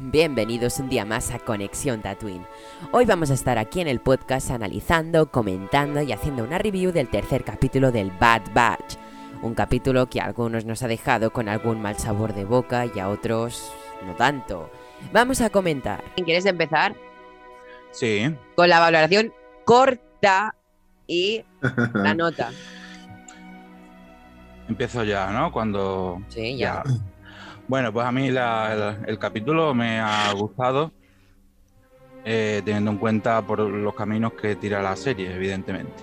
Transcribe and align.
Bienvenidos 0.00 0.78
un 0.78 0.88
día 0.88 1.04
más 1.04 1.32
a 1.32 1.40
Conexión 1.40 2.02
Tatooine. 2.02 2.46
Hoy 2.92 3.04
vamos 3.04 3.32
a 3.32 3.34
estar 3.34 3.58
aquí 3.58 3.80
en 3.80 3.88
el 3.88 3.98
podcast 3.98 4.52
analizando, 4.52 5.32
comentando 5.32 6.00
y 6.02 6.12
haciendo 6.12 6.44
una 6.44 6.58
review 6.58 6.92
del 6.92 7.08
tercer 7.08 7.42
capítulo 7.42 7.90
del 7.90 8.12
Bad 8.12 8.42
Batch. 8.54 8.94
Un 9.42 9.54
capítulo 9.54 10.08
que 10.08 10.20
a 10.20 10.26
algunos 10.26 10.64
nos 10.64 10.84
ha 10.84 10.88
dejado 10.88 11.32
con 11.32 11.48
algún 11.48 11.82
mal 11.82 11.98
sabor 11.98 12.32
de 12.32 12.44
boca 12.44 12.86
y 12.86 13.00
a 13.00 13.08
otros 13.08 13.72
no 14.06 14.14
tanto. 14.14 14.70
Vamos 15.12 15.40
a 15.40 15.50
comentar. 15.50 16.04
¿Quieres 16.14 16.46
empezar? 16.46 16.94
Sí. 17.90 18.32
Con 18.54 18.68
la 18.68 18.78
valoración 18.78 19.32
corta 19.64 20.54
y 21.08 21.44
la 21.94 22.14
nota. 22.14 22.52
Empiezo 24.68 25.02
ya, 25.02 25.32
¿no? 25.32 25.50
Cuando. 25.50 26.22
Sí, 26.28 26.56
ya. 26.56 26.84
Bueno, 27.68 27.92
pues 27.92 28.06
a 28.06 28.12
mí 28.12 28.28
el 28.28 29.18
capítulo 29.18 29.74
me 29.74 30.00
ha 30.00 30.32
gustado, 30.32 30.90
eh, 32.24 32.62
teniendo 32.64 32.90
en 32.90 32.98
cuenta 32.98 33.40
por 33.42 33.60
los 33.60 33.94
caminos 33.94 34.32
que 34.32 34.56
tira 34.56 34.82
la 34.82 34.96
serie, 34.96 35.34
evidentemente. 35.34 36.02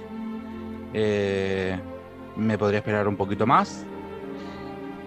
Eh, 0.94 1.78
me 2.38 2.58
podría 2.58 2.80
esperar 2.80 3.08
un 3.08 3.18
poquito 3.18 3.46
más, 3.48 3.84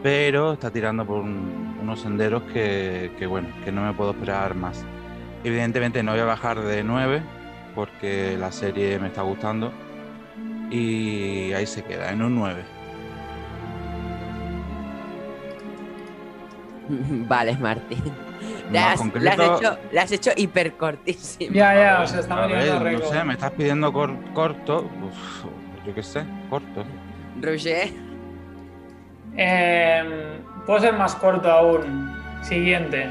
pero 0.02 0.52
está 0.54 0.70
tirando 0.70 1.04
por 1.06 1.18
un- 1.20 1.78
unos 1.82 2.00
senderos 2.00 2.42
que, 2.52 3.12
que, 3.18 3.26
bueno, 3.26 3.48
que 3.64 3.72
no 3.72 3.82
me 3.84 3.92
puedo 3.94 4.10
esperar 4.10 4.54
más. 4.54 4.84
Evidentemente 5.44 6.02
no 6.02 6.12
voy 6.12 6.20
a 6.20 6.24
bajar 6.24 6.60
de 6.60 6.82
9 6.84 7.22
porque 7.74 8.36
la 8.38 8.50
serie 8.52 8.98
me 8.98 9.08
está 9.08 9.22
gustando 9.22 9.72
y 10.70 11.52
ahí 11.52 11.66
se 11.66 11.82
queda, 11.84 12.10
en 12.12 12.22
un 12.22 12.34
9. 12.34 12.64
Vale, 17.28 17.56
Martín. 17.58 18.02
Más 18.04 18.72
La 18.72 18.92
has, 18.92 19.00
concreto- 19.00 19.42
has 19.54 19.60
hecho, 19.60 19.78
has 20.00 20.12
hecho 20.12 20.30
hiper 20.36 20.72
cortísimo. 20.74 21.52
Ya, 21.54 21.74
ya, 21.74 22.02
o 22.02 22.06
sea, 22.06 22.20
está 22.20 22.46
veniendo 22.46 22.80
ver, 22.84 22.98
no 23.00 23.06
sé, 23.06 23.24
me 23.24 23.32
estás 23.34 23.50
pidiendo 23.52 23.92
cor- 23.92 24.16
corto. 24.34 24.88
Uf, 25.02 25.44
yo 25.86 25.94
qué 25.94 26.02
sé, 26.02 26.24
corto. 26.50 26.84
Roger, 27.40 27.88
Em, 29.36 30.08
puedo 30.66 30.80
ser 30.80 30.94
más 30.94 31.14
corto 31.14 31.50
aún. 31.50 32.16
Siguiente. 32.42 33.08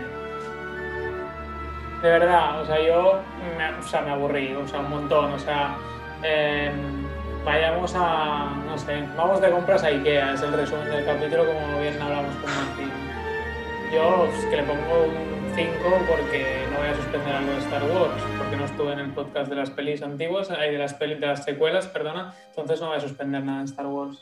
De 2.02 2.10
verdad, 2.10 2.62
o 2.62 2.66
sea, 2.66 2.80
yo 2.86 3.20
me, 3.58 3.70
o 3.78 3.82
sea, 3.84 4.02
me 4.02 4.12
aburrí, 4.12 4.54
o 4.54 4.68
sea, 4.68 4.80
un 4.80 4.90
montón. 4.90 5.34
O 5.34 5.40
sea, 5.40 5.76
em, 6.24 7.06
vayamos 7.44 7.94
a, 7.96 8.52
no 8.66 8.78
sé, 8.78 9.04
vamos 9.18 9.42
de 9.42 9.50
compras 9.52 9.84
a 9.84 9.88
Ikea, 9.88 10.34
es 10.34 10.42
el 10.42 10.54
resumen 10.54 10.90
del 10.90 11.06
capítulo, 11.06 11.46
como 11.46 11.80
bien 11.80 12.02
hablamos 12.02 12.36
con 12.36 12.52
Martín. 12.54 12.92
Yo 13.94 14.28
pues, 14.30 14.46
que 14.46 14.58
le 14.58 14.64
pongo 14.64 15.06
un 15.06 15.56
5 15.56 15.72
porque 16.10 16.68
no 16.72 16.78
voy 16.80 16.88
a 16.88 16.96
suspender 16.96 17.34
algo 17.36 17.52
de 17.54 17.58
Star 17.60 17.84
Wars, 17.84 18.22
porque 18.38 18.56
no 18.58 18.66
estuve 18.66 18.94
en 18.94 19.00
el 19.00 19.10
podcast 19.12 19.50
de 19.50 19.56
las 19.56 19.70
pelis 19.72 20.02
antiguas, 20.02 20.50
de 20.50 20.78
las 20.78 20.94
pelis, 20.94 21.20
de 21.20 21.28
las 21.28 21.44
secuelas, 21.44 21.88
perdona, 21.88 22.34
entonces 22.50 22.80
no 22.82 22.88
voy 22.88 22.98
a 22.98 23.00
suspender 23.02 23.44
nada 23.44 23.60
de 23.60 23.66
Star 23.66 23.88
Wars. 23.88 24.22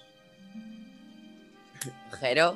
Jero, 2.20 2.56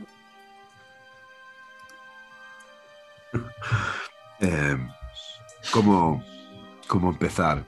Eh, 4.41 4.77
¿cómo, 5.73 6.23
cómo 6.87 7.09
empezar? 7.09 7.61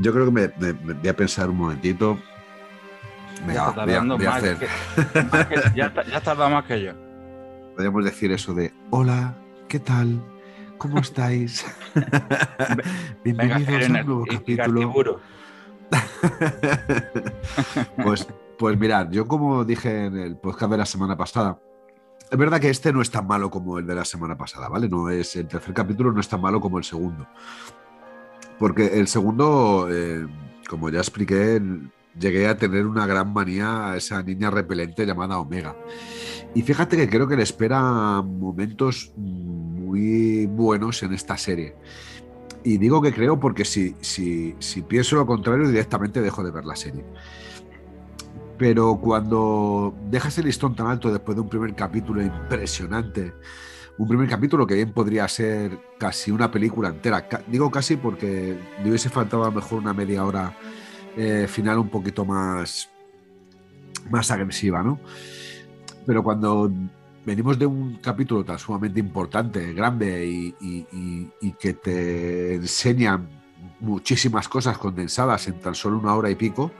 Yo 0.00 0.12
creo 0.14 0.24
que 0.24 0.30
me, 0.30 0.48
me- 0.56 0.72
me 0.72 0.94
voy 0.94 1.08
a 1.08 1.14
pensar 1.14 1.50
un 1.50 1.58
momentito. 1.58 2.18
Venga, 3.46 3.54
ya 3.54 3.68
está 3.68 3.74
tardando 3.86 4.18
más 4.18 4.26
hacer- 4.36 4.58
que- 4.58 5.22
más 5.24 5.46
que- 5.46 5.60
ya, 5.76 5.86
está- 5.86 6.04
ya 6.04 6.16
has 6.18 6.22
tardado 6.22 6.50
más 6.50 6.64
que 6.64 6.82
yo. 6.82 6.92
podríamos 7.74 8.04
decir 8.04 8.30
eso 8.32 8.54
de 8.54 8.72
hola, 8.90 9.34
¿qué 9.68 9.78
tal? 9.80 10.22
¿Cómo 10.78 10.98
estáis? 10.98 11.64
Venga, 13.24 13.58
Bienvenidos 13.58 13.82
a 13.82 13.86
un 13.86 13.92
nuevo 13.92 14.24
capítulo. 14.30 15.20
Pues, 18.02 18.26
pues 18.58 18.78
mirad, 18.78 19.10
yo 19.10 19.26
como 19.26 19.64
dije 19.64 20.06
en 20.06 20.16
el 20.18 20.36
podcast 20.36 20.70
de 20.72 20.78
la 20.78 20.86
semana 20.86 21.16
pasada, 21.16 21.58
es 22.30 22.38
verdad 22.38 22.60
que 22.60 22.70
este 22.70 22.92
no 22.92 23.02
es 23.02 23.10
tan 23.10 23.26
malo 23.26 23.50
como 23.50 23.78
el 23.78 23.86
de 23.86 23.94
la 23.94 24.04
semana 24.04 24.36
pasada, 24.38 24.68
¿vale? 24.68 24.88
No 24.88 25.10
es 25.10 25.36
el 25.36 25.46
tercer 25.48 25.74
capítulo 25.74 26.12
no 26.12 26.20
es 26.20 26.28
tan 26.28 26.40
malo 26.40 26.60
como 26.60 26.78
el 26.78 26.84
segundo. 26.84 27.26
Porque 28.58 28.98
el 28.98 29.08
segundo, 29.08 29.88
eh, 29.90 30.26
como 30.68 30.88
ya 30.88 31.00
expliqué, 31.00 31.60
llegué 32.18 32.46
a 32.48 32.56
tener 32.56 32.86
una 32.86 33.06
gran 33.06 33.32
manía 33.32 33.92
a 33.92 33.96
esa 33.96 34.22
niña 34.22 34.50
repelente 34.50 35.06
llamada 35.06 35.38
Omega. 35.38 35.76
Y 36.54 36.62
fíjate 36.62 36.96
que 36.96 37.08
creo 37.08 37.26
que 37.26 37.36
le 37.36 37.42
espera 37.42 38.22
momentos 38.22 39.12
muy 39.16 40.46
buenos 40.46 41.02
en 41.02 41.14
esta 41.14 41.36
serie. 41.36 41.74
Y 42.64 42.78
digo 42.78 43.02
que 43.02 43.12
creo 43.12 43.40
porque 43.40 43.64
si, 43.64 43.96
si, 44.00 44.54
si 44.58 44.82
pienso 44.82 45.16
lo 45.16 45.26
contrario, 45.26 45.66
directamente 45.66 46.20
dejo 46.20 46.44
de 46.44 46.50
ver 46.50 46.64
la 46.64 46.76
serie. 46.76 47.04
Pero 48.58 48.98
cuando 49.00 49.94
dejas 50.10 50.38
el 50.38 50.44
listón 50.44 50.76
tan 50.76 50.86
alto 50.86 51.10
después 51.10 51.34
de 51.34 51.42
un 51.42 51.48
primer 51.48 51.74
capítulo 51.74 52.22
impresionante, 52.22 53.32
un 53.98 54.06
primer 54.06 54.28
capítulo 54.28 54.66
que 54.66 54.74
bien 54.74 54.92
podría 54.92 55.26
ser 55.26 55.78
casi 55.98 56.30
una 56.30 56.50
película 56.50 56.88
entera, 56.88 57.26
digo 57.48 57.70
casi 57.70 57.96
porque 57.96 58.56
le 58.82 58.88
hubiese 58.88 59.08
faltado 59.08 59.42
a 59.42 59.46
lo 59.46 59.52
mejor 59.52 59.80
una 59.80 59.92
media 59.92 60.24
hora 60.24 60.56
eh, 61.16 61.46
final 61.48 61.78
un 61.78 61.88
poquito 61.88 62.24
más, 62.24 62.88
más 64.10 64.30
agresiva, 64.30 64.82
¿no? 64.82 64.98
Pero 66.06 66.22
cuando 66.22 66.70
venimos 67.24 67.58
de 67.58 67.66
un 67.66 67.96
capítulo 67.96 68.44
tan 68.44 68.58
sumamente 68.58 69.00
importante, 69.00 69.72
grande 69.72 70.26
y, 70.26 71.52
que 71.60 71.74
te 71.74 72.54
enseñan 72.54 73.28
muchísimas 73.80 74.48
cosas 74.48 74.78
condensadas 74.78 75.46
en 75.46 75.60
tan 75.60 75.74
solo 75.74 75.98
una 75.98 76.14
hora 76.14 76.30
y 76.30 76.34
pico 76.34 76.72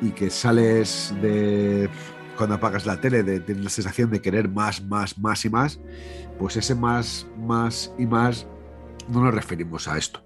y 0.00 0.10
que 0.10 0.30
sales 0.30 1.14
de 1.20 1.88
cuando 2.36 2.56
apagas 2.56 2.86
la 2.86 3.00
tele 3.00 3.22
de 3.22 3.40
tener 3.40 3.64
la 3.64 3.70
sensación 3.70 4.10
de 4.10 4.20
querer 4.20 4.48
más, 4.48 4.82
más, 4.82 5.18
más 5.18 5.44
y 5.44 5.50
más, 5.50 5.80
pues 6.38 6.56
ese 6.56 6.74
más, 6.74 7.26
más 7.38 7.92
y 7.98 8.06
más 8.06 8.46
no 9.08 9.22
nos 9.22 9.34
referimos 9.34 9.88
a 9.88 9.98
esto. 9.98 10.22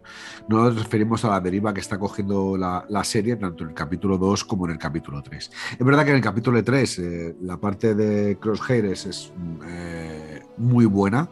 No 0.48 0.64
nos 0.64 0.76
referimos 0.76 1.24
a 1.24 1.30
la 1.30 1.40
deriva 1.40 1.72
que 1.74 1.80
está 1.80 1.98
cogiendo 1.98 2.56
la, 2.56 2.84
la 2.88 3.04
serie, 3.04 3.36
tanto 3.36 3.64
en 3.64 3.70
el 3.70 3.74
capítulo 3.74 4.18
2 4.18 4.44
como 4.44 4.66
en 4.66 4.72
el 4.72 4.78
capítulo 4.78 5.22
3. 5.22 5.50
Es 5.78 5.86
verdad 5.86 6.04
que 6.04 6.10
en 6.10 6.16
el 6.16 6.22
capítulo 6.22 6.62
3 6.62 6.98
eh, 6.98 7.36
la 7.42 7.58
parte 7.58 7.94
de 7.94 8.38
Crosshairs 8.38 9.06
es 9.06 9.32
eh, 9.66 10.42
muy 10.56 10.86
buena. 10.86 11.28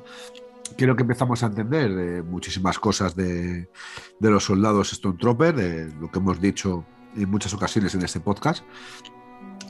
Creo 0.77 0.97
que 0.97 1.03
empezamos 1.03 1.43
a 1.43 1.47
entender 1.47 1.91
eh, 1.91 2.23
muchísimas 2.23 2.79
cosas 2.79 3.15
de, 3.15 3.69
de 4.19 4.31
los 4.31 4.45
soldados 4.45 4.91
Stormtrooper, 4.91 5.55
de 5.55 5.93
lo 6.01 6.11
que 6.11 6.19
hemos 6.19 6.41
dicho 6.41 6.85
en 7.17 7.31
muchas 7.31 7.55
ocasiones 7.55 7.95
en 7.95 8.03
este 8.03 8.21
podcast. 8.21 8.65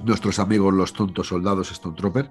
Nuestros 0.05 0.39
amigos 0.39 0.73
los 0.73 0.93
tontos 0.93 1.29
soldados 1.29 1.69
Stormtrooper 1.69 2.31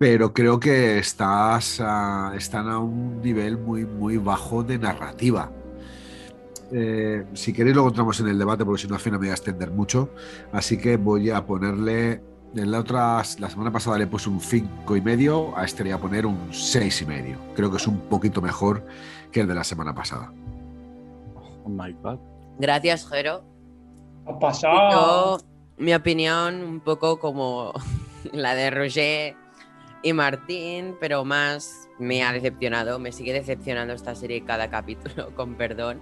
pero 0.00 0.32
creo 0.32 0.58
que 0.58 0.96
estás 0.96 1.78
a- 1.78 2.32
están 2.34 2.70
a 2.70 2.78
un 2.78 3.20
nivel 3.20 3.58
muy, 3.58 3.84
muy 3.84 4.16
bajo 4.16 4.62
de 4.62 4.78
narrativa. 4.78 5.50
Eh, 6.72 7.26
si 7.34 7.52
queréis 7.52 7.76
lo 7.76 7.82
encontramos 7.82 8.18
en 8.20 8.28
el 8.28 8.38
debate, 8.38 8.64
porque 8.64 8.80
si 8.80 8.88
no 8.88 8.94
al 8.94 9.00
final 9.02 9.20
me 9.20 9.26
voy 9.26 9.30
a 9.32 9.34
extender 9.34 9.70
mucho. 9.70 10.08
Así 10.52 10.78
que 10.78 10.96
voy 10.96 11.28
a 11.28 11.44
ponerle. 11.44 12.22
En 12.56 12.70
la 12.70 12.78
otra, 12.80 13.18
la 13.38 13.50
semana 13.50 13.70
pasada 13.70 13.98
le 13.98 14.06
puse 14.06 14.30
un 14.30 14.40
5 14.40 14.96
y 14.96 15.02
medio, 15.02 15.54
a 15.56 15.66
este 15.66 15.84
le 15.84 15.90
voy 15.92 15.98
a 15.98 16.02
poner 16.02 16.24
un 16.24 16.48
6 16.50 17.02
y 17.02 17.06
medio. 17.06 17.36
Creo 17.54 17.70
que 17.70 17.76
es 17.76 17.86
un 17.86 18.00
poquito 18.00 18.40
mejor 18.40 18.82
que 19.30 19.40
el 19.40 19.48
de 19.48 19.54
la 19.54 19.64
semana 19.64 19.94
pasada. 19.94 20.32
Oh 21.62 21.68
my 21.68 21.92
god. 22.02 22.18
gracias, 22.58 23.06
Jero. 23.06 23.44
Ha 24.26 24.38
pasado. 24.38 25.38
Yo, 25.38 25.44
mi 25.76 25.92
opinión, 25.92 26.62
un 26.64 26.80
poco 26.80 27.18
como 27.20 27.72
la 28.32 28.54
de 28.54 28.70
Roger 28.70 29.36
y 30.02 30.12
Martín, 30.12 30.96
pero 30.98 31.24
más 31.24 31.88
me 31.98 32.22
ha 32.22 32.32
decepcionado, 32.32 32.98
me 32.98 33.12
sigue 33.12 33.32
decepcionando 33.32 33.92
esta 33.94 34.14
serie 34.14 34.44
cada 34.44 34.70
capítulo, 34.70 35.34
con 35.34 35.54
perdón. 35.54 36.00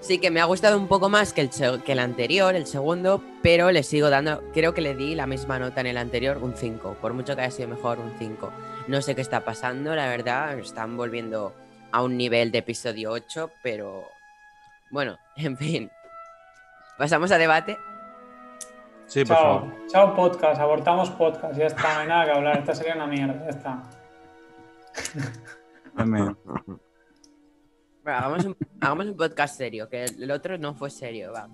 Sí 0.00 0.18
que 0.18 0.30
me 0.30 0.42
ha 0.42 0.44
gustado 0.44 0.76
un 0.76 0.86
poco 0.86 1.08
más 1.08 1.32
que 1.32 1.40
el, 1.40 1.50
que 1.82 1.92
el 1.92 1.98
anterior, 1.98 2.54
el 2.54 2.66
segundo, 2.66 3.24
pero 3.42 3.70
le 3.70 3.82
sigo 3.82 4.10
dando, 4.10 4.42
creo 4.52 4.74
que 4.74 4.82
le 4.82 4.94
di 4.94 5.14
la 5.14 5.26
misma 5.26 5.58
nota 5.58 5.80
en 5.80 5.86
el 5.86 5.96
anterior, 5.96 6.38
un 6.42 6.54
5, 6.54 6.98
por 7.00 7.14
mucho 7.14 7.34
que 7.34 7.40
haya 7.40 7.50
sido 7.50 7.68
mejor, 7.68 7.98
un 7.98 8.12
5. 8.18 8.52
No 8.88 9.00
sé 9.00 9.14
qué 9.14 9.22
está 9.22 9.46
pasando, 9.46 9.94
la 9.94 10.08
verdad, 10.08 10.58
están 10.58 10.98
volviendo 10.98 11.54
a 11.90 12.02
un 12.02 12.18
nivel 12.18 12.52
de 12.52 12.58
episodio 12.58 13.12
8, 13.12 13.50
pero 13.62 14.04
bueno, 14.90 15.18
en 15.36 15.56
fin. 15.56 15.90
Pasamos 16.98 17.32
a 17.32 17.38
debate. 17.38 17.78
Sí, 19.06 19.24
por 19.24 19.36
Chao, 19.36 19.60
favor. 19.60 19.86
chao 19.88 20.14
podcast, 20.16 20.60
abortamos 20.60 21.10
podcast, 21.10 21.56
ya 21.58 21.66
está, 21.66 21.94
no 21.94 22.00
hay 22.00 22.08
nada 22.08 22.24
que 22.24 22.30
hablar, 22.32 22.58
esta 22.58 22.74
sería 22.74 22.94
una 22.94 23.06
mierda, 23.06 23.34
ya 23.44 23.50
está. 23.50 23.82
Dame- 25.94 26.34
Bueno, 26.44 28.18
hagamos, 28.18 28.44
un, 28.44 28.56
hagamos 28.80 29.06
un 29.06 29.16
podcast 29.16 29.56
serio, 29.56 29.88
que 29.88 30.04
el, 30.04 30.30
otro 30.30 30.58
no 30.58 30.74
fue 30.74 30.90
serio, 30.90 31.32
va. 31.32 31.48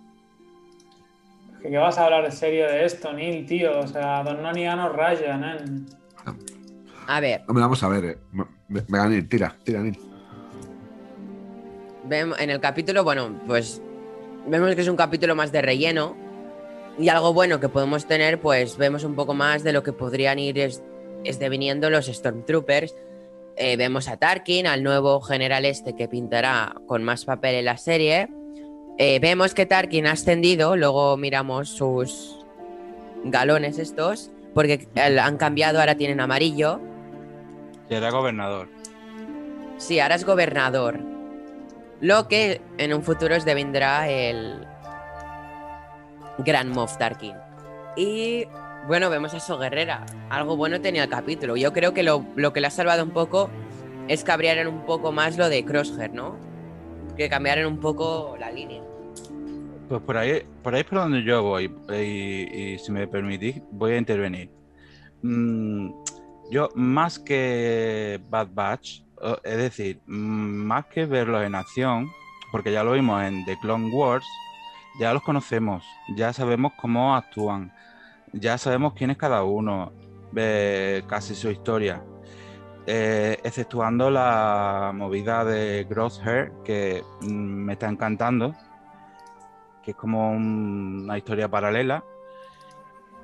¿Qué, 1.62 1.70
qué 1.70 1.76
vas 1.78 1.98
a 1.98 2.04
hablar 2.06 2.30
serio 2.32 2.66
de 2.66 2.84
esto, 2.84 3.12
Neil, 3.12 3.46
tío? 3.46 3.80
O 3.80 3.86
sea, 3.86 4.22
Don 4.24 4.42
Noni 4.42 4.62
ya 4.62 4.74
nos 4.76 4.94
raya, 4.94 5.36
nen. 5.36 5.86
A 7.06 7.20
ver, 7.20 7.42
Hombre, 7.48 7.62
vamos 7.62 7.82
a 7.82 7.88
ver. 7.88 8.04
Eh. 8.04 8.18
Me- 8.32 8.82
Meganil, 8.88 9.28
tira, 9.28 9.54
tira, 9.64 9.80
Nil. 9.80 9.98
vemos 12.04 12.40
en 12.40 12.50
el 12.50 12.60
capítulo, 12.60 13.04
bueno, 13.04 13.30
pues 13.46 13.82
vemos 14.46 14.74
que 14.74 14.80
es 14.80 14.88
un 14.88 14.96
capítulo 14.96 15.34
más 15.34 15.52
de 15.52 15.60
relleno. 15.62 16.16
Y 16.98 17.08
algo 17.08 17.32
bueno 17.32 17.60
que 17.60 17.68
podemos 17.68 18.06
tener, 18.06 18.40
pues 18.40 18.76
vemos 18.76 19.04
un 19.04 19.14
poco 19.14 19.34
más 19.34 19.62
de 19.62 19.72
lo 19.72 19.82
que 19.82 19.92
podrían 19.92 20.38
ir 20.38 20.58
es, 20.58 20.82
es 21.24 21.38
deviniendo 21.38 21.88
los 21.88 22.06
Stormtroopers. 22.06 22.94
Eh, 23.56 23.76
vemos 23.76 24.08
a 24.08 24.16
Tarkin, 24.16 24.66
al 24.66 24.82
nuevo 24.82 25.20
general 25.20 25.64
este 25.64 25.94
que 25.94 26.08
pintará 26.08 26.74
con 26.86 27.02
más 27.02 27.24
papel 27.24 27.56
en 27.56 27.64
la 27.66 27.76
serie. 27.76 28.28
Eh, 28.98 29.18
vemos 29.18 29.54
que 29.54 29.66
Tarkin 29.66 30.06
ha 30.06 30.12
ascendido, 30.12 30.76
luego 30.76 31.16
miramos 31.16 31.70
sus 31.70 32.38
galones 33.24 33.78
estos, 33.78 34.30
porque 34.54 34.88
han 34.96 35.36
cambiado, 35.36 35.80
ahora 35.80 35.94
tienen 35.94 36.20
amarillo. 36.20 36.80
Será 37.88 38.10
gobernador. 38.10 38.68
Sí, 39.78 40.00
ahora 40.00 40.16
es 40.16 40.24
gobernador. 40.24 41.00
Lo 42.00 42.28
que 42.28 42.60
en 42.78 42.92
un 42.94 43.02
futuro 43.02 43.34
es 43.34 43.44
devendrá 43.44 44.08
el 44.08 44.66
Gran 46.44 46.70
Moff 46.70 46.96
Tarkin. 46.98 47.34
Y 47.96 48.46
bueno, 48.86 49.10
vemos 49.10 49.34
a 49.34 49.40
So 49.40 49.58
Guerrera. 49.58 50.06
Algo 50.28 50.56
bueno 50.56 50.80
tenía 50.80 51.04
el 51.04 51.10
capítulo. 51.10 51.56
Yo 51.56 51.72
creo 51.72 51.92
que 51.94 52.02
lo, 52.02 52.24
que 52.52 52.60
le 52.60 52.66
ha 52.66 52.70
salvado 52.70 53.02
un 53.02 53.10
poco 53.10 53.50
es 54.08 54.24
que 54.24 54.32
abrieran 54.32 54.66
un 54.66 54.84
poco 54.84 55.12
más 55.12 55.36
lo 55.36 55.48
de 55.48 55.64
Crosshair, 55.64 56.12
¿no? 56.12 56.36
Que 57.16 57.28
cambiaran 57.28 57.66
un 57.66 57.78
poco 57.78 58.36
la 58.38 58.50
línea. 58.50 58.82
Pues 59.88 60.00
por 60.02 60.16
ahí, 60.16 60.42
por 60.62 60.74
ahí 60.74 60.80
es 60.80 60.86
por 60.86 60.98
donde 60.98 61.22
yo 61.22 61.42
voy. 61.42 61.74
Y, 61.90 62.74
y 62.74 62.78
si 62.78 62.92
me 62.92 63.06
permitís, 63.06 63.60
voy 63.70 63.92
a 63.92 63.98
intervenir. 63.98 64.50
Mm, 65.22 65.90
yo, 66.50 66.68
más 66.74 67.18
que 67.18 68.20
Bad 68.28 68.48
Batch, 68.52 69.02
es 69.44 69.56
decir, 69.56 70.00
mm, 70.06 70.12
más 70.12 70.86
que 70.86 71.06
verlos 71.06 71.44
en 71.44 71.54
acción, 71.54 72.10
porque 72.50 72.72
ya 72.72 72.82
lo 72.82 72.92
vimos 72.92 73.22
en 73.22 73.44
The 73.44 73.58
Clone 73.60 73.90
Wars, 73.90 74.24
ya 75.00 75.14
los 75.14 75.22
conocemos, 75.22 75.82
ya 76.14 76.30
sabemos 76.34 76.72
cómo 76.76 77.16
actúan, 77.16 77.72
ya 78.34 78.58
sabemos 78.58 78.92
quién 78.92 79.10
es 79.10 79.16
cada 79.16 79.42
uno, 79.44 79.92
eh, 80.36 81.02
casi 81.08 81.34
su 81.34 81.50
historia. 81.50 82.04
Eh, 82.86 83.38
exceptuando 83.42 84.10
la 84.10 84.92
movida 84.94 85.42
de 85.46 85.86
Crosshair, 85.88 86.52
que 86.64 87.02
mm, 87.22 87.26
me 87.28 87.72
está 87.72 87.88
encantando, 87.88 88.54
que 89.82 89.92
es 89.92 89.96
como 89.96 90.32
un- 90.32 91.02
una 91.04 91.16
historia 91.16 91.48
paralela, 91.48 92.04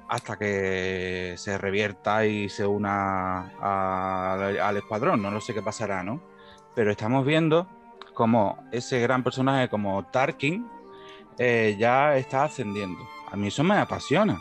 hasta 0.09 0.39
que 0.39 1.35
se 1.37 1.59
revierta 1.59 2.25
y 2.25 2.49
se 2.49 2.67
una 2.67 3.51
a- 3.61 4.33
al 4.63 4.77
escuadrón. 4.79 5.21
No 5.21 5.31
lo 5.31 5.43
sé 5.43 5.53
qué 5.53 5.61
pasará, 5.61 6.03
¿no? 6.03 6.23
Pero 6.75 6.91
estamos 6.91 7.27
viendo 7.27 7.67
como 8.15 8.65
ese 8.73 8.99
gran 9.01 9.23
personaje 9.23 9.69
como 9.69 10.05
Tarkin 10.07 10.67
eh, 11.39 11.77
ya 11.79 12.17
está 12.17 12.45
ascendiendo. 12.45 13.07
A 13.31 13.37
mí 13.37 13.49
eso 13.49 13.63
me 13.63 13.77
apasiona. 13.77 14.41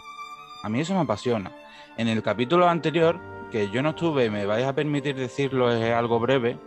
A 0.63 0.69
mí 0.69 0.79
eso 0.79 0.93
me 0.93 1.01
apasiona. 1.01 1.51
En 1.97 2.07
el 2.07 2.21
capítulo 2.23 2.67
anterior, 2.67 3.19
que 3.51 3.69
yo 3.69 3.81
no 3.81 3.89
estuve, 3.89 4.29
me 4.29 4.45
vais 4.45 4.65
a 4.65 4.73
permitir 4.73 5.15
decirlo, 5.15 5.71
es 5.71 5.93
algo 5.93 6.19
breve, 6.19 6.57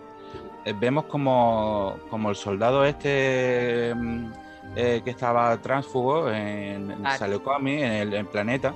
eh, 0.64 0.74
vemos 0.78 1.04
como, 1.06 1.96
como 2.10 2.30
el 2.30 2.36
soldado 2.36 2.84
este 2.84 3.94
mm, 3.94 4.32
eh, 4.76 5.02
que 5.04 5.10
estaba 5.10 5.56
tránsfugo 5.58 6.30
en, 6.30 6.90
en. 6.90 7.06
Salekomi, 7.18 7.82
en 7.82 7.92
el 7.92 8.14
en 8.14 8.26
planeta, 8.26 8.74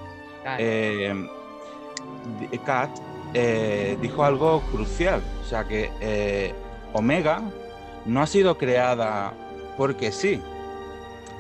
Kat 2.64 2.90
dijo 4.00 4.24
algo 4.24 4.60
crucial. 4.72 5.22
O 5.42 5.44
sea 5.44 5.64
que 5.64 6.54
Omega 6.92 7.42
no 8.06 8.22
ha 8.22 8.26
sido 8.26 8.56
creada 8.56 9.32
porque 9.76 10.12
sí. 10.12 10.40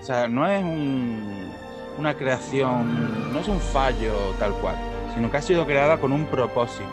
O 0.02 0.04
sea, 0.04 0.26
no 0.26 0.46
es 0.48 0.62
un- 0.64 1.52
una 1.96 2.14
creación, 2.14 3.32
no 3.32 3.38
es 3.38 3.46
un 3.46 3.60
fallo 3.60 4.34
tal 4.38 4.52
cual, 4.54 4.74
sino 5.14 5.30
que 5.30 5.36
ha 5.36 5.42
sido 5.42 5.64
creada 5.64 5.98
con 5.98 6.12
un 6.12 6.26
propósito. 6.26 6.88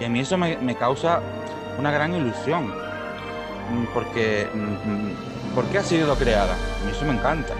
Y 0.00 0.04
a 0.04 0.08
mí 0.08 0.20
eso 0.20 0.36
me, 0.36 0.74
causa 0.74 1.20
una 1.78 1.90
gran 1.92 2.14
ilusión. 2.14 2.66
Mm, 2.66 3.84
Porque, 3.94 4.48
mm, 4.52 4.58
mm, 4.58 5.54
¿por 5.54 5.64
qué 5.66 5.78
ha 5.78 5.82
sido 5.82 6.14
creada? 6.16 6.54
A 6.54 6.84
mí 6.84 6.90
eso 6.92 7.04
me 7.04 7.12
encanta. 7.12 7.54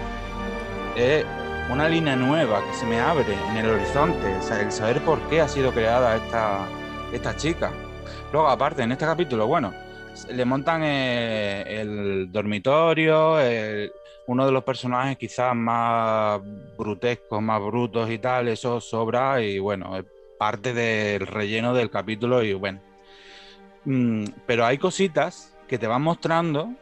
Es 0.95 1.25
una 1.69 1.87
línea 1.89 2.15
nueva 2.15 2.61
que 2.65 2.73
se 2.73 2.85
me 2.85 2.99
abre 2.99 3.33
en 3.51 3.57
el 3.57 3.69
horizonte, 3.69 4.35
o 4.37 4.41
sea, 4.41 4.61
el 4.61 4.71
saber 4.71 5.01
por 5.01 5.19
qué 5.29 5.41
ha 5.41 5.47
sido 5.47 5.71
creada 5.71 6.15
esta, 6.15 6.59
esta 7.13 7.35
chica. 7.35 7.71
Luego, 8.31 8.47
aparte, 8.47 8.83
en 8.83 8.91
este 8.93 9.05
capítulo, 9.05 9.47
bueno, 9.47 9.73
le 10.29 10.45
montan 10.45 10.81
eh, 10.83 11.81
el 11.81 12.31
dormitorio, 12.31 13.39
el- 13.39 13.91
uno 14.27 14.45
de 14.45 14.51
los 14.51 14.63
personajes 14.63 15.17
quizás 15.17 15.55
más 15.55 16.41
brutescos, 16.77 17.41
más 17.41 17.61
brutos 17.61 18.09
y 18.11 18.19
tal, 18.19 18.49
eso 18.49 18.79
sobra 18.81 19.41
y 19.41 19.57
bueno, 19.57 19.97
es 19.97 20.05
parte 20.37 20.73
del 20.73 21.25
relleno 21.25 21.73
del 21.73 21.89
capítulo 21.89 22.43
y 22.43 22.53
bueno. 22.53 22.79
Mm, 23.85 24.25
pero 24.45 24.65
hay 24.65 24.77
cositas 24.77 25.57
que 25.67 25.77
te 25.77 25.87
van 25.87 26.01
mostrando 26.01 26.73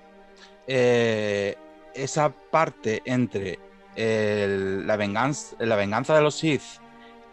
eh, 0.67 1.55
esa 1.93 2.29
parte 2.29 3.03
entre 3.05 3.59
la, 3.95 4.97
venganza, 4.97 6.15
de 6.15 6.21
los 6.21 6.35
Sith 6.35 6.63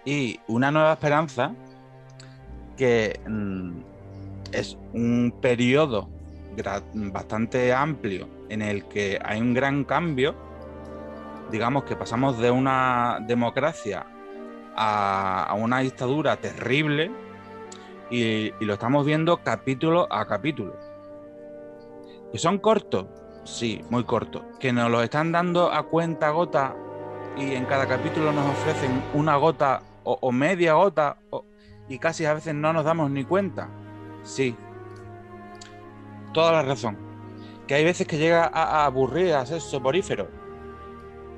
y 0.04 0.38
una 0.46 0.70
nueva 0.70 0.92
esperanza 0.92 1.54
que 2.76 3.18
mm, 3.26 3.80
es 4.52 4.76
un 4.92 5.34
periodo 5.40 6.08
bastante 6.92 7.72
amplio 7.72 8.28
en 8.52 8.60
el 8.60 8.84
que 8.84 9.18
hay 9.24 9.40
un 9.40 9.54
gran 9.54 9.84
cambio, 9.84 10.34
digamos 11.50 11.84
que 11.84 11.96
pasamos 11.96 12.38
de 12.38 12.50
una 12.50 13.18
democracia 13.26 14.04
a, 14.76 15.54
una 15.58 15.78
dictadura 15.78 16.36
terrible 16.36 17.10
y, 18.10 18.50
lo 18.62 18.74
estamos 18.74 19.06
viendo 19.06 19.38
capítulo 19.38 20.06
a 20.12 20.26
capítulo. 20.26 20.76
Que 22.30 22.38
son 22.38 22.58
cortos, 22.58 23.06
sí, 23.44 23.82
muy 23.88 24.04
cortos. 24.04 24.42
Que 24.60 24.70
nos 24.70 24.90
los 24.90 25.02
están 25.02 25.32
dando 25.32 25.72
a 25.72 25.84
cuenta 25.84 26.28
gota 26.28 26.76
y 27.38 27.54
en 27.54 27.64
cada 27.64 27.88
capítulo 27.88 28.32
nos 28.32 28.46
ofrecen 28.50 29.02
una 29.14 29.36
gota 29.36 29.80
o, 30.04 30.30
media 30.30 30.74
gota 30.74 31.16
y 31.88 31.98
casi 31.98 32.26
a 32.26 32.34
veces 32.34 32.54
no 32.54 32.74
nos 32.74 32.84
damos 32.84 33.10
ni 33.10 33.24
cuenta. 33.24 33.70
Sí. 34.24 34.54
Toda 36.34 36.52
la 36.52 36.62
razón. 36.62 37.11
Que 37.66 37.74
hay 37.74 37.84
veces 37.84 38.06
que 38.06 38.18
llega 38.18 38.50
a, 38.52 38.84
aburrir, 38.84 39.34
a 39.34 39.46
ser 39.46 39.60
soporífero. 39.60 40.28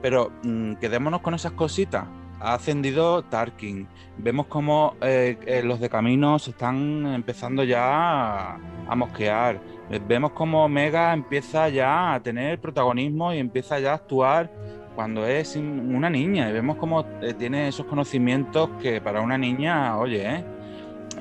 Pero 0.02 0.32
mm, 0.42 0.74
quedémonos 0.74 1.20
con 1.20 1.34
esas 1.34 1.52
cositas. 1.52 2.06
Ha 2.40 2.54
ascendido 2.54 3.22
Tarkin. 3.24 3.88
Vemos 4.18 4.46
como 4.46 4.96
eh, 5.00 5.38
eh, 5.46 5.62
los 5.62 5.80
de 5.80 5.88
camino 5.88 6.38
se 6.38 6.50
están 6.50 7.06
empezando 7.06 7.64
ya 7.64 7.82
a, 7.84 8.58
a 8.88 8.94
mosquear. 8.94 9.60
Eh, 9.90 10.00
Vemos 10.06 10.32
como 10.32 10.64
Omega 10.64 11.12
empieza 11.12 11.68
ya 11.68 12.14
a 12.14 12.22
tener 12.22 12.60
protagonismo 12.60 13.32
y 13.32 13.38
empieza 13.38 13.78
ya 13.78 13.92
a 13.92 13.94
actuar 13.94 14.50
cuando 14.94 15.26
es 15.26 15.56
una 15.56 16.10
niña. 16.10 16.48
Y 16.48 16.52
vemos 16.52 16.76
como 16.76 17.04
tiene 17.38 17.68
esos 17.68 17.86
conocimientos 17.86 18.70
que 18.80 19.00
para 19.00 19.20
una 19.20 19.36
niña, 19.38 19.98
oye, 19.98 20.26
¿eh? 20.26 20.44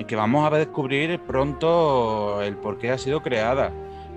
que 0.08 0.16
vamos 0.16 0.52
a 0.52 0.58
descubrir 0.58 1.20
pronto 1.20 2.42
el 2.42 2.58
por 2.58 2.78
qué 2.78 2.92
ha 2.92 2.98
sido 2.98 3.22
creada. 3.22 3.72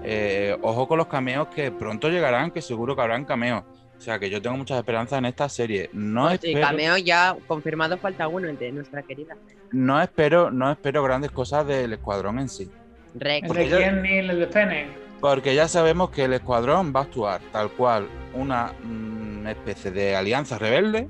Eh, 0.08 0.56
ojo 0.62 0.86
con 0.86 0.98
los 0.98 1.08
cameos 1.08 1.48
que 1.48 1.70
pronto 1.72 2.08
llegarán, 2.08 2.50
que 2.50 2.62
seguro 2.62 2.94
que 2.94 3.02
habrán 3.02 3.25
cameos. 3.25 3.64
O 3.98 4.00
sea 4.00 4.18
que 4.18 4.28
yo 4.30 4.40
tengo 4.40 4.56
muchas 4.56 4.78
esperanzas 4.78 5.18
en 5.18 5.25
esta 5.25 5.48
serie. 5.48 5.90
No 5.92 6.28
Pues 6.28 6.40
sí, 6.40 6.48
espero, 6.48 6.66
cameo 6.66 6.96
ya 6.98 7.36
confirmado, 7.46 7.96
falta 7.98 8.28
uno 8.28 8.48
entre 8.48 8.70
nuestra 8.70 9.02
querida 9.02 9.36
no 9.72 10.00
espero, 10.00 10.50
no 10.50 10.70
espero 10.70 11.02
grandes 11.02 11.30
cosas 11.30 11.66
del 11.66 11.92
escuadrón 11.92 12.38
en 12.38 12.48
sí. 12.48 12.70
¿El 13.14 13.20
Rex. 13.20 13.48
Porque 13.48 13.64
de 13.64 13.68
yo- 13.68 13.78
de? 13.78 14.86
Porque 15.20 15.54
ya 15.54 15.66
sabemos 15.66 16.10
que 16.10 16.25
el 16.25 16.34
escuadrón 16.34 16.92
va 16.94 17.00
a 17.00 17.02
actuar 17.04 17.40
tal 17.52 17.70
cual 17.70 18.06
una 18.34 18.72
mm, 18.82 19.46
especie 19.48 19.90
de 19.90 20.14
alianza 20.14 20.58
rebelde 20.58 21.08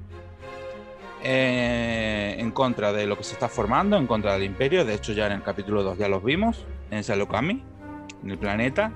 eh, 1.22 2.36
en 2.38 2.50
contra 2.50 2.92
de 2.92 3.06
lo 3.06 3.16
que 3.16 3.24
se 3.24 3.32
está 3.34 3.48
formando, 3.48 3.96
en 3.96 4.06
contra 4.06 4.34
del 4.34 4.44
imperio. 4.44 4.84
De 4.84 4.94
hecho, 4.94 5.12
ya 5.12 5.26
en 5.26 5.32
el 5.32 5.42
capítulo 5.42 5.82
2 5.82 5.98
ya 5.98 6.08
los 6.08 6.22
vimos, 6.22 6.64
en 6.90 7.02
Salokami, 7.02 7.62
en 8.22 8.30
el 8.30 8.38
planeta. 8.38 8.92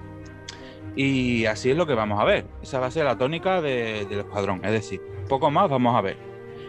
Y 0.97 1.47
así 1.47 1.71
es 1.71 1.77
lo 1.77 1.87
que 1.87 1.95
vamos 1.95 2.21
a 2.21 2.25
ver. 2.25 2.47
Esa 2.63 2.81
va 2.81 2.87
a 2.87 2.91
ser 2.91 3.05
la 3.05 3.17
tónica 3.17 3.61
de- 3.61 4.07
del 4.07 4.21
escuadrón. 4.21 4.65
Es 4.65 4.73
decir, 4.73 5.01
poco 5.29 5.51
más 5.51 5.69
vamos 5.71 5.95
a 5.97 6.01
ver. 6.01 6.17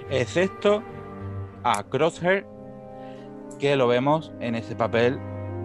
Excepto 0.10 0.84
a 1.63 1.84
Crosshair, 1.84 2.46
que 3.60 3.75
lo 3.75 3.88
vemos 3.88 4.31
en 4.39 4.55
ese 4.55 4.75
papel 4.75 5.20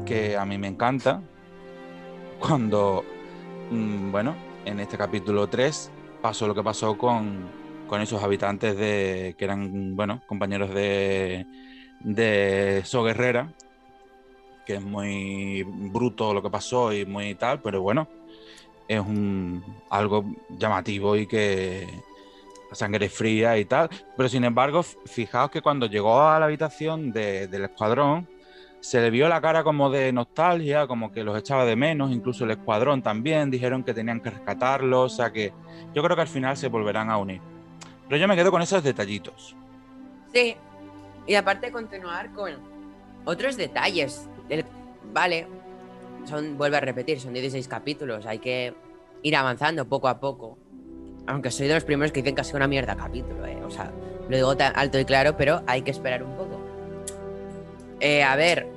que 0.04 0.36
a 0.36 0.44
mí 0.44 0.56
me 0.58 0.68
encanta, 0.68 1.22
cuando, 2.38 3.04
mm, 3.70 4.10
bueno, 4.12 4.34
en 4.64 4.80
este 4.80 4.96
capítulo 4.98 5.46
3 5.48 5.90
pasó 6.22 6.46
lo 6.46 6.54
que 6.54 6.62
pasó 6.62 6.96
con, 6.98 7.48
con 7.86 8.00
esos 8.00 8.22
habitantes 8.22 8.76
de, 8.76 9.34
que 9.38 9.44
eran, 9.44 9.96
bueno, 9.96 10.22
compañeros 10.26 10.72
de, 10.74 11.46
de 12.00 12.82
So 12.84 13.02
Guerrera, 13.04 13.52
que 14.66 14.74
es 14.74 14.82
muy 14.82 15.62
bruto 15.62 16.34
lo 16.34 16.42
que 16.42 16.50
pasó 16.50 16.92
y 16.92 17.06
muy 17.06 17.34
tal, 17.36 17.60
pero 17.62 17.80
bueno, 17.80 18.08
es 18.88 19.00
un 19.00 19.64
algo 19.88 20.24
llamativo 20.50 21.16
y 21.16 21.26
que 21.26 21.86
la 22.68 22.74
sangre 22.74 23.08
fría 23.08 23.56
y 23.58 23.64
tal. 23.64 23.88
Pero 24.16 24.28
sin 24.28 24.44
embargo, 24.44 24.82
fijaos 24.82 25.50
que 25.50 25.62
cuando 25.62 25.86
llegó 25.86 26.20
a 26.20 26.38
la 26.38 26.46
habitación 26.46 27.12
del 27.12 27.64
escuadrón, 27.64 28.28
se 28.80 29.00
le 29.00 29.10
vio 29.10 29.28
la 29.28 29.40
cara 29.40 29.64
como 29.64 29.90
de 29.90 30.12
nostalgia, 30.12 30.86
como 30.86 31.10
que 31.10 31.24
los 31.24 31.36
echaba 31.38 31.64
de 31.64 31.74
menos, 31.74 32.12
incluso 32.12 32.44
el 32.44 32.52
escuadrón 32.52 33.02
también, 33.02 33.50
dijeron 33.50 33.82
que 33.82 33.94
tenían 33.94 34.20
que 34.20 34.30
rescatarlo, 34.30 35.02
o 35.02 35.08
sea 35.08 35.32
que 35.32 35.52
yo 35.94 36.02
creo 36.02 36.14
que 36.14 36.22
al 36.22 36.28
final 36.28 36.56
se 36.56 36.68
volverán 36.68 37.10
a 37.10 37.16
unir. 37.16 37.40
Pero 38.08 38.20
yo 38.20 38.28
me 38.28 38.36
quedo 38.36 38.50
con 38.50 38.62
esos 38.62 38.82
detallitos. 38.84 39.56
Sí, 40.32 40.56
y 41.26 41.34
aparte 41.34 41.72
continuar 41.72 42.30
con 42.32 42.52
otros 43.24 43.56
detalles. 43.56 44.28
Vale, 45.12 45.46
son, 46.24 46.56
vuelve 46.58 46.76
a 46.76 46.80
repetir, 46.80 47.20
son 47.20 47.32
16 47.32 47.68
capítulos, 47.68 48.26
hay 48.26 48.38
que 48.38 48.74
ir 49.22 49.36
avanzando 49.36 49.84
poco 49.86 50.08
a 50.08 50.20
poco. 50.20 50.58
Aunque 51.26 51.50
soy 51.50 51.66
de 51.66 51.74
los 51.74 51.84
primeros 51.84 52.12
que 52.12 52.22
dicen 52.22 52.36
que 52.36 52.42
ha 52.42 52.56
una 52.56 52.68
mierda 52.68 52.96
capítulo, 52.96 53.44
eh. 53.46 53.58
o 53.64 53.70
sea, 53.70 53.90
lo 54.28 54.36
digo 54.36 54.56
tan 54.56 54.72
alto 54.76 54.98
y 54.98 55.04
claro, 55.04 55.36
pero 55.36 55.62
hay 55.66 55.82
que 55.82 55.90
esperar 55.90 56.22
un 56.22 56.36
poco. 56.36 56.60
Eh, 58.00 58.22
a 58.22 58.36
ver, 58.36 58.68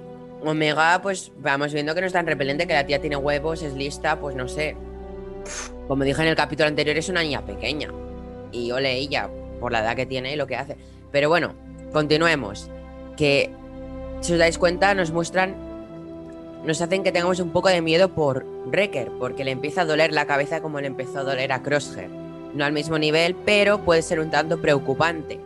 Omega, 0.43 0.99
pues 1.01 1.31
vamos 1.37 1.73
viendo 1.73 1.93
que 1.93 2.01
no 2.01 2.07
es 2.07 2.13
tan 2.13 2.25
repelente, 2.25 2.65
que 2.65 2.73
la 2.73 2.85
tía 2.85 2.99
tiene 2.99 3.17
huevos, 3.17 3.61
es 3.61 3.73
lista, 3.73 4.19
pues 4.19 4.35
no 4.35 4.47
sé. 4.47 4.75
Como 5.87 6.03
dije 6.03 6.21
en 6.21 6.29
el 6.29 6.35
capítulo 6.35 6.67
anterior, 6.67 6.97
es 6.97 7.09
una 7.09 7.21
niña 7.21 7.45
pequeña. 7.45 7.91
Y 8.51 8.71
ole 8.71 8.93
ella, 8.93 9.29
por 9.59 9.71
la 9.71 9.79
edad 9.79 9.95
que 9.95 10.05
tiene 10.05 10.33
y 10.33 10.35
lo 10.35 10.47
que 10.47 10.55
hace. 10.55 10.77
Pero 11.11 11.29
bueno, 11.29 11.53
continuemos. 11.91 12.69
Que, 13.17 13.51
si 14.21 14.33
os 14.33 14.39
dais 14.39 14.57
cuenta, 14.57 14.93
nos 14.93 15.11
muestran, 15.11 15.55
nos 16.65 16.81
hacen 16.81 17.03
que 17.03 17.11
tengamos 17.11 17.39
un 17.39 17.51
poco 17.51 17.69
de 17.69 17.81
miedo 17.81 18.09
por 18.09 18.45
Wrecker, 18.65 19.09
porque 19.17 19.43
le 19.43 19.51
empieza 19.51 19.81
a 19.81 19.85
doler 19.85 20.13
la 20.13 20.25
cabeza 20.25 20.61
como 20.61 20.81
le 20.81 20.87
empezó 20.87 21.19
a 21.19 21.23
doler 21.23 21.51
a 21.51 21.63
Crosshair. 21.63 22.09
No 22.53 22.65
al 22.65 22.73
mismo 22.73 22.97
nivel, 22.97 23.35
pero 23.45 23.79
puede 23.85 24.01
ser 24.01 24.19
un 24.19 24.29
tanto 24.29 24.59
preocupante. 24.59 25.39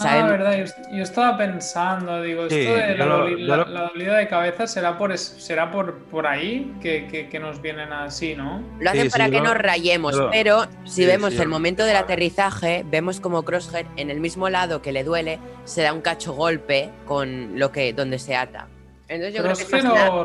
Ah, 0.00 0.26
verdad, 0.26 0.66
yo, 0.92 1.02
estaba 1.02 1.36
pensando, 1.36 2.22
digo, 2.22 2.44
esto 2.44 2.74
de 2.74 2.96
la, 2.96 3.90
dolida 3.92 4.16
de 4.16 4.28
cabeza 4.28 4.66
será 4.66 4.96
por 4.96 5.16
será 5.18 5.70
por, 5.70 5.98
por 6.04 6.26
ahí 6.26 6.74
que, 6.80 7.38
nos 7.40 7.60
vienen 7.60 7.92
así, 7.92 8.34
¿no? 8.34 8.62
Lo 8.78 8.90
hacen 8.90 9.10
para 9.10 9.28
que 9.28 9.40
nos 9.40 9.56
rayemos, 9.56 10.20
pero 10.30 10.66
si 10.84 11.04
vemos 11.04 11.38
el 11.38 11.48
momento 11.48 11.84
del 11.84 11.96
aterrizaje, 11.96 12.84
vemos 12.86 13.20
como 13.20 13.44
Crosshair 13.44 13.86
en 13.96 14.10
el 14.10 14.20
mismo 14.20 14.48
lado 14.48 14.80
que 14.82 14.92
le 14.92 15.04
duele 15.04 15.38
se 15.64 15.82
da 15.82 15.92
un 15.92 16.00
cacho 16.00 16.32
golpe 16.32 16.90
con 17.06 17.58
lo 17.58 17.70
que 17.70 17.92
donde 17.92 18.18
se 18.18 18.36
ata. 18.36 18.68
Entonces 19.08 19.34
yo 19.34 19.42
Crosshair 19.42 19.68
creo 19.68 19.94
que 19.94 20.08
o 20.08 20.24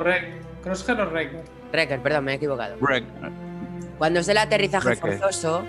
Crosshair 0.64 1.02
o 1.02 1.10
Wrecker. 1.10 1.42
Wrecker, 1.72 2.00
perdón, 2.02 2.24
me 2.26 2.32
he 2.34 2.36
equivocado. 2.36 2.78
Cuando 3.98 4.20
es 4.20 4.28
el 4.28 4.38
aterrizaje 4.38 4.96
forzoso, 4.96 5.64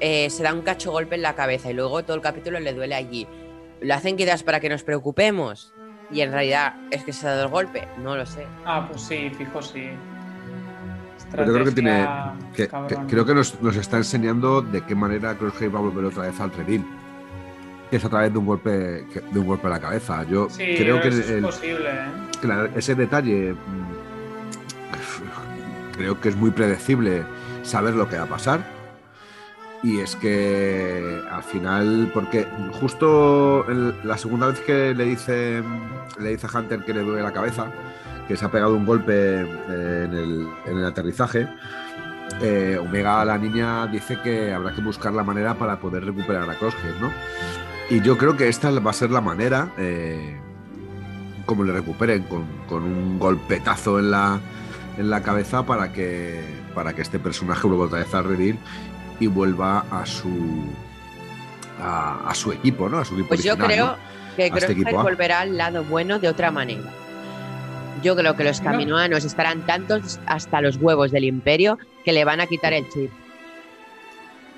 eh, 0.00 0.30
se 0.30 0.42
da 0.42 0.52
un 0.52 0.62
cacho 0.62 0.92
golpe 0.92 1.16
en 1.16 1.22
la 1.22 1.34
cabeza 1.34 1.70
y 1.70 1.74
luego 1.74 2.04
todo 2.04 2.16
el 2.16 2.22
capítulo 2.22 2.60
le 2.60 2.72
duele 2.72 2.94
allí. 2.94 3.26
¿Lo 3.80 3.94
hacen 3.94 4.16
quizás 4.16 4.42
para 4.42 4.60
que 4.60 4.68
nos 4.68 4.82
preocupemos? 4.82 5.72
Y 6.10 6.20
en 6.22 6.32
realidad 6.32 6.74
es 6.90 7.04
que 7.04 7.12
se 7.12 7.26
ha 7.26 7.30
dado 7.30 7.44
el 7.44 7.50
golpe, 7.50 7.86
no 7.98 8.16
lo 8.16 8.24
sé. 8.24 8.46
Ah, 8.64 8.86
pues 8.88 9.02
sí, 9.02 9.30
fijo, 9.36 9.60
sí. 9.60 9.90
yo 11.36 11.52
creo 11.52 11.64
que 11.64 11.72
tiene. 11.72 12.06
creo 13.08 13.26
que 13.26 13.34
nos, 13.34 13.54
está 13.76 13.98
enseñando 13.98 14.62
de 14.62 14.84
qué 14.84 14.94
manera 14.94 15.36
Crosshair 15.36 15.74
va 15.74 15.80
a 15.80 15.82
volver 15.82 16.06
otra 16.06 16.22
vez 16.24 16.40
al 16.40 16.50
redil. 16.52 16.84
Que 17.90 17.96
es 17.96 18.04
a 18.04 18.08
través 18.08 18.32
de 18.32 18.38
un 18.38 18.46
golpe 18.46 18.70
de 18.70 19.38
un 19.38 19.46
golpe 19.46 19.66
a 19.66 19.70
la 19.70 19.80
cabeza. 19.80 20.24
Yo 20.24 20.48
creo 20.56 21.00
que 21.00 21.08
es 21.08 21.42
posible, 21.42 21.88
¿eh? 21.88 22.70
ese 22.76 22.94
detalle 22.94 23.52
mm, 23.52 23.98
creo 25.92 26.20
que 26.20 26.28
es 26.28 26.36
muy 26.36 26.50
predecible 26.50 27.24
saber 27.62 27.94
lo 27.94 28.08
que 28.08 28.16
va 28.16 28.24
a 28.24 28.28
pasar 28.28 28.77
y 29.82 30.00
es 30.00 30.16
que 30.16 31.22
al 31.30 31.42
final, 31.42 32.10
porque 32.12 32.46
justo 32.80 33.64
la 34.02 34.18
segunda 34.18 34.48
vez 34.48 34.60
que 34.60 34.94
le 34.94 35.04
dice, 35.04 35.62
le 36.18 36.30
dice 36.30 36.48
a 36.52 36.58
Hunter 36.58 36.84
que 36.84 36.94
le 36.94 37.00
duele 37.00 37.22
la 37.22 37.32
cabeza, 37.32 37.66
que 38.26 38.36
se 38.36 38.44
ha 38.44 38.50
pegado 38.50 38.74
un 38.74 38.84
golpe 38.84 39.12
eh, 39.12 40.08
en 40.66 40.78
el, 40.78 40.84
aterrizaje, 40.84 41.48
eh, 42.42 42.78
Omega, 42.80 43.24
la 43.24 43.38
niña, 43.38 43.86
dice 43.86 44.18
que 44.22 44.52
habrá 44.52 44.74
que 44.74 44.82
buscar 44.82 45.12
la 45.12 45.22
manera 45.22 45.54
para 45.54 45.78
poder 45.78 46.04
recuperar 46.04 46.48
a 46.50 46.54
Crosshair, 46.54 47.00
¿no? 47.00 47.10
Y 47.88 48.02
yo 48.02 48.18
creo 48.18 48.36
que 48.36 48.48
esta 48.48 48.70
va 48.80 48.90
a 48.90 48.94
ser 48.94 49.10
la 49.10 49.22
manera, 49.22 49.72
eh, 49.78 50.38
como 51.46 51.64
le 51.64 51.72
recuperen, 51.72 52.24
con, 52.24 52.82
un 52.82 53.18
golpetazo 53.18 53.98
en 53.98 54.10
la, 54.10 54.40
en 54.98 55.08
la 55.08 55.22
cabeza 55.22 55.64
para 55.64 55.92
que, 55.92 56.42
para 56.74 56.92
que 56.92 57.00
este 57.00 57.18
personaje 57.18 57.66
vuelva 57.66 57.86
otra 57.86 58.00
vez 58.00 58.14
a 58.14 58.20
redir 58.20 58.58
y 59.20 59.26
vuelva 59.26 59.84
a 59.90 60.06
su 60.06 60.64
a, 61.80 62.32
su 62.34 62.52
equipo, 62.52 62.88
¿no? 62.88 62.98
A 62.98 63.04
su 63.04 63.14
equipo 63.14 63.28
pues 63.28 63.42
yo 63.42 63.56
creo 63.56 63.96
que 64.36 64.46
este 64.46 64.74
volverá 64.92 65.40
al 65.40 65.56
lado 65.56 65.84
bueno 65.84 66.18
de 66.18 66.28
otra 66.28 66.50
manera. 66.50 66.90
Yo 68.02 68.14
creo 68.14 68.36
que 68.36 68.44
los 68.44 68.60
caminoanos 68.60 69.24
estarán 69.24 69.66
tantos 69.66 70.20
hasta 70.26 70.60
los 70.60 70.76
huevos 70.76 71.10
del 71.10 71.24
imperio 71.24 71.78
que 72.04 72.12
le 72.12 72.24
van 72.24 72.40
a 72.40 72.46
quitar 72.46 72.72
el 72.72 72.88
chip. 72.90 73.10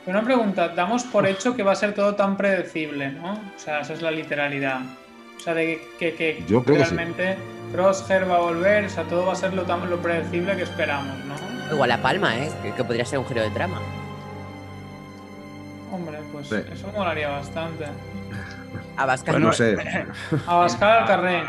Una 0.06 0.22
pregunta, 0.22 0.68
damos 0.68 1.04
por 1.04 1.26
hecho 1.26 1.54
que 1.54 1.62
va 1.62 1.72
a 1.72 1.76
ser 1.76 1.94
todo 1.94 2.14
tan 2.14 2.36
predecible, 2.36 3.12
¿no? 3.12 3.32
O 3.32 3.58
sea, 3.58 3.80
esa 3.80 3.92
es 3.92 4.02
la 4.02 4.10
literalidad. 4.10 4.80
O 5.36 5.40
sea, 5.40 5.54
de 5.54 5.80
que, 5.98 6.14
que, 6.14 6.44
realmente 6.66 7.36
Crosshair 7.72 8.28
va 8.30 8.36
a 8.36 8.40
volver, 8.40 8.86
o 8.86 8.90
sea, 8.90 9.04
todo 9.04 9.26
va 9.26 9.32
a 9.32 9.36
ser 9.36 9.54
lo, 9.54 9.62
tan, 9.62 9.88
lo 9.88 9.98
predecible 9.98 10.56
que 10.56 10.64
esperamos, 10.64 11.16
¿no? 11.24 11.34
Igual 11.72 11.88
la 11.88 12.02
palma, 12.02 12.36
¿eh? 12.36 12.50
Que, 12.76 12.84
podría 12.84 13.04
ser 13.04 13.18
un 13.20 13.26
giro 13.26 13.42
de 13.42 13.50
trama. 13.50 13.80
Hombre, 15.90 16.18
pues 16.32 16.50
eso 16.52 16.92
molaría 16.94 17.28
bastante. 17.28 17.86
Abascal. 18.96 19.34
Pues 19.34 19.44
no 19.44 19.52
sé. 19.52 19.76
Abascal 20.46 21.06
carré. 21.06 21.42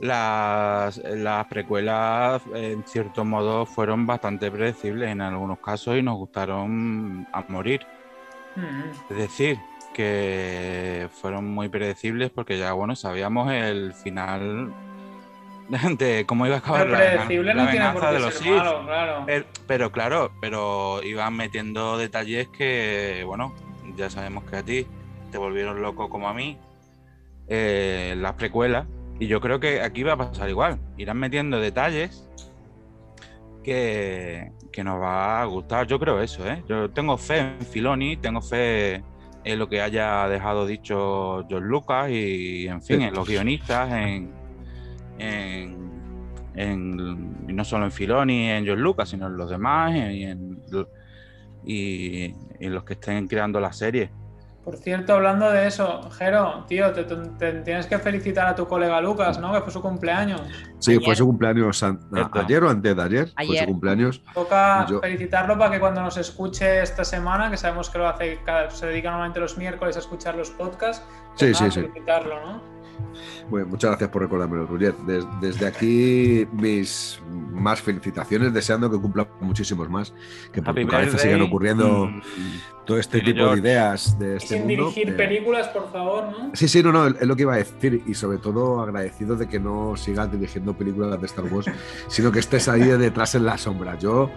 Las, 0.00 0.98
las 0.98 1.46
precuelas, 1.46 2.42
en 2.54 2.84
cierto 2.84 3.24
modo, 3.24 3.64
fueron 3.64 4.06
bastante 4.06 4.50
predecibles 4.50 5.10
en 5.10 5.22
algunos 5.22 5.58
casos 5.58 5.96
y 5.96 6.02
nos 6.02 6.16
gustaron 6.16 7.26
a 7.32 7.44
morir. 7.48 7.80
Mm. 8.56 9.12
Es 9.12 9.16
decir, 9.16 9.58
que 9.94 11.08
fueron 11.20 11.46
muy 11.46 11.70
predecibles 11.70 12.30
porque 12.30 12.58
ya, 12.58 12.74
bueno, 12.74 12.94
sabíamos 12.94 13.50
el 13.50 13.94
final 13.94 14.70
de 15.98 16.24
cómo 16.26 16.46
iba 16.46 16.56
a 16.56 16.58
acabar 16.58 16.88
la, 16.88 17.24
venganza 17.26 18.12
de 18.12 18.20
los 18.20 18.34
Sith. 18.34 18.52
claro. 18.52 19.26
Pero, 19.66 19.92
claro, 19.92 20.32
pero 20.40 21.02
iban 21.02 21.34
metiendo 21.34 21.98
detalles 21.98 22.48
que, 22.48 23.22
bueno, 23.26 23.54
ya 23.96 24.10
sabemos 24.10 24.44
que 24.44 24.56
a 24.56 24.62
ti 24.62 24.86
te 25.30 25.38
volvieron 25.38 25.82
loco 25.82 26.08
como 26.08 26.28
a 26.28 26.34
mí. 26.34 26.58
Eh, 27.48 28.14
las 28.16 28.34
precuelas. 28.34 28.86
Y 29.18 29.28
yo 29.28 29.40
creo 29.40 29.60
que 29.60 29.80
aquí 29.80 30.02
va 30.02 30.12
a 30.12 30.16
pasar 30.16 30.48
igual. 30.48 30.78
Irán 30.98 31.18
metiendo 31.18 31.58
detalles 31.58 32.28
que, 33.64 34.52
que 34.72 34.84
nos 34.84 35.00
va 35.00 35.40
a 35.40 35.44
gustar. 35.46 35.86
Yo 35.86 35.98
creo 35.98 36.20
eso, 36.20 36.46
¿eh? 36.46 36.62
Yo 36.68 36.90
tengo 36.90 37.16
fe 37.16 37.38
en 37.38 37.60
Filoni, 37.60 38.16
tengo 38.18 38.42
fe 38.42 39.02
en 39.46 39.58
lo 39.58 39.68
que 39.68 39.80
haya 39.80 40.28
dejado 40.28 40.66
dicho 40.66 41.46
George 41.48 41.66
Lucas 41.66 42.10
y, 42.10 42.66
en 42.66 42.82
fin, 42.82 43.02
en 43.02 43.14
los 43.14 43.26
guionistas, 43.28 43.90
en, 43.92 44.34
en, 45.18 45.86
no 47.46 47.64
solo 47.64 47.84
en 47.84 47.92
Filoni 47.92 48.46
y 48.46 48.50
en 48.50 48.64
George 48.64 48.82
Lucas, 48.82 49.08
sino 49.10 49.26
en 49.26 49.36
los 49.36 49.50
demás 49.50 49.94
y 49.94 50.24
en, 50.24 50.62
y, 51.64 52.34
los 52.60 52.84
que 52.84 52.94
estén 52.94 53.26
creando 53.26 53.60
la 53.60 53.72
serie. 53.72 54.10
Por 54.64 54.78
cierto, 54.78 55.14
hablando 55.14 55.48
de 55.52 55.68
eso, 55.68 56.10
Jero, 56.10 56.64
tío, 56.66 56.92
te, 56.92 57.04
tienes 57.62 57.86
que 57.86 58.00
felicitar 58.00 58.48
a 58.48 58.54
tu 58.56 58.66
colega 58.66 59.00
Lucas, 59.00 59.38
¿no? 59.38 59.52
Que 59.52 59.60
fue 59.60 59.72
su 59.72 59.80
cumpleaños. 59.80 60.42
Sí, 60.80 60.98
fue 60.98 61.14
su 61.14 61.24
cumpleaños 61.24 61.84
ayer 62.32 62.64
o 62.64 62.70
antes 62.70 62.96
de 62.96 63.02
ayer, 63.02 63.28
fue 63.46 63.58
su 63.58 63.64
cumpleaños. 63.64 64.20
Toca 64.34 64.84
felicitarlo 65.00 65.56
para 65.56 65.70
que 65.70 65.78
cuando 65.78 66.02
nos 66.02 66.16
escuche 66.16 66.82
esta 66.82 67.04
semana, 67.04 67.48
que 67.48 67.56
sabemos 67.56 67.90
que 67.90 67.98
lo 67.98 68.08
hace, 68.08 68.40
se 68.70 68.86
dedica 68.86 69.10
normalmente 69.10 69.38
los 69.38 69.56
miércoles 69.56 69.94
a 69.94 70.00
escuchar 70.00 70.34
los 70.34 70.50
podcasts, 70.50 71.06
sí, 71.36 71.54
sí, 71.54 71.70
sí. 71.70 71.82
felicitarlo, 71.82 72.34
¿no? 72.44 72.75
Bueno, 73.48 73.68
muchas 73.68 73.90
gracias 73.90 74.10
por 74.10 74.22
recordármelo, 74.22 74.66
Roger. 74.66 74.94
Desde, 75.40 75.66
aquí, 75.66 76.46
mis 76.52 77.20
más 77.30 77.80
felicitaciones, 77.80 78.52
deseando 78.52 78.90
que 78.90 78.98
cumpla 78.98 79.28
muchísimos 79.40 79.88
más, 79.88 80.12
que 80.52 80.62
por 80.62 80.74
tu 80.74 80.86
cabeza 80.86 81.18
sigan 81.18 81.42
ocurriendo 81.42 82.06
mm, 82.06 82.20
todo 82.84 82.98
este 82.98 83.20
tipo 83.20 83.48
de 83.48 83.58
ideas 83.58 84.18
de 84.18 84.36
este 84.36 84.58
Sin 84.58 84.66
dirigir 84.66 85.16
películas, 85.16 85.68
por 85.68 85.90
favor, 85.90 86.24
¿no? 86.30 86.50
Sí, 86.54 86.68
sí, 86.68 86.82
no, 86.82 86.92
no, 86.92 87.06
es 87.06 87.26
lo 87.26 87.36
que 87.36 87.42
iba 87.42 87.54
a 87.54 87.58
decir, 87.58 88.02
y 88.06 88.14
sobre 88.14 88.38
todo 88.38 88.80
agradecido 88.80 89.36
de 89.36 89.48
que 89.48 89.58
no 89.60 89.96
sigas 89.96 90.30
dirigiendo 90.30 90.76
películas 90.76 91.20
de 91.20 91.26
Star 91.26 91.44
Wars, 91.46 91.66
sino 92.08 92.32
que 92.32 92.40
estés 92.40 92.68
ahí 92.68 92.82
detrás 92.82 93.34
en 93.34 93.46
la 93.46 93.58
sombra. 93.58 93.98
Yo 93.98 94.30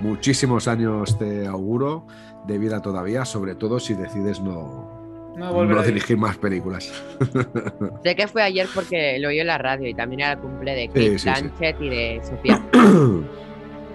muchísimos 0.00 0.68
años 0.68 1.18
te 1.18 1.46
auguro 1.46 2.06
de 2.46 2.58
vida 2.58 2.80
todavía, 2.82 3.24
sobre 3.24 3.54
todo 3.54 3.80
si 3.80 3.94
decides 3.94 4.40
no, 4.40 4.95
No 5.36 5.46
no 5.46 5.52
volverá 5.52 5.82
a 5.82 5.84
dirigir 5.84 6.16
más 6.16 6.36
películas. 6.38 6.90
Sé 8.02 8.16
que 8.16 8.26
fue 8.26 8.42
ayer 8.42 8.66
porque 8.74 9.18
lo 9.18 9.28
oí 9.28 9.38
en 9.38 9.46
la 9.46 9.58
radio 9.58 9.86
y 9.86 9.94
también 9.94 10.20
era 10.20 10.32
el 10.32 10.38
cumple 10.38 10.74
de 10.74 10.84
Sí, 11.18 11.24
Kate 11.24 11.76
sí, 11.78 11.84
y 11.84 11.88
de 11.90 12.20
Sofía. 12.24 12.62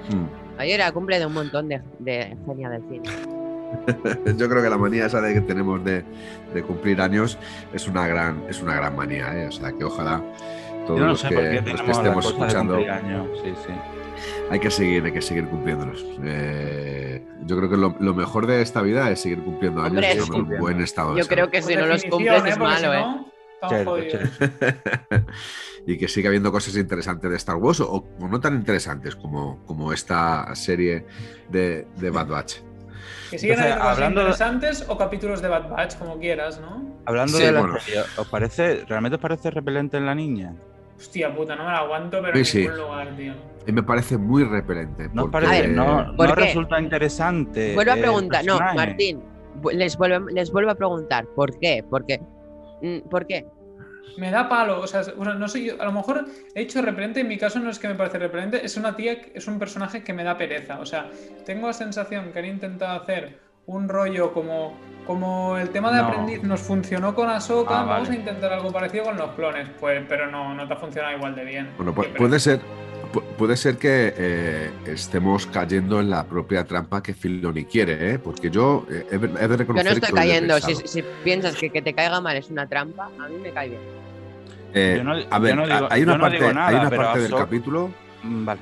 Mm. 0.10 0.58
Ayer 0.58 0.76
era 0.76 0.88
el 0.88 0.94
cumple 0.94 1.20
de 1.20 1.28
un 1.28 1.34
montón 1.34 1.70
de, 1.70 1.80
de 2.00 2.36
genia 2.46 2.70
del 2.70 2.82
cine. 2.90 3.10
Yo 4.38 4.50
creo 4.50 4.62
que 4.64 4.70
la 4.70 4.78
manía 4.78 5.06
esa 5.06 5.22
de 5.22 5.36
que 5.36 5.42
tenemos 5.42 5.86
de, 5.86 6.04
de 6.54 6.64
cumplir 6.64 7.00
años 7.00 7.38
es 7.72 7.88
una 7.88 8.08
gran, 8.08 8.44
es 8.50 8.62
una 8.62 8.76
gran 8.76 8.96
manía, 8.96 9.34
¿eh? 9.38 9.48
O 9.48 9.52
sea 9.52 9.72
que 9.72 9.84
ojalá 9.84 10.22
todos 10.86 11.00
Yo 11.00 11.06
no 11.06 11.12
los, 11.12 11.20
sé 11.20 11.30
que, 11.30 11.36
por 11.36 11.44
qué 11.44 11.54
los 11.54 11.64
que 11.64 11.72
tenemos 11.72 11.88
la 11.88 11.94
estemos 11.94 12.24
de 12.24 12.32
escuchando 12.32 12.76
cumpleaños. 12.76 13.28
Sí, 13.44 13.54
sí. 13.66 13.74
hay 14.50 14.60
que 14.60 14.72
seguir, 14.72 15.06
hay 15.06 15.12
que 15.12 15.22
seguir 15.22 15.46
cumpliéndolos. 15.48 16.06
Eh, 16.24 17.26
yo 17.46 17.58
creo 17.58 17.70
que 17.70 17.78
lo, 17.78 17.96
lo 18.00 18.14
mejor 18.14 18.48
de 18.48 18.62
esta 18.62 18.82
vida 18.82 19.10
es 19.10 19.22
seguir 19.22 19.44
cumpliendo 19.44 19.82
años 19.82 20.04
Hombre, 20.04 20.16
y 20.16 20.18
en 20.18 20.34
un 20.34 20.60
buen 20.60 20.82
estado 20.82 21.16
de 21.16 21.22
Yo 21.22 21.28
creo 21.28 21.50
que 21.50 21.62
si 21.62 21.76
no 21.76 21.86
los 21.86 22.04
cumples 22.04 22.34
es 22.34 22.40
Porque 22.42 22.54
si 22.54 22.60
malo, 22.60 22.94
¿eh? 22.94 23.32
cierto. 23.70 23.98
y 25.86 25.98
que 25.98 26.08
siga 26.08 26.30
habiendo 26.30 26.52
cosas 26.52 26.76
interesantes 26.76 27.30
de 27.30 27.38
Star 27.38 27.56
Wars 27.58 27.80
o, 27.80 28.08
o 28.20 28.28
no 28.28 28.40
tan 28.40 28.56
interesantes 28.56 29.16
como, 29.16 29.64
como 29.66 29.94
esta 29.94 30.54
serie 30.56 31.06
de, 31.50 31.88
de 31.98 32.10
Bad 32.10 32.28
Batch. 32.28 32.71
Que 33.32 33.40
siguen 33.40 33.58
Entonces, 33.60 33.72
habiendo 33.82 33.90
hablando 33.90 34.20
de- 34.20 34.26
interesantes 34.28 34.86
o 34.90 34.98
capítulos 34.98 35.42
de 35.42 35.48
Bad 35.48 35.70
Batch, 35.70 35.98
como 35.98 36.20
quieras, 36.20 36.60
¿no? 36.60 36.84
Hablando 37.06 37.38
Sí, 37.38 37.44
de 37.46 37.52
la 37.54 37.60
bueno. 37.62 37.80
serie, 37.80 38.02
¿os 38.18 38.28
parece, 38.28 38.84
realmente 38.88 39.16
os 39.16 39.22
parece 39.22 39.50
repelente 39.50 39.96
en 39.98 40.06
la 40.06 40.14
niña? 40.14 40.54
Hostia 40.98 41.34
puta, 41.34 41.56
no 41.56 41.64
me 41.64 41.72
la 41.72 41.78
aguanto, 41.80 42.22
pero 42.22 42.34
Sí, 42.34 42.40
en 42.40 42.46
sí. 42.46 42.58
ningún 42.60 42.78
lugar, 42.78 43.16
tío. 43.16 43.34
Y 43.66 43.72
me 43.72 43.84
parece 43.84 44.18
muy 44.18 44.44
repelente. 44.44 45.10
¿No 45.14 45.24
porque- 45.24 45.32
parece? 45.48 45.62
Ver, 45.62 45.70
no 45.72 46.14
¿por 46.18 46.30
no 46.30 46.36
qué? 46.36 46.42
resulta 46.42 46.80
interesante. 46.82 47.74
Vuelvo 47.74 47.92
a 47.94 47.96
preguntar, 47.96 48.46
no? 48.46 48.60
Martín, 48.60 49.24
les 49.74 49.98
vuelvo, 49.98 50.28
les 50.30 50.52
vuelvo 50.52 50.72
a 50.72 50.76
preguntar, 50.76 51.26
¿por 51.36 51.58
qué? 51.58 51.84
Porque, 51.90 52.20
mm, 52.82 53.10
¿por 53.10 53.26
qué? 53.26 53.46
Me 54.18 54.30
da 54.30 54.50
palo, 54.50 54.82
o 54.82 54.88
sea, 54.88 55.02
no 55.18 55.48
sé 55.48 55.64
yo, 55.64 55.82
a 55.82 55.86
lo 55.86 55.92
mejor 55.94 56.26
he 56.54 56.60
dicho 56.62 56.82
repelente, 56.82 57.22
en 57.22 57.28
mi 57.30 57.38
caso 57.38 57.60
no 57.60 57.70
es 57.70 57.80
que 57.80 57.88
me 57.88 57.96
parece 57.96 58.18
repelente, 58.20 58.64
es 58.66 58.76
una 58.76 58.96
tía, 58.96 59.14
es 59.34 59.48
un 59.48 59.58
personaje 59.58 60.04
que 60.04 60.12
me 60.14 60.24
da 60.24 60.38
pereza, 60.38 60.80
o 60.80 60.86
sea, 60.86 61.10
tengo 61.46 61.68
la 61.68 61.74
sensación 61.74 62.32
que 62.34 62.40
han 62.40 62.46
intentado 62.46 63.02
hacer 63.02 63.40
un 63.68 63.88
rollo 63.88 64.34
como, 64.34 64.74
como 65.08 65.58
el 65.58 65.70
tema 65.70 65.92
de 65.92 66.02
No. 66.02 66.08
aprendiz 66.10 66.44
nos 66.44 66.60
funcionó 66.60 67.16
con 67.16 67.30
Ahsoka, 67.30 67.82
Ah, 67.82 67.84
vamos 67.86 68.08
vale. 68.10 68.18
a 68.18 68.20
intentar 68.20 68.52
algo 68.52 68.72
parecido 68.72 69.06
con 69.06 69.18
los 69.18 69.32
clones, 69.32 69.70
pues, 69.80 70.04
pero 70.10 70.30
no, 70.30 70.54
no 70.56 70.68
te 70.68 70.74
ha 70.74 70.78
funcionado 70.78 71.16
igual 71.16 71.34
de 71.36 71.46
bien. 71.46 71.70
Bueno, 71.78 71.94
pu- 71.96 72.04
Qué 72.04 72.10
puede 72.18 72.40
ser, 72.40 72.60
puede 73.12 73.58
ser 73.58 73.78
que 73.78 74.14
eh, 74.18 74.70
estemos 74.86 75.46
cayendo 75.48 76.00
en 76.00 76.10
la 76.10 76.26
propia 76.26 76.64
trampa 76.66 77.02
que 77.04 77.14
Filoni 77.14 77.66
quiere, 77.66 78.12
¿eh? 78.14 78.20
porque 78.20 78.50
yo 78.50 78.86
eh, 78.90 79.06
he, 79.12 79.16
he 79.16 79.48
de 79.48 79.58
reconocer 79.58 79.86
Yo 79.86 79.90
no 79.92 79.96
estoy 79.96 80.10
que 80.10 80.14
cayendo, 80.14 80.60
si, 80.60 81.04
piensas 81.24 81.56
que 81.56 81.70
que 81.70 81.82
te 81.82 81.94
caiga 81.94 82.22
mal 82.22 82.38
es 82.38 82.50
una 82.50 82.68
trampa, 82.68 83.10
a 83.20 83.28
mí 83.30 83.36
me 83.42 83.52
cae 83.52 83.70
bien. 83.70 83.82
Eh, 84.74 84.96
Yo 84.98 85.04
no- 85.04 85.14
a 85.30 85.40
ver, 85.40 85.50
yo 85.52 85.56
no 85.58 85.68
digo- 85.68 85.88
hay 85.90 86.04
una 86.04 86.12
yo 86.14 86.18
no 86.18 86.22
parte, 86.24 86.38
digo 86.38 86.54
nada, 86.54 86.68
hay 86.68 86.76
una 86.76 86.90
parte 86.90 87.20
del 87.20 87.36
capítulo. 87.36 87.92
Mm, 88.24 88.46
Vale. 88.46 88.62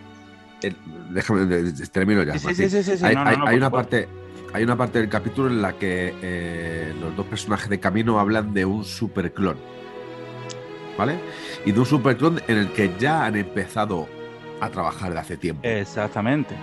eh, 0.64 0.74
déjame, 1.12 1.46
de- 1.46 1.72
de- 1.72 1.88
termino 1.88 2.24
ya. 2.24 2.38
Sí, 2.40 2.54
sí, 2.56 2.70
sí, 2.70 2.84
sí, 2.84 2.98
sí, 2.98 3.06
hay, 3.06 3.10
hay- 3.10 3.16
no, 3.16 3.22
hay 3.22 3.36
por 3.36 3.42
una 3.54 3.66
supuesto. 3.68 3.72
parte, 3.72 4.08
hay 4.54 4.64
una 4.64 4.76
parte 4.76 5.00
del 5.00 5.10
capítulo 5.10 5.50
en 5.50 5.62
la 5.62 5.74
que 5.74 6.14
eh, 6.22 6.94
los 7.00 7.16
dos 7.16 7.26
personajes 7.28 7.70
de 7.70 7.80
camino 7.80 8.20
hablan 8.20 8.54
de 8.54 8.66
un 8.66 8.84
superclon. 8.84 9.58
¿Vale? 10.98 11.18
Y 11.66 11.72
de 11.72 11.80
un 11.80 11.86
superclon 11.86 12.42
en 12.48 12.58
el 12.58 12.72
que 12.74 12.92
ya 13.00 13.26
han 13.26 13.38
empezado 13.38 14.08
a 14.62 14.70
trabajar 14.70 15.14
de 15.14 15.20
hace 15.20 15.38
tiempo. 15.38 15.62
Exactamente. 15.68 16.56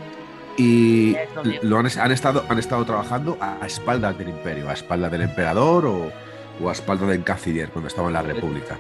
Y 0.56 1.14
lo 1.62 1.78
han, 1.78 1.86
han 1.98 2.12
estado, 2.12 2.44
han 2.48 2.58
estado 2.58 2.84
trabajando 2.84 3.36
a, 3.40 3.58
a 3.62 3.66
espaldas 3.66 4.16
del 4.18 4.30
imperio, 4.30 4.70
a 4.70 4.72
espaldas 4.72 5.10
del 5.12 5.22
emperador 5.22 5.84
o, 5.86 6.10
o 6.62 6.68
a 6.68 6.72
espaldas 6.72 7.08
del 7.08 7.22
canciller 7.24 7.68
cuando 7.68 7.88
estaba 7.88 8.08
en 8.08 8.14
la 8.14 8.22
república. 8.22 8.76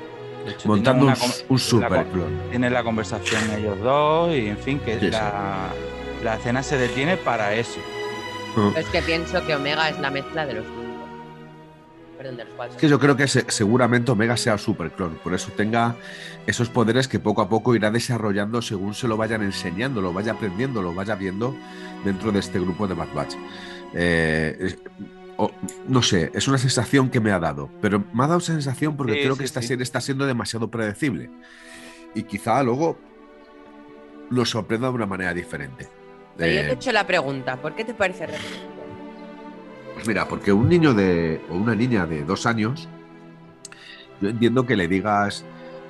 Hecho, 0.48 0.68
Montando 0.68 1.06
un, 1.06 1.12
una 1.12 1.16
un 1.16 1.28
la 1.30 1.44
co- 1.48 1.58
superclon. 1.58 2.40
Tienen 2.50 2.72
la 2.72 2.82
conversación 2.84 3.42
ellos 3.58 3.78
dos 3.80 4.32
y 4.34 4.46
en 4.48 4.56
fin, 4.58 4.78
que 4.78 4.94
Sí, 4.94 5.06
sí. 5.06 5.10
la, 5.10 5.68
la 6.24 6.34
escena 6.36 6.62
se 6.62 6.78
detiene 6.78 7.16
para 7.16 7.52
eso. 7.54 7.80
Es 8.74 8.86
que 8.86 9.02
pienso 9.02 9.44
que 9.44 9.54
Omega 9.54 9.90
es 9.90 9.98
la 9.98 10.10
mezcla 10.10 10.46
de 10.46 10.54
los. 10.54 10.64
Perdón, 12.16 12.36
de 12.38 12.44
los 12.44 12.54
cuatro. 12.54 12.74
Es 12.76 12.80
que 12.80 12.88
yo 12.88 12.98
creo 12.98 13.16
que 13.16 13.28
se- 13.28 13.44
seguramente 13.50 14.10
Omega 14.10 14.36
sea 14.36 14.56
superclon, 14.58 15.16
por 15.22 15.34
eso 15.34 15.52
tenga 15.56 15.96
esos 16.46 16.68
poderes 16.70 17.08
que 17.08 17.18
poco 17.18 17.42
a 17.42 17.48
poco 17.48 17.74
irá 17.74 17.90
desarrollando 17.90 18.62
según 18.62 18.94
se 18.94 19.06
lo 19.08 19.16
vayan 19.16 19.42
enseñando, 19.42 20.00
lo 20.00 20.12
vaya 20.12 20.32
aprendiendo, 20.32 20.80
lo 20.82 20.94
vaya 20.94 21.14
viendo 21.14 21.54
dentro 22.04 22.32
de 22.32 22.38
este 22.38 22.58
grupo 22.58 22.86
de 22.88 22.94
Bad 22.94 23.12
Batch. 23.14 23.34
Eh, 23.94 24.76
o- 25.36 25.50
no 25.88 26.02
sé, 26.02 26.30
es 26.34 26.48
una 26.48 26.56
sensación 26.58 27.10
que 27.10 27.20
me 27.20 27.30
ha 27.32 27.38
dado, 27.38 27.68
pero 27.82 28.02
me 28.14 28.24
ha 28.24 28.26
dado 28.26 28.38
esa 28.38 28.52
sensación 28.54 28.96
porque 28.96 29.14
Sí, 29.14 29.20
creo 29.20 29.34
sí, 29.34 29.38
que 29.40 29.44
esta 29.44 29.60
sí. 29.60 29.68
serie 29.68 29.82
está 29.82 30.00
siendo 30.00 30.26
demasiado 30.26 30.70
predecible 30.70 31.28
y 32.14 32.22
quizá 32.22 32.62
luego 32.62 32.98
nos 34.30 34.48
sorprenda 34.50 34.88
de 34.88 34.94
una 34.94 35.06
manera 35.06 35.34
diferente. 35.34 35.88
Pero 36.36 36.52
yo 36.52 36.60
te 36.62 36.66
he 36.66 36.70
Eh, 36.70 36.74
hecho 36.74 36.92
la 36.92 37.06
pregunta, 37.06 37.56
¿por 37.60 37.74
qué 37.74 37.84
te 37.84 37.94
parece 37.94 38.26
repelente? 38.26 38.75
Pues 39.96 40.06
mira, 40.06 40.28
porque 40.28 40.52
un 40.52 40.68
niño 40.68 40.94
de. 40.94 41.40
o 41.50 41.56
una 41.56 41.74
niña 41.74 42.06
de 42.06 42.22
dos 42.24 42.46
años, 42.46 42.88
yo 44.20 44.28
entiendo 44.28 44.64
que 44.66 44.76
le 44.76 44.88
digas 44.88 45.44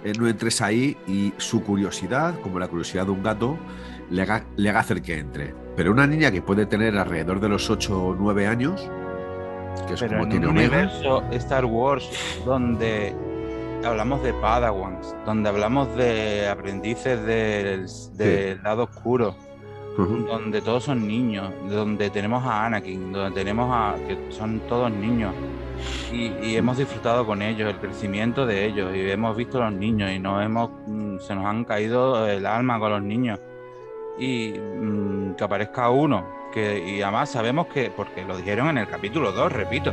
eh, 0.05 0.13
no 0.19 0.29
entres 0.29 0.61
ahí 0.63 0.97
y 1.09 1.33
su 1.39 1.63
curiosidad, 1.65 2.39
como 2.41 2.59
la 2.61 2.69
curiosidad 2.69 3.07
de 3.07 3.11
un 3.11 3.23
gato, 3.23 3.59
le 4.11 4.23
haga, 4.23 4.45
le 4.57 4.71
haga 4.71 4.81
hacer 4.81 5.03
que 5.03 5.19
entre. 5.19 5.55
Pero 5.77 5.91
una 5.93 6.07
niña 6.07 6.31
que 6.31 6.41
puede 6.41 6.67
tener 6.67 6.97
alrededor 6.97 7.41
de 7.41 7.49
los 7.49 7.69
8 7.69 8.01
o 8.07 8.15
9 8.15 8.47
años, 8.47 8.89
que 9.89 9.95
es 9.95 10.01
Pero 10.01 10.13
como 10.13 10.23
en 10.25 10.31
tiene 10.31 10.47
un 10.47 10.53
Omega. 10.57 10.77
universo 10.79 11.23
Star 11.33 11.65
Wars 11.65 12.09
donde 12.45 13.15
hablamos 13.85 14.23
de 14.23 14.33
Padawans, 14.35 15.15
donde 15.27 15.49
hablamos 15.49 15.95
de 15.97 16.49
aprendices 16.49 17.21
del, 17.27 17.87
del 18.17 18.63
lado 18.63 18.85
oscuro, 18.85 19.35
Donde 19.97 20.61
todos 20.61 20.85
son 20.85 21.07
niños, 21.09 21.51
donde 21.71 22.11
tenemos 22.11 22.45
a 22.45 22.67
Anakin, 22.67 23.13
donde 23.13 23.31
tenemos 23.31 23.69
a 23.73 23.95
que 24.07 24.19
son 24.31 24.61
todos 24.69 24.91
niños 24.91 25.33
y, 26.13 26.33
y 26.43 26.57
hemos 26.57 26.77
disfrutado 26.79 27.27
con 27.27 27.41
ellos 27.43 27.69
el 27.71 27.77
crecimiento 27.79 28.45
de 28.47 28.65
ellos 28.67 28.95
y 28.95 29.11
hemos 29.11 29.37
visto 29.37 29.63
a 29.63 29.71
los 29.71 29.79
niños 29.79 30.11
y 30.11 30.19
nos 30.19 30.45
hemos 30.45 30.71
mm, 30.87 31.19
se 31.19 31.35
nos 31.35 31.45
han 31.47 31.65
caído 31.65 32.27
el 32.29 32.45
alma 32.47 32.79
con 32.79 32.91
los 32.91 33.03
niños 33.03 33.39
y 34.19 34.55
mm, 34.59 35.35
que 35.37 35.45
aparezca 35.45 35.91
uno 35.91 36.25
que 36.53 36.79
y 36.97 37.03
además 37.03 37.31
sabemos 37.31 37.67
que 37.67 37.91
porque 37.95 38.25
lo 38.25 38.37
dijeron 38.37 38.69
en 38.71 38.79
el 38.79 38.89
capítulo 38.89 39.33
2, 39.33 39.53
repito, 39.53 39.93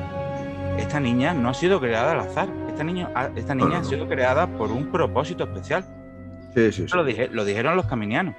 esta 0.78 1.00
niña 1.00 1.34
no 1.34 1.50
ha 1.50 1.54
sido 1.54 1.80
creada 1.80 2.14
al 2.14 2.20
azar, 2.22 2.48
esta 2.70 2.84
niña 2.84 3.10
ha- 3.16 3.30
esta 3.36 3.54
No, 3.56 3.66
niña 3.66 3.80
no, 3.80 3.86
ha 3.86 3.90
sido 3.90 4.08
creada 4.08 4.48
por 4.48 4.72
un 4.72 4.88
propósito 4.92 5.44
especial. 5.44 5.84
Sí, 6.54 6.72
sí, 6.72 6.88
sí. 6.88 6.96
Lo, 6.96 7.04
dije- 7.04 7.30
lo 7.32 7.44
dijeron 7.46 7.76
los 7.76 7.86
caminianos. 7.86 8.36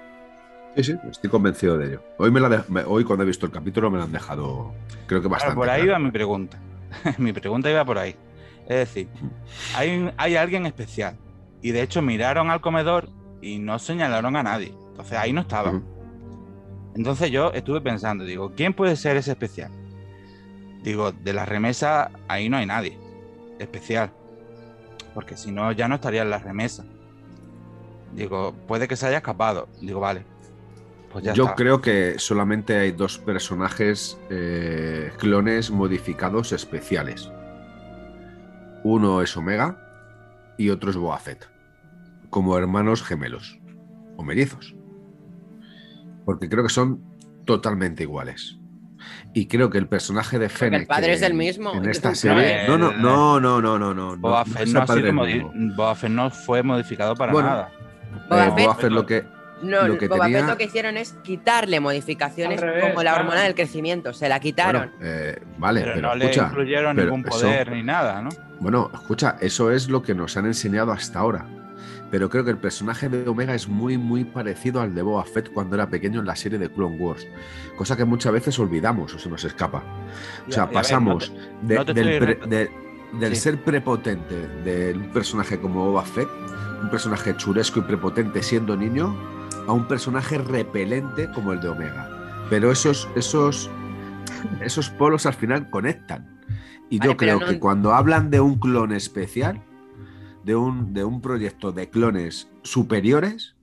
Sí, 0.77 0.83
sí, 0.83 0.97
estoy 1.11 1.31
convencido 1.31 1.79
de 1.79 1.87
ello. 1.87 2.03
Hoy, 2.19 2.31
me 2.31 2.41
la 2.41 2.49
de- 2.49 2.85
hoy 2.87 3.05
cuando 3.05 3.23
he 3.23 3.27
visto 3.27 3.47
el 3.47 3.53
capítulo 3.53 3.91
me 3.91 3.99
lo 3.99 4.05
han 4.05 4.13
dejado, 4.13 4.73
creo 5.07 5.23
que 5.23 5.29
bastante. 5.29 5.55
por 5.55 5.71
ahí 5.71 5.83
claro. 5.83 5.93
va 5.93 5.99
mi 6.07 6.11
pregunta. 6.11 6.59
mi 7.19 7.33
pregunta 7.33 7.71
iba 7.71 7.85
por 7.85 7.99
ahí. 7.99 8.17
Es 8.63 8.77
decir, 8.79 9.09
hay, 9.77 9.97
un- 9.97 10.13
hay 10.17 10.37
alguien 10.37 10.67
especial. 10.67 11.17
Y 11.63 11.71
de 11.71 11.83
hecho 11.83 12.03
miraron 12.03 12.51
al 12.51 12.61
comedor 12.61 13.09
y 13.41 13.59
no 13.59 13.79
señalaron 13.79 14.37
a 14.37 14.43
nadie. 14.43 14.75
Entonces 14.91 15.17
ahí 15.19 15.33
no 15.33 15.43
estaba. 15.43 15.81
Entonces 16.97 17.31
yo 17.31 17.53
estuve 17.53 17.81
pensando, 17.81 18.25
digo, 18.25 18.53
¿quién 18.57 18.75
puede 18.75 18.97
ser 18.97 19.17
ese 19.17 19.33
especial? 19.33 19.71
Digo, 20.83 21.13
de 21.13 21.33
la 21.33 21.47
remesa 21.47 22.11
ahí 22.29 22.49
no 22.49 22.57
hay 22.57 22.67
nadie 22.67 22.99
especial. 23.59 24.11
Porque 25.15 25.37
si 25.37 25.53
no, 25.53 25.71
ya 25.73 25.89
no 25.89 25.95
estaría 25.97 26.23
en 26.23 26.31
la 26.31 26.39
remesa. 26.39 26.85
Digo, 28.13 28.55
puede 28.69 28.87
que 28.89 28.97
se 28.97 29.07
haya 29.07 29.19
escapado. 29.19 29.69
Digo, 29.81 30.01
vale. 30.01 30.25
Pues 31.15 31.25
ya 31.25 31.33
Yo 31.33 31.45
está. 31.45 31.55
creo 31.55 31.81
que 31.81 32.19
solamente 32.19 32.77
hay 32.77 32.91
dos 32.93 33.19
personajes 33.19 34.19
eh, 34.31 35.11
clones 35.17 35.71
modificados 35.71 36.53
especiales. 36.53 37.31
Uno 38.83 39.23
es 39.23 39.35
Omega 39.37 39.79
y 40.59 40.69
otro 40.71 40.91
es 40.91 40.97
Boba 40.97 41.19
Fett, 41.19 41.49
como 42.31 42.59
hermanos 42.59 43.03
gemelos 43.03 43.59
o 44.17 44.23
mellizos. 44.25 44.75
Porque 46.25 46.49
creo 46.49 46.65
que 46.65 46.69
son 46.71 47.01
totalmente 47.47 48.03
iguales. 48.03 48.59
Y 49.35 49.47
creo 49.47 49.69
que 49.71 49.79
el 49.79 49.87
personaje 49.87 50.39
de 50.39 50.49
Fennec 50.49 50.81
el 50.83 50.87
padre 50.87 51.13
es 51.13 51.21
en- 51.23 51.33
el 51.33 51.35
mismo, 51.35 51.73
En 51.75 51.89
esta 51.89 52.11
no, 52.11 52.15
serie. 52.15 52.67
No, 52.67 52.77
no, 52.79 52.91
el- 52.91 53.03
no, 53.03 53.41
no, 53.41 53.61
no, 53.61 53.79
no, 53.79 53.95
no. 53.95 54.17
Boba 54.17 54.45
no, 54.47 54.53
Fett 54.53 54.69
no. 54.69 55.75
Boba 55.77 55.95
Fett 55.95 56.11
no 56.11 56.31
fue 56.31 56.63
modificado 56.63 57.15
para 57.15 57.33
Bueno, 57.33 57.49
nada. 57.49 57.71
Boba 58.29 58.47
Eh, 58.47 58.51
Fett- 58.53 58.63
Boba 58.65 58.75
Fett 58.77 58.91
lo 58.91 59.07
que, 59.07 59.25
No, 59.63 59.87
lo 59.89 59.97
que 59.99 60.09
Boba 60.09 60.27
Fett 60.29 60.47
lo 60.47 60.57
que 60.59 60.65
hicieron 60.65 60.97
es 60.97 61.15
quitarle 61.23 61.81
modificaciones 61.81 62.61
revés, 62.61 62.83
como 62.83 62.97
la 63.03 63.13
claro. 63.13 63.21
hormona 63.21 63.43
del 63.45 63.55
crecimiento, 63.55 64.13
se 64.13 64.29
la 64.29 64.39
quitaron. 64.41 64.91
bueno, 64.99 65.05
eh, 65.11 65.39
vale, 65.59 65.81
pero, 65.81 65.93
pero, 65.95 66.09
no 66.09 66.15
le 66.17 66.27
incluyeron 66.35 66.97
pero 66.97 67.11
ningún 67.11 67.29
eso- 67.29 67.41
poder 67.41 67.73
ni 67.73 67.83
nada, 67.83 68.21
¿no? 68.21 68.29
Bueno, 68.61 68.91
escucha, 68.93 69.37
eso 69.41 69.71
es 69.71 69.89
lo 69.89 70.03
que 70.03 70.15
nos 70.15 70.37
han 70.37 70.47
enseñado 70.47 70.93
hasta 70.93 71.19
ahora. 71.21 71.47
Pero 72.11 72.29
creo 72.31 72.45
que 72.45 72.51
el 72.51 72.59
personaje 72.59 73.09
de 73.09 73.29
Omega 73.29 73.55
es 73.55 73.67
muy, 73.67 73.99
muy 73.99 74.25
parecido 74.25 74.81
al 74.81 74.95
de 74.95 75.03
Boba 75.03 75.25
Fett 75.25 75.51
cuando 75.53 75.75
era 75.75 75.89
pequeño 75.89 76.21
en 76.21 76.27
la 76.27 76.37
serie 76.37 76.59
de 76.59 76.69
Clone 76.71 76.97
Wars. 76.99 77.27
Cosa 77.77 77.97
que 77.97 78.05
muchas 78.05 78.33
veces 78.33 78.57
olvidamos 78.61 79.15
o 79.15 79.19
se 79.19 79.29
nos 79.29 79.43
escapa. 79.45 79.83
O 80.49 80.53
sea, 80.53 80.71
pasamos 80.71 81.33
no 81.33 81.69
de- 81.69 81.75
no 81.75 81.85
te 81.85 81.95
del, 81.95 82.09
estoy 82.09 82.27
pre- 82.27 82.41
reto- 82.41 82.47
de- 82.49 82.71
del 83.19 83.35
Sí. 83.35 83.41
ser 83.41 83.59
prepotente 83.63 84.35
de 84.65 84.93
un 84.95 85.11
personaje 85.13 85.59
como 85.59 85.87
Boba 85.87 86.03
Fett, 86.05 86.29
un 86.83 86.89
personaje 86.91 87.37
churesco 87.37 87.81
y 87.81 87.83
prepotente 87.83 88.43
siendo 88.43 88.77
niño, 88.77 89.17
a 89.67 89.73
un 89.73 89.87
personaje 89.89 90.39
repelente 90.39 91.31
como 91.33 91.53
el 91.53 91.61
de 91.61 91.69
Omega. 91.69 92.11
Pero 92.51 92.71
esos, 92.71 93.09
esos, 93.17 93.71
esos 94.61 94.91
polos 94.91 95.27
al 95.27 95.35
final 95.35 95.71
conectan. 95.71 96.41
Y 96.91 96.97
yo 96.99 97.09
Vale, 97.11 97.17
creo 97.17 97.41
no- 97.41 97.47
que 97.47 97.59
cuando 97.59 97.95
hablan 97.95 98.31
de 98.31 98.41
un 98.41 98.59
clon 98.59 98.93
especial, 98.93 99.61
de 100.45 100.55
un, 100.55 100.93
de 100.93 101.05
un 101.05 101.21
proyecto 101.23 101.73
de 101.73 101.89
clones 101.89 102.49
superiores, 102.63 103.57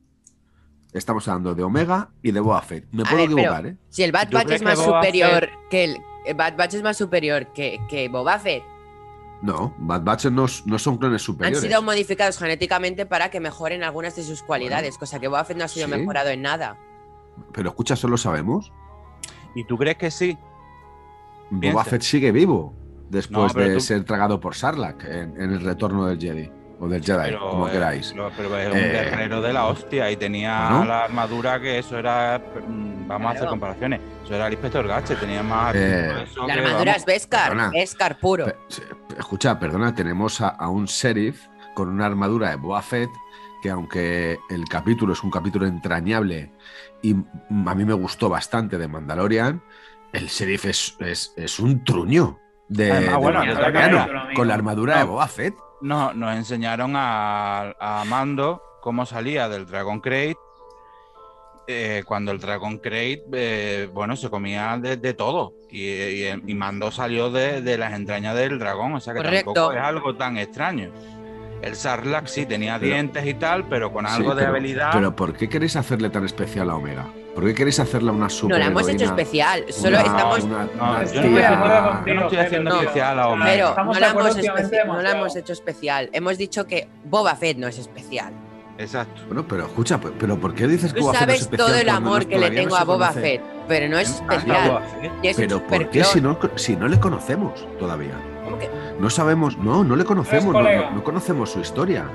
estamos 0.93 1.27
hablando 1.27 1.53
de 1.53 1.63
Omega 1.63 2.09
y 2.23 2.31
de 2.31 2.39
Boba 2.39 2.61
Fett. 2.63 2.87
Me 2.91 3.03
A 3.03 3.05
puedo 3.05 3.17
ver, 3.17 3.31
equivocar, 3.31 3.65
¿eh? 3.67 3.77
Si 3.89 4.03
el 4.03 4.11
Bad 4.11 4.29
¿Tú 4.29 4.37
Batch 4.37 4.51
es 4.51 4.63
más 4.63 4.79
superior 4.83 5.47
que 5.69 5.83
el, 5.83 5.97
el 6.25 6.33
Bad 6.33 6.57
Batch 6.57 6.73
es 6.73 6.83
más 6.83 6.97
superior 6.97 7.53
que, 7.53 7.79
que 7.89 8.09
Boba 8.09 8.39
Fett, 8.39 8.63
No, 9.41 9.73
Bad 9.79 10.01
Batch 10.03 10.25
no, 10.25 10.45
no 10.65 10.77
son 10.79 10.97
clones 10.97 11.21
han 11.21 11.25
superiores. 11.25 11.61
sido 11.61 11.81
modificados 11.81 12.37
genéticamente 12.37 13.05
para 13.07 13.31
que 13.31 13.39
mejoren 13.39 13.83
algunas 13.83 14.15
de 14.15 14.23
sus 14.23 14.43
cualidades, 14.43 14.97
cosa 14.99 15.19
que 15.19 15.27
Boba 15.27 15.43
Fett 15.45 15.57
no 15.57 15.63
ha 15.63 15.67
sido 15.67 15.87
sí. 15.87 15.93
mejorado 15.95 16.29
en 16.29 16.43
nada. 16.43 16.77
Pero 17.51 17.69
escucha, 17.69 17.95
eso 17.95 18.07
lo 18.07 18.17
sabemos. 18.17 18.71
¿Y 19.55 19.63
tú 19.65 19.77
crees 19.77 19.97
que 19.97 20.11
sí? 20.11 20.37
Boba 21.49 21.59
Piensa. 21.59 21.83
Fett 21.85 22.01
sigue 22.03 22.31
vivo 22.31 22.73
después 23.09 23.55
No, 23.55 23.61
de 23.61 23.73
tú- 23.73 23.79
ser 23.81 24.03
tragado 24.05 24.39
por 24.39 24.55
Sarlacc 24.55 25.03
en, 25.05 25.41
en 25.41 25.51
el 25.53 25.61
retorno 25.61 26.05
del 26.05 26.19
Jedi. 26.19 26.49
O 26.83 26.87
del 26.87 27.03
Jedi, 27.03 27.25
Pero, 27.25 27.49
como 27.51 27.67
eh, 27.67 27.71
queráis. 27.73 28.11
Pero, 28.11 28.31
pero 28.35 28.57
es 28.57 28.71
un 28.71 28.77
Eh, 28.77 28.91
guerrero 28.91 29.39
de 29.41 29.53
la 29.53 29.65
hostia 29.67 30.09
y 30.09 30.15
tenía 30.17 30.67
bueno. 30.69 30.85
la 30.85 31.03
armadura 31.03 31.59
que 31.59 31.77
eso 31.79 31.97
era. 31.97 32.41
mm, 32.67 32.91
Vamos 33.07 33.27
a 33.27 33.35
hacer 33.35 33.47
comparaciones. 33.49 33.99
Eso 34.23 34.33
era 34.35 34.47
el 34.47 34.53
inspector 34.53 34.87
Gache, 34.87 35.15
tenía 35.17 35.43
más. 35.43 35.75
Eh, 35.75 36.23
eso 36.23 36.47
La 36.47 36.53
que, 36.53 36.59
armadura 36.61 36.79
vamos, 36.93 36.95
es 36.97 37.05
Beskar. 37.05 37.71
Beskar 37.71 38.17
puro. 38.19 38.45
Pe- 38.45 38.55
se- 38.69 38.83
Escucha, 39.17 39.59
perdona, 39.59 39.93
tenemos 39.95 40.41
a, 40.41 40.49
a 40.49 40.69
un 40.69 40.85
sheriff 40.85 41.47
con 41.73 41.89
una 41.89 42.05
armadura 42.05 42.49
de 42.49 42.55
Boba 42.55 42.81
Fett 42.81 43.09
que 43.61 43.69
aunque 43.69 44.39
el 44.49 44.65
capítulo 44.67 45.13
es 45.13 45.23
un 45.23 45.31
capítulo 45.31 45.67
entrañable 45.67 46.51
y 47.01 47.13
a 47.13 47.75
mí 47.75 47.85
me 47.85 47.93
gustó 47.93 48.27
bastante 48.27 48.77
de 48.77 48.87
Mandalorian, 48.87 49.61
el 50.11 50.27
sheriff 50.27 50.65
es, 50.65 50.97
es, 50.99 51.33
es 51.37 51.59
un 51.59 51.83
truño 51.83 52.39
de, 52.67 52.91
Además, 52.91 53.11
de 53.11 53.17
bueno, 53.17 53.39
Mandaloriano, 53.39 53.97
de 53.97 54.03
otra 54.03 54.13
manera, 54.13 54.35
con 54.35 54.47
la 54.47 54.53
armadura 54.53 54.97
de. 54.97 55.03
Boba 55.03 55.27
Fett. 55.27 55.55
No, 55.81 56.13
nos 56.13 56.35
enseñaron 56.35 56.93
a, 56.95 57.73
a 57.79 58.03
Mando 58.05 58.61
cómo 58.81 59.05
salía 59.05 59.47
del 59.47 59.65
Dragon 59.65 59.99
Crate. 59.99 60.37
Eh, 61.67 62.03
cuando 62.05 62.31
el 62.31 62.39
Dragon 62.39 62.77
Crate, 62.77 63.23
eh, 63.33 63.89
bueno, 63.93 64.15
se 64.15 64.29
comía 64.29 64.77
de, 64.81 64.97
de 64.97 65.13
todo. 65.13 65.53
Y, 65.69 65.83
y- 65.87 66.41
y 66.47 66.55
Mando 66.55 66.91
salió 66.91 67.29
de, 67.31 67.61
de 67.61 67.77
las 67.77 67.93
entrañas 67.93 68.35
del 68.35 68.59
dragón. 68.59 68.93
O 68.93 68.99
sea 68.99 69.13
que 69.13 69.19
Correcto. 69.21 69.53
tampoco 69.53 69.73
es 69.77 69.83
algo 69.83 70.15
tan 70.15 70.37
extraño. 70.37 70.91
El 71.61 71.75
Sarlacc 71.75 72.25
sí 72.25 72.45
tenía 72.47 72.79
Pero- 72.79 72.93
dientes 72.93 73.25
y 73.25 73.35
tal, 73.35 73.65
pero 73.69 73.93
con 73.93 74.05
Sí, 74.07 74.13
algo 74.15 74.33
de 74.33 74.41
pero- 74.41 74.51
habilidad. 74.55 74.89
Pero 74.93 75.15
¿por 75.15 75.33
qué 75.33 75.47
queréis 75.47 75.75
hacerle 75.75 76.09
tan 76.09 76.25
especial 76.25 76.69
a 76.71 76.75
Omega? 76.75 77.05
¿Por 77.35 77.45
qué 77.45 77.53
queréis 77.53 77.79
hacerla 77.79 78.11
una 78.11 78.25
No 78.25 78.29
super 78.29 78.57
la 78.59 78.65
hemos 78.65 78.89
hecho 78.89 79.05
especial, 79.05 79.63
solo 79.69 79.97
estamos. 79.99 80.43
una- 80.43 80.65
No, 80.75 80.91
una 80.91 81.03
yo 81.05 81.21
contigo. 81.21 82.15
no 82.15 82.21
estoy 82.23 82.37
haciendo 82.39 82.81
especial 82.81 83.19
a 83.19 83.27
Omega. 83.29 83.51
Pero 83.51 83.69
estamos 83.69 83.95
no 83.95 83.99
la, 84.01 84.13
no 84.13 84.19
hemos 85.11 85.35
hecho 85.37 85.53
especial. 85.53 86.09
Hemos 86.11 86.37
dicho 86.37 86.65
que 86.67 86.89
Boba 87.05 87.35
Fett 87.35 87.57
no 87.57 87.67
es 87.67 87.77
especial. 87.77 88.33
Exacto. 88.77 89.21
Bueno, 89.27 89.45
pero 89.47 89.65
escucha, 89.65 89.99
pe- 89.99 90.11
pero 90.17 90.37
¿por 90.37 90.53
qué 90.55 90.67
dices 90.67 90.91
que 90.93 90.99
Tú 90.99 91.05
Boba 91.07 91.19
Fett 91.19 91.27
no 91.27 91.33
es 91.33 91.39
sabes 91.39 91.41
especial 91.41 91.67
todo 91.67 91.79
el 91.79 91.89
amor 91.89 92.25
que 92.25 92.39
le 92.39 92.49
tengo 92.51 92.75
se 92.75 92.81
a 92.81 92.85
Boba 92.85 93.07
conoce? 93.09 93.21
Fett, 93.21 93.41
pero 93.67 93.89
no 93.89 93.97
es 93.99 94.09
encanta 94.19 94.35
especial. 94.35 94.83
Fett. 95.01 95.11
Y 95.23 95.27
es 95.27 95.37
Pero 95.37 95.67
¿por 95.67 95.89
qué 95.89 96.03
si 96.03 96.21
no, 96.21 96.39
si 96.55 96.75
no 96.75 96.87
le 96.87 96.99
conocemos 96.99 97.65
todavía? 97.77 98.13
¿Cómo 98.43 98.57
que? 98.57 98.69
No 98.99 99.09
sabemos, 99.09 99.57
no, 99.57 99.83
no 99.83 99.95
le 99.95 100.03
conocemos, 100.05 100.53
no, 100.53 100.59
colega. 100.59 100.89
no- 100.89 100.95
no 100.97 101.03
conocemos 101.03 101.49
su 101.51 101.59
historia. 101.59 102.05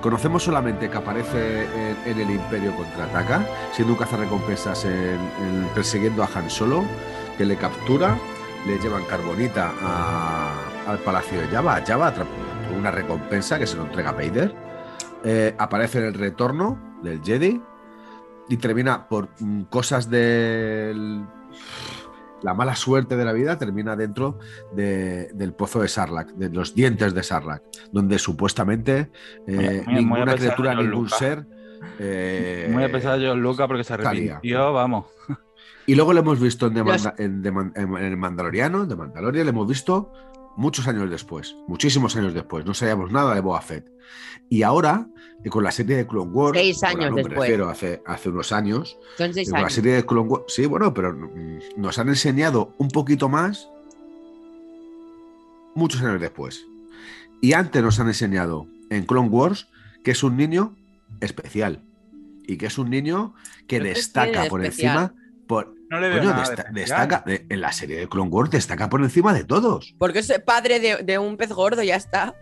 Conocemos 0.00 0.44
solamente 0.44 0.88
que 0.88 0.96
aparece 0.96 1.64
en, 1.64 1.96
en 2.12 2.20
el 2.20 2.30
Imperio 2.30 2.74
contraataca, 2.76 3.44
siendo 3.72 3.94
un 3.94 3.98
cazarrecompensas 3.98 4.84
en, 4.84 4.92
en- 4.92 5.68
persiguiendo 5.74 6.22
a 6.22 6.28
Han 6.32 6.48
Solo, 6.48 6.84
que 7.36 7.44
le 7.44 7.56
captura, 7.56 8.16
le 8.66 8.78
llevan 8.78 9.02
carbonita 9.06 9.72
a- 9.82 10.52
al 10.86 10.98
Palacio 10.98 11.40
de 11.40 11.48
Java, 11.48 11.76
a 11.76 11.84
Java 11.84 12.14
por 12.14 12.26
una 12.78 12.92
recompensa 12.92 13.58
que 13.58 13.66
se 13.66 13.74
lo 13.76 13.82
entrega 13.82 14.12
Vader. 14.12 14.54
Eh, 15.24 15.54
aparece 15.58 15.98
en 15.98 16.04
el 16.04 16.14
retorno 16.14 16.98
del 17.02 17.20
Jedi 17.22 17.60
y 18.48 18.56
termina 18.56 19.08
por 19.08 19.28
mm, 19.40 19.62
cosas 19.64 20.08
del 20.10 21.24
la 22.40 22.54
mala 22.54 22.76
suerte 22.76 23.16
de 23.16 23.24
la 23.24 23.32
vida 23.32 23.58
termina 23.58 23.96
dentro 23.96 24.38
de- 24.72 25.28
del 25.34 25.54
pozo 25.54 25.80
de 25.82 25.88
Sarlacc, 25.88 26.30
de 26.34 26.50
los 26.50 26.72
dientes 26.72 27.12
de 27.12 27.24
Sarlacc, 27.24 27.64
donde 27.90 28.16
supuestamente 28.20 29.10
eh, 29.48 29.52
Muy- 29.56 29.64
muy- 29.64 29.84
muy 29.86 29.94
ninguna 30.20 30.34
criatura, 30.36 30.74
ningún 30.74 31.08
ser. 31.08 31.44
eh, 31.98 32.68
Muy 32.72 32.84
a 32.84 32.92
pesar 32.92 33.18
de 33.18 33.26
John 33.26 33.40
Lucas 33.42 33.66
porque 33.66 33.82
se 33.82 33.94
arrepintió, 33.94 34.72
vamos. 34.72 35.06
Y 35.86 35.96
luego 35.96 36.12
lo 36.12 36.20
hemos 36.20 36.38
visto 36.38 36.68
en, 36.68 36.74
The 36.74 36.84
Los- 36.84 37.04
Manda- 37.04 37.14
en 37.18 37.42
The 37.42 37.50
Man- 37.50 37.72
en- 37.74 37.96
en 37.96 38.04
el 38.04 38.16
Mandaloriano, 38.16 38.86
de 38.86 38.94
Mandalorian, 38.94 39.44
lo 39.46 39.50
hemos 39.50 39.66
visto 39.66 40.12
muchos 40.58 40.88
años 40.88 41.08
después, 41.08 41.54
muchísimos 41.68 42.16
años 42.16 42.34
después, 42.34 42.66
no 42.66 42.74
sabíamos 42.74 43.12
nada 43.12 43.32
de 43.32 43.40
Boba 43.40 43.60
Fett. 43.60 43.88
Y 44.48 44.62
ahora, 44.62 45.06
con 45.50 45.62
la 45.62 45.70
serie 45.70 45.96
de 45.96 46.06
Clone 46.06 46.32
Wars, 46.32 46.58
Seis 46.58 46.82
años 46.82 47.12
me 47.12 47.22
refiero 47.22 47.68
hace, 47.68 48.02
hace 48.04 48.28
unos 48.28 48.50
años, 48.50 48.98
Son 49.16 49.32
seis 49.32 49.48
con 49.50 49.62
la 49.62 49.70
serie 49.70 49.92
de 49.92 50.04
Clone 50.04 50.28
Wars, 50.28 50.44
sí, 50.48 50.66
bueno, 50.66 50.92
pero 50.92 51.12
mm, 51.12 51.58
nos 51.76 51.98
han 52.00 52.08
enseñado 52.08 52.74
un 52.78 52.88
poquito 52.88 53.28
más 53.28 53.68
muchos 55.76 56.02
años 56.02 56.20
después. 56.20 56.66
Y 57.40 57.52
antes 57.52 57.80
nos 57.80 58.00
han 58.00 58.08
enseñado 58.08 58.66
en 58.90 59.06
Clone 59.06 59.28
Wars 59.28 59.68
que 60.02 60.10
es 60.10 60.24
un 60.24 60.36
niño 60.36 60.74
especial 61.20 61.84
y 62.48 62.56
que 62.56 62.66
es 62.66 62.78
un 62.78 62.90
niño 62.90 63.34
que 63.68 63.76
¿Pero 63.78 63.84
qué 63.84 63.88
destaca 63.90 64.46
por 64.46 64.64
especial? 64.64 64.96
encima 64.96 65.14
por, 65.46 65.77
No 65.90 66.00
le 66.00 66.08
veo 66.08 66.18
Coño, 66.18 66.30
nada 66.30 66.42
de 66.42 66.48
desta- 66.50 66.62
especial. 66.68 66.74
destaca 67.08 67.22
de- 67.26 67.46
en 67.48 67.60
la 67.60 67.72
serie 67.72 67.98
de 67.98 68.08
Clone 68.08 68.30
Wars 68.30 68.50
destaca 68.50 68.88
por 68.90 69.00
encima 69.02 69.32
de 69.32 69.44
todos. 69.44 69.94
Porque 69.98 70.18
es 70.20 70.32
padre 70.44 70.80
de, 70.80 70.96
de 71.02 71.18
un 71.18 71.36
pez 71.36 71.50
gordo, 71.52 71.82
ya 71.82 71.96
está. 71.96 72.34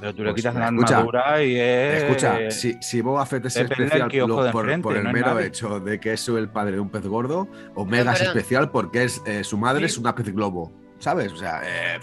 Pero 0.00 0.14
tú 0.14 0.22
le 0.24 0.30
Pues, 0.32 0.42
quitas 0.42 0.54
la 0.54 0.66
escucha, 0.66 0.94
armadura 0.98 1.42
y 1.44 1.56
es. 1.58 2.02
Escucha, 2.02 2.50
si, 2.50 2.76
si 2.82 3.00
Boba 3.00 3.24
Fett 3.24 3.46
es 3.46 3.56
especial 3.56 4.10
lo- 4.26 4.50
por, 4.50 4.68
el 4.96 5.04
no 5.04 5.12
mero 5.12 5.34
nadie. 5.34 5.46
hecho 5.46 5.78
de 5.80 6.00
que 6.00 6.12
es 6.14 6.28
el 6.28 6.48
padre 6.48 6.72
de 6.72 6.80
un 6.80 6.90
pez 6.90 7.06
gordo, 7.06 7.48
Omega 7.76 8.12
es 8.12 8.20
especial 8.22 8.70
porque 8.70 9.04
es 9.04 9.22
eh, 9.26 9.44
su 9.44 9.56
madre 9.58 9.80
Sí. 9.80 9.84
es 9.94 9.98
una 9.98 10.14
pez 10.14 10.32
globo, 10.34 10.72
¿sabes? 10.98 11.32
O 11.32 11.36
sea, 11.36 11.60
eh, 11.64 11.98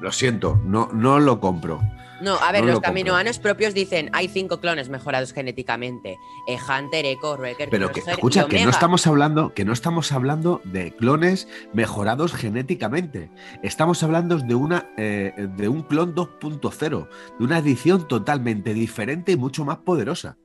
lo 0.00 0.10
siento, 0.12 0.60
no, 0.64 0.88
no 0.92 1.18
lo 1.20 1.38
compro. 1.40 1.80
No, 2.20 2.34
a 2.34 2.50
ver, 2.50 2.62
No 2.62 2.66
los 2.66 2.74
lo 2.74 2.80
compro. 2.80 2.88
caminoanos 2.90 3.38
propios 3.38 3.74
dicen 3.74 4.10
hay 4.12 4.26
cinco 4.28 4.60
clones 4.60 4.88
mejorados 4.88 5.32
genéticamente. 5.32 6.18
Eh, 6.48 6.56
Hunter, 6.58 7.06
Echo, 7.06 7.36
Wrecker, 7.36 7.68
Pero 7.70 7.92
que, 7.92 8.00
escucha, 8.00 8.46
que 8.48 8.64
no 8.64 8.70
estamos 8.70 9.06
hablando, 9.06 9.54
que 9.54 9.64
no 9.64 9.72
estamos 9.72 10.10
hablando 10.10 10.60
de 10.64 10.90
clones 10.96 11.46
mejorados 11.72 12.32
genéticamente. 12.34 13.30
Estamos 13.62 14.02
hablando 14.02 14.38
de 14.38 14.54
una 14.54 14.90
eh, 14.96 15.32
de 15.56 15.68
un 15.68 15.82
clon 15.82 16.14
2.0, 16.14 17.08
de 17.38 17.44
una 17.44 17.58
edición 17.58 18.08
totalmente 18.08 18.74
diferente 18.74 19.32
y 19.32 19.36
mucho 19.36 19.64
más 19.64 19.78
poderosa. 19.78 20.36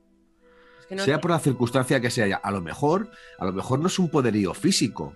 Es 0.80 0.86
que 0.86 0.94
no- 0.94 1.04
sea 1.04 1.20
por 1.20 1.30
la 1.32 1.40
circunstancia 1.40 2.00
que 2.00 2.10
sea, 2.10 2.36
a 2.36 2.50
lo 2.50 2.60
mejor, 2.60 3.10
a 3.38 3.44
lo 3.46 3.52
mejor 3.52 3.80
no 3.80 3.88
es 3.88 3.98
un 3.98 4.10
poderío 4.10 4.54
físico. 4.54 5.12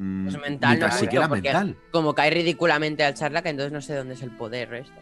Mm, 0.00 0.28
Es 0.28 0.38
mental, 0.40 0.74
ni 0.74 0.80
tan 0.80 0.88
no 0.90 0.96
siquiera 0.96 1.28
mental. 1.28 1.76
Como 1.92 2.14
cae 2.14 2.30
ridículamente 2.30 3.04
al 3.04 3.12
charla, 3.12 3.42
que 3.42 3.50
entonces 3.50 3.70
no 3.70 3.82
sé 3.82 3.94
dónde 3.94 4.14
es 4.14 4.22
el 4.22 4.30
poder 4.30 4.72
esto. 4.72 4.94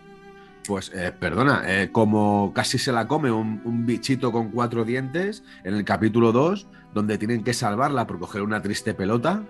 Pues, 0.66 0.90
eh, 0.92 1.12
perdona, 1.18 1.62
eh, 1.66 1.90
como 1.92 2.52
casi 2.52 2.78
se 2.78 2.90
la 2.90 3.06
come 3.06 3.30
un, 3.30 3.62
un 3.64 3.86
bichito 3.86 4.32
con 4.32 4.50
cuatro 4.50 4.84
dientes 4.84 5.44
en 5.62 5.74
el 5.74 5.84
capítulo 5.84 6.32
2, 6.32 6.66
donde 6.92 7.16
tienen 7.16 7.44
que 7.44 7.54
salvarla 7.54 8.06
por 8.08 8.18
coger 8.18 8.42
una 8.42 8.60
triste 8.60 8.92
pelota 8.92 9.44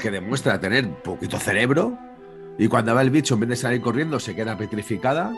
que 0.00 0.10
demuestra 0.10 0.58
tener 0.58 0.88
poquito 1.02 1.38
cerebro, 1.38 1.98
y 2.58 2.66
cuando 2.68 2.94
va 2.94 3.02
el 3.02 3.10
bicho, 3.10 3.34
en 3.34 3.40
vez 3.40 3.48
de 3.50 3.56
salir 3.56 3.80
corriendo, 3.82 4.18
se 4.18 4.34
queda 4.34 4.56
petrificada. 4.56 5.32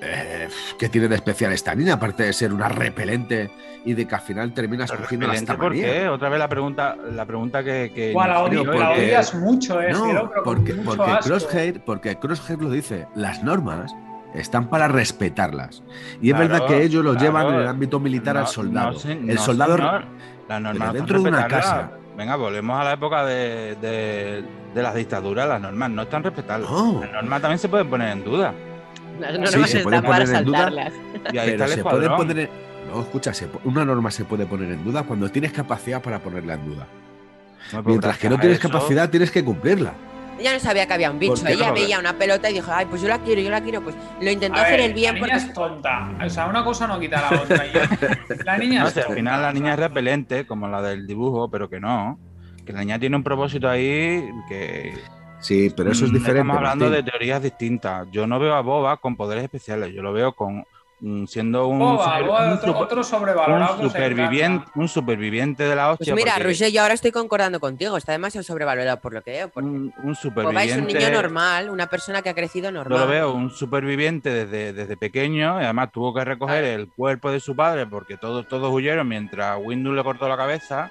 Eh, 0.00 0.48
¿Qué 0.78 0.88
tiene 0.88 1.08
de 1.08 1.16
especial 1.16 1.52
esta 1.52 1.74
niña? 1.74 1.94
Aparte 1.94 2.22
de 2.24 2.32
ser 2.32 2.52
una 2.52 2.68
repelente 2.68 3.50
y 3.84 3.94
de 3.94 4.06
que 4.06 4.14
al 4.14 4.20
final 4.20 4.52
terminas 4.54 4.90
Pero 4.90 5.02
cogiendo 5.02 5.26
la 5.26 5.32
repelente, 5.32 5.56
¿Por 5.62 5.72
qué? 5.72 6.08
Otra 6.08 6.28
vez 6.28 6.38
la 6.38 6.48
pregunta, 6.48 6.96
la 7.12 7.26
pregunta 7.26 7.64
que. 7.64 7.92
que 7.94 8.12
Buah, 8.12 8.26
la, 8.28 8.44
Pero 8.44 8.62
odi- 8.62 8.64
porque- 8.66 8.78
la 8.80 8.90
odias 8.92 9.34
mucho, 9.34 9.80
eh, 9.80 9.92
No, 9.92 10.04
Ciro, 10.06 10.32
porque, 10.44 10.74
mucho 10.74 10.96
porque. 10.96 11.12
Crosshair, 11.24 11.80
porque 11.84 12.16
Crosshair 12.16 12.60
lo 12.62 12.70
dice, 12.70 13.06
las 13.16 13.42
normas 13.42 13.92
están 14.34 14.68
para 14.68 14.86
respetarlas. 14.88 15.82
Y 16.20 16.30
es 16.30 16.36
Claro, 16.36 16.48
verdad 16.52 16.66
que 16.68 16.82
ellos 16.82 17.04
lo 17.04 17.12
claro. 17.12 17.26
llevan 17.26 17.54
en 17.54 17.60
el 17.62 17.68
ámbito 17.68 17.98
militar 17.98 18.34
No, 18.34 18.40
al 18.42 18.46
soldado. 18.46 18.92
no, 19.04 19.10
el 19.10 19.26
no, 19.34 19.40
soldado 19.40 19.76
señor. 19.76 20.04
Las 20.48 20.92
dentro 20.92 21.20
de 21.20 21.28
una 21.28 21.46
casa. 21.48 21.90
Venga, 22.16 22.36
volvemos 22.36 22.80
a 22.80 22.84
la 22.84 22.92
época 22.92 23.24
de, 23.24 23.76
de- 23.80 24.44
de 24.74 24.82
las 24.82 24.94
dictaduras. 24.94 25.48
Las 25.48 25.60
normas 25.60 25.90
no 25.90 26.02
están 26.02 26.22
respetadas. 26.22 26.68
No. 26.70 27.00
Las 27.00 27.12
normas 27.12 27.40
también 27.40 27.58
se 27.58 27.68
pueden 27.68 27.88
poner 27.88 28.10
en 28.10 28.24
duda. 28.24 28.52
Las 29.20 29.32
Sí, 29.32 29.38
normas 29.38 29.70
se 29.70 29.80
puede 29.80 29.96
están 29.96 30.10
para 30.10 30.24
poner 30.24 30.38
en 30.38 30.44
duda. 30.44 30.58
saltarlas. 30.58 30.92
Y 31.32 31.38
ahí 31.38 31.50
pero 31.50 31.64
está 31.64 31.68
se 31.76 31.82
puede 31.82 31.96
escuadrón. 32.06 32.16
poner 32.16 32.38
en- 32.38 32.50
No, 32.92 33.00
escucha, 33.02 33.34
se 33.34 33.46
po- 33.48 33.60
una 33.64 33.84
norma 33.84 34.10
se 34.10 34.24
puede 34.24 34.46
poner 34.46 34.72
en 34.72 34.82
duda 34.84 35.02
cuando 35.02 35.28
tienes 35.30 35.52
capacidad 35.52 36.00
para 36.00 36.20
ponerla 36.20 36.54
en 36.54 36.64
duda. 36.66 36.86
No, 37.72 37.82
Mientras 37.82 38.16
que 38.18 38.30
no 38.30 38.38
tienes 38.38 38.58
eso- 38.58 38.68
capacidad, 38.70 39.10
tienes 39.10 39.30
que 39.30 39.44
cumplirla. 39.44 39.92
Ella 40.38 40.52
no 40.54 40.60
sabía 40.60 40.86
que 40.86 40.92
había 40.94 41.10
un 41.10 41.18
bicho. 41.18 41.34
¿Por 41.34 41.46
qué 41.48 41.52
Ella 41.54 41.68
no? 41.68 41.74
veía 41.74 41.98
una 41.98 42.12
pelota 42.14 42.48
y 42.48 42.54
dijo, 42.54 42.70
ay, 42.72 42.86
pues 42.86 43.02
yo 43.02 43.08
la 43.08 43.18
quiero, 43.18 43.40
yo 43.42 43.50
la 43.50 43.60
quiero. 43.60 43.82
Pues 43.82 43.96
lo 44.22 44.30
intentó 44.30 44.58
A 44.58 44.62
hacer 44.62 44.76
ver, 44.78 44.90
el 44.90 44.94
bien 44.94 45.14
la 45.14 45.18
porque. 45.20 45.34
niña 45.34 45.46
es 45.48 45.52
tonta. 45.52 46.10
O 46.24 46.30
sea, 46.30 46.46
una 46.46 46.64
cosa 46.64 46.86
no 46.86 46.98
quita 47.00 47.28
la 47.30 47.42
otra. 47.42 47.64
La 48.44 48.56
niña 48.56 48.82
No 48.82 48.86
es 48.88 48.94
sé, 48.94 49.00
al 49.00 49.06
tonta. 49.06 49.16
final 49.16 49.42
la 49.42 49.52
niña 49.52 49.72
es 49.74 49.78
repelente, 49.80 50.46
como 50.46 50.68
la 50.68 50.80
del 50.80 51.06
dibujo, 51.08 51.50
pero 51.50 51.68
que 51.68 51.80
no. 51.80 52.18
Que 52.64 52.72
la 52.72 52.80
niña 52.80 52.98
tiene 53.00 53.16
un 53.16 53.24
propósito 53.24 53.68
ahí 53.68 54.24
que. 54.48 54.94
Sí, 55.40 55.72
pero 55.76 55.92
eso 55.92 56.04
es 56.04 56.10
Mm, 56.10 56.14
diferente. 56.14 56.40
Estamos 56.40 56.56
hablando 56.56 56.84
Martín. 56.86 57.04
de 57.04 57.10
teorías 57.10 57.42
distintas. 57.42 58.08
Yo 58.10 58.26
no 58.26 58.38
veo 58.38 58.54
a 58.54 58.60
Boba 58.60 58.96
con 58.96 59.16
poderes 59.16 59.44
especiales. 59.44 59.92
Yo 59.94 60.02
lo 60.02 60.12
veo 60.12 60.32
con 60.32 60.64
mm, 61.00 61.26
siendo 61.26 61.68
un, 61.68 61.78
Boba, 61.78 62.04
super- 62.16 62.24
Boba, 62.26 62.46
un 62.48 62.52
otro, 62.54 62.66
super- 62.72 62.82
otro 62.82 63.04
sobrevalorado. 63.04 63.80
un 63.80 63.88
superviviente, 63.88 64.66
un 64.74 64.88
superviviente 64.88 65.62
de 65.62 65.76
la 65.76 65.86
Pues 65.90 66.00
hostia. 66.00 66.14
mira, 66.16 66.32
porque 66.32 66.48
Roger, 66.48 66.72
yo 66.72 66.82
ahora 66.82 66.94
estoy 66.94 67.12
concordando 67.12 67.60
contigo. 67.60 67.96
Está 67.96 68.10
demasiado 68.10 68.42
sobrevalorado 68.42 69.00
por 69.00 69.12
lo 69.14 69.22
que 69.22 69.30
veo. 69.30 69.52
Un, 69.54 69.64
un 69.64 69.92
Boba 69.94 70.10
es 70.12 70.18
superviviente. 70.18 70.80
un 70.80 70.86
niño 70.88 71.10
normal, 71.12 71.70
una 71.70 71.86
persona 71.86 72.20
que 72.20 72.30
ha 72.30 72.34
crecido 72.34 72.64
Yo 72.70 72.72
normal. 72.72 72.98
lo 72.98 73.06
veo 73.06 73.32
un 73.32 73.50
superviviente 73.50 74.28
desde, 74.30 74.72
desde 74.72 74.96
pequeño 74.96 75.60
y 75.60 75.64
además 75.64 75.92
tuvo 75.92 76.12
que 76.12 76.24
recoger 76.24 76.64
Claro. 76.64 76.80
el 76.82 76.88
cuerpo 76.88 77.30
de 77.30 77.38
su 77.38 77.54
padre 77.54 77.86
porque 77.86 78.16
todos, 78.16 78.48
todos 78.48 78.68
huyeron 78.74 79.06
mientras 79.06 79.56
Windu 79.62 79.92
le 79.92 80.02
cortó 80.02 80.28
la 80.28 80.36
cabeza 80.36 80.90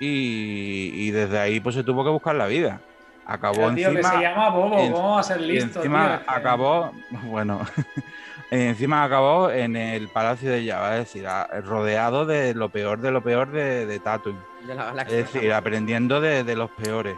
y, 0.00 0.90
y 0.94 1.10
desde 1.10 1.38
ahí 1.38 1.60
pues 1.60 1.74
se 1.74 1.84
tuvo 1.84 2.02
que 2.02 2.10
buscar 2.10 2.34
la 2.34 2.46
vida. 2.46 2.80
Acabó 3.30 3.56
Pero, 3.56 3.74
tío, 3.74 3.88
encima, 3.90 4.10
que 4.10 4.16
se 4.16 4.22
llama 4.22 4.48
Bobo, 4.48 4.78
y 4.82 4.86
en- 4.86 4.92
¿cómo 4.92 5.10
va 5.12 5.20
a 5.20 5.22
ser 5.22 5.40
y 5.42 5.46
listo? 5.52 5.78
encima 5.80 6.04
tío? 6.06 6.14
Es 6.14 6.20
que- 6.20 6.24
acabó, 6.34 6.92
bueno, 7.24 7.60
encima 8.50 9.04
acabó 9.04 9.50
en 9.50 9.76
el 9.76 10.08
Palacio 10.08 10.50
de 10.50 10.66
Java, 10.66 10.96
es 10.96 11.04
decir, 11.12 11.26
rodeado 11.64 12.24
de 12.24 12.54
lo 12.54 12.70
peor 12.70 13.00
de 13.00 13.10
lo 13.10 13.22
peor 13.22 13.50
de, 13.50 13.84
de 13.86 13.98
Tatooine. 14.00 14.40
de 14.66 14.74
la 14.74 15.02
Es 15.02 15.12
decir, 15.32 15.52
aprendiendo 15.52 16.20
de, 16.22 16.42
de 16.42 16.56
los 16.56 16.70
peores, 16.70 17.16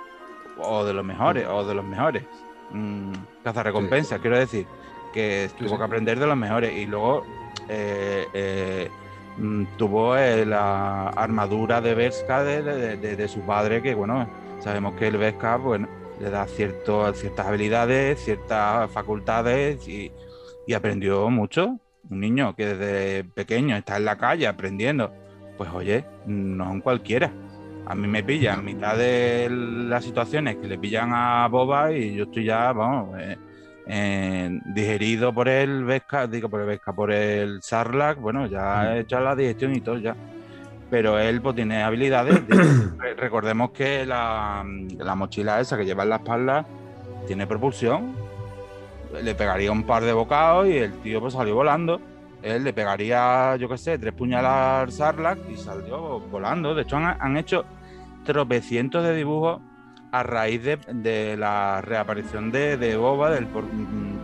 o 0.59 0.85
de 0.85 0.93
los 0.93 1.05
mejores, 1.05 1.47
o 1.49 1.65
de 1.65 1.75
los 1.75 1.85
mejores. 1.85 2.25
Mm, 2.73 3.13
cazarrecompensas, 3.45 4.21
quiero 4.21 4.37
decir, 4.39 4.67
que 5.15 5.49
tuvo 5.59 5.69
sí. 5.71 5.77
que 5.77 5.83
aprender 5.85 6.19
de 6.19 6.27
los 6.27 6.37
mejores. 6.37 6.73
Y 6.77 6.87
luego 6.87 7.25
eh, 7.69 8.27
eh, 8.35 8.91
mm, 9.39 9.65
tuvo 9.79 10.17
eh, 10.17 10.45
la 10.45 11.09
armadura 11.11 11.81
de 11.81 11.95
Beskar 11.95 12.45
de, 12.45 12.63
de- 12.63 12.97
de- 12.97 13.17
de 13.17 13.29
su 13.29 13.41
padre, 13.43 13.81
que 13.81 13.95
bueno, 13.95 14.29
sabemos 14.61 14.95
que 14.95 15.07
el 15.09 15.17
Beskar 15.17 15.59
bueno, 15.61 15.89
le 16.21 16.31
da 16.31 16.47
cierto, 16.47 17.13
ciertas 17.15 17.47
habilidades, 17.47 18.21
ciertas 18.21 18.91
facultades 18.91 19.87
y, 19.89 20.13
y 20.67 20.75
aprendió 20.75 21.29
mucho. 21.31 21.79
Un 22.09 22.21
niño 22.21 22.55
que 22.55 22.67
desde 22.67 23.25
pequeño 23.25 23.77
está 23.77 23.97
en 23.97 24.05
la 24.05 24.17
calle 24.17 24.47
aprendiendo, 24.47 25.13
pues 25.57 25.71
oye, 25.71 26.05
no 26.27 26.65
es 26.65 26.71
un 26.71 26.81
cualquiera. 26.81 27.33
A 27.87 27.95
mí 27.95 28.07
me 28.07 28.23
pilla 28.23 28.55
en 28.55 28.65
mitad 28.65 28.97
de 28.97 29.49
las 29.51 30.05
situaciones 30.05 30.57
que 30.57 30.69
le 30.69 30.79
pillan 30.79 31.11
a 31.13 31.49
Boba 31.49 31.93
y 31.93 32.15
yo 32.15 32.25
estoy 32.25 32.45
ya, 32.45 32.73
vamos, 32.73 33.19
eh, 33.19 33.37
eh, 33.87 34.61
digerido 34.75 35.33
por 35.33 35.49
el 35.49 35.85
Vesca, 35.85 36.27
digo 36.27 36.49
por 36.49 36.61
el 36.61 36.67
Vesca, 36.67 36.93
por 36.93 37.11
el 37.11 37.63
Sarlacc, 37.63 38.21
bueno, 38.21 38.47
ya 38.47 38.97
he 38.97 39.01
hecho 39.01 39.19
la 39.21 39.35
digestión 39.35 39.75
y 39.75 39.81
todo 39.81 39.99
ya. 39.99 40.15
Pero 40.91 41.19
él 41.19 41.41
pues 41.41 41.55
tiene 41.55 41.83
habilidades. 41.83 42.47
de- 42.49 42.55
re- 42.99 43.15
recordemos 43.15 43.71
que 43.71 44.05
la, 44.05 44.65
la 44.99 45.15
mochila 45.15 45.61
esa 45.61 45.77
que 45.77 45.85
lleva 45.85 46.03
en 46.03 46.11
la 46.11 46.17
espalda 46.17 46.67
tiene 47.27 47.47
propulsión. 47.47 48.15
Le 49.23 49.35
pegaría 49.35 49.73
un 49.73 49.85
par 49.85 50.03
de 50.05 50.13
bocados 50.13 50.67
y 50.69 50.77
el 50.79 50.93
tío 51.01 51.21
pues 51.21 51.35
salió 51.35 51.55
volando. 51.55 52.01
Él 52.43 52.65
le 52.65 52.73
pegaría, 52.73 53.55
yo 53.57 53.69
qué 53.69 53.77
sé, 53.77 53.99
tres 53.99 54.15
puñaladas 54.15 54.83
al 54.85 54.93
Sarlacc 54.93 55.39
y 55.51 55.57
salió 55.57 56.21
volando. 56.21 56.75
De 56.75 56.83
hecho, 56.83 56.97
han, 56.97 57.17
han 57.21 57.37
hecho 57.37 57.65
tropecientos 58.25 59.03
de 59.05 59.15
dibujos 59.15 59.61
a 60.13 60.23
raíz 60.23 60.63
de, 60.65 60.77
de 60.93 61.37
la 61.37 61.81
reaparición 61.83 62.51
de, 62.51 62.77
de 62.77 62.97
Boba. 62.97 63.31
Del, 63.31 63.47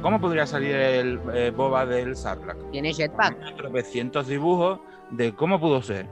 ¿Cómo 0.02 0.20
podría 0.20 0.46
salir 0.46 0.74
el 0.74 1.20
eh, 1.35 1.52
Boba 1.55 1.85
del 1.87 2.16
Sarlacc? 2.16 2.70
Tiene 2.70 2.92
jetpack. 2.92 3.57
tropecientos 3.57 4.26
dibujos 4.29 4.81
de 5.11 5.33
cómo 5.35 5.61
pudo 5.61 5.83
ser. 5.83 6.07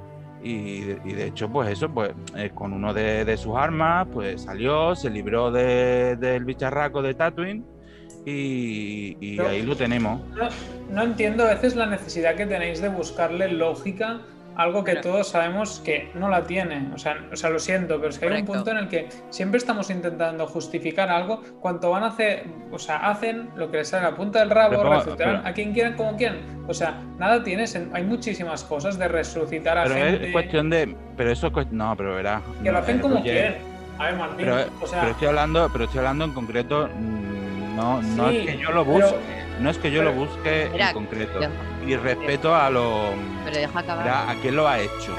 Y, 0.46 0.80
de- 0.82 1.00
y 1.06 1.12
de 1.14 1.26
hecho, 1.28 1.48
pues 1.48 1.70
eso, 1.70 1.88
pues 1.88 2.12
eh, 2.36 2.50
con 2.54 2.74
uno 2.74 2.92
de, 2.92 3.24
de 3.24 3.36
sus 3.38 3.56
armas, 3.56 4.06
pues 4.12 4.42
salió, 4.42 4.94
se 4.94 5.08
libró 5.08 5.50
de- 5.50 6.16
del 6.16 6.44
bicharraco 6.44 7.00
de 7.00 7.14
Tatooine 7.14 7.64
y, 8.26 9.40
ahí 9.40 9.62
lo 9.62 9.74
tenemos. 9.74 10.20
No, 10.36 10.48
no 10.90 11.02
entiendo 11.02 11.44
a 11.44 11.54
veces 11.54 11.74
la 11.76 11.86
necesidad 11.86 12.34
que 12.34 12.44
tenéis 12.44 12.82
de 12.82 12.90
buscarle 12.90 13.48
lógica 13.48 14.20
algo 14.56 14.84
que 14.84 14.92
Pero- 14.92 15.02
todos 15.02 15.28
sabemos 15.28 15.80
que 15.84 16.10
no 16.14 16.28
la 16.28 16.44
tiene. 16.44 16.90
O 16.94 16.98
sea, 16.98 17.16
o 17.32 17.36
sea, 17.36 17.50
lo 17.50 17.58
siento, 17.58 17.96
pero 17.98 18.10
es 18.10 18.18
que 18.18 18.26
hay 18.26 18.30
un 18.40 18.46
Correcto. 18.46 18.52
punto 18.52 18.70
en 18.70 18.76
el 18.78 18.88
que 18.88 19.08
siempre 19.30 19.58
estamos 19.58 19.90
intentando 19.90 20.46
justificar 20.46 21.08
algo. 21.10 21.42
Cuanto 21.60 21.90
van 21.90 22.04
a 22.04 22.08
hacer, 22.08 22.44
o 22.70 22.78
sea, 22.78 23.08
hacen 23.10 23.50
lo 23.56 23.70
que 23.70 23.78
les 23.78 23.88
sale 23.88 24.06
a 24.06 24.10
la 24.10 24.16
punta 24.16 24.38
del 24.40 24.50
rabo, 24.50 24.76
Pero 24.76 24.90
resucitarán 24.94 25.36
Pero- 25.38 25.48
a 25.48 25.52
quien 25.52 25.72
quieran 25.72 25.94
como 25.94 26.16
quieran. 26.16 26.38
O 26.68 26.74
sea, 26.74 26.94
nada 27.18 27.42
tiene 27.42 27.64
sen- 27.64 27.90
Hay 27.92 28.04
muchísimas 28.04 28.64
cosas 28.64 28.98
de 28.98 29.08
resucitar 29.08 29.76
a 29.78 29.84
Pero 29.84 29.94
gente 29.96 30.26
es 30.26 30.32
cuestión 30.32 30.70
de. 30.70 30.94
Pero 31.16 31.30
eso 31.30 31.50
No, 31.70 31.94
pero 31.96 32.14
verás. 32.14 32.42
que 32.62 32.70
lo 32.72 32.78
hacen 32.78 32.98
eh, 32.98 33.00
como 33.00 33.22
quieren. 33.22 33.54
A 33.98 34.04
ver, 34.06 34.16
Martín, 34.16 34.36
Pero, 34.38 34.56
o 34.80 34.86
sea, 34.86 35.00
pero 35.00 35.12
estoy 35.12 35.28
hablando, 35.28 35.68
pero 35.72 35.84
estoy 35.84 35.98
hablando 35.98 36.24
en 36.24 36.32
concreto. 36.32 36.88
mm, 36.96 37.76
No, 37.76 38.00
no 38.00 38.28
Sí, 38.30 38.36
es 38.38 38.46
que 38.54 38.58
yo 38.62 38.70
lo 38.70 38.84
pero- 38.84 38.98
busque, 39.00 39.16
no 39.60 39.70
es 39.70 39.78
que 39.78 39.90
yo 39.90 40.02
lo 40.04 40.12
busque 40.12 40.68
Mira, 40.72 40.88
en 40.90 40.94
concreto. 40.94 41.40
Y 41.86 41.96
respeto 41.96 42.54
a 42.54 42.70
lo. 42.70 43.10
Pero 43.44 43.56
deja 43.58 43.78
acabar 43.78 44.04
verá, 44.04 44.30
a 44.30 44.34
quién 44.36 44.56
lo 44.56 44.66
ha 44.68 44.78
hecho. 44.80 45.14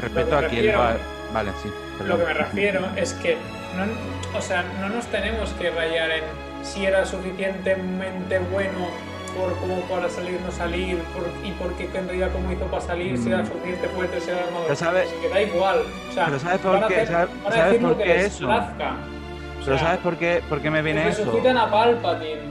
Respeto 0.00 0.30
Lo 0.30 0.40
que 0.40 0.46
a 0.46 0.48
quién 0.48 0.72
lo 0.72 0.82
ha. 0.82 0.96
Vale, 1.32 1.50
sí. 1.62 1.70
Lo 2.04 2.18
que 2.18 2.24
me 2.24 2.34
refiero 2.34 2.80
es 2.96 3.12
que 3.14 3.36
no, 3.76 4.38
o 4.38 4.40
sea, 4.40 4.64
no 4.80 4.88
nos 4.88 5.06
tenemos 5.06 5.50
que 5.50 5.70
rayar 5.70 6.10
en 6.10 6.22
si 6.62 6.86
era 6.86 7.04
suficientemente 7.04 8.38
bueno 8.52 8.88
por 9.36 9.52
como 9.58 9.80
para 9.82 10.08
salir 10.08 10.40
no 10.46 10.52
salir 10.52 10.98
por, 11.12 11.24
y 11.44 11.50
porque 11.52 11.84
en 11.98 12.06
realidad 12.06 12.30
cómo 12.32 12.52
hizo 12.52 12.64
para 12.66 12.82
salir, 12.82 13.18
si 13.18 13.28
era 13.30 13.42
Mm. 13.42 13.46
suficiente 13.46 13.88
fuerte, 13.88 14.20
si 14.20 14.30
era 14.30 14.38
armador. 14.44 14.62
Pero 14.64 14.76
¿sabes? 14.76 15.08
Es 15.08 15.14
que 15.14 15.28
da 15.28 15.42
igual. 15.42 15.78
O 16.08 16.12
sea, 16.12 16.24
Pero 16.26 16.38
¿sabes 16.38 16.58
por 16.60 16.76
a 16.76 16.86
qué? 16.88 17.06
¿Sabes- 17.06 17.28
a 17.44 17.78
por 17.80 17.96
que 17.98 18.04
qué 18.04 18.24
eso? 18.26 18.46
plazca. 18.46 18.90
O 18.90 19.64
Pero 19.64 19.78
sea, 19.78 19.86
¿sabes 19.86 20.00
por 20.00 20.16
qué, 20.16 20.42
por 20.48 20.60
qué 20.62 20.70
me 20.70 20.82
viene 20.82 21.08
eso? 21.08 21.24
resucitan 21.24 21.58
a 21.58 21.68
Palpatine. 21.70 22.42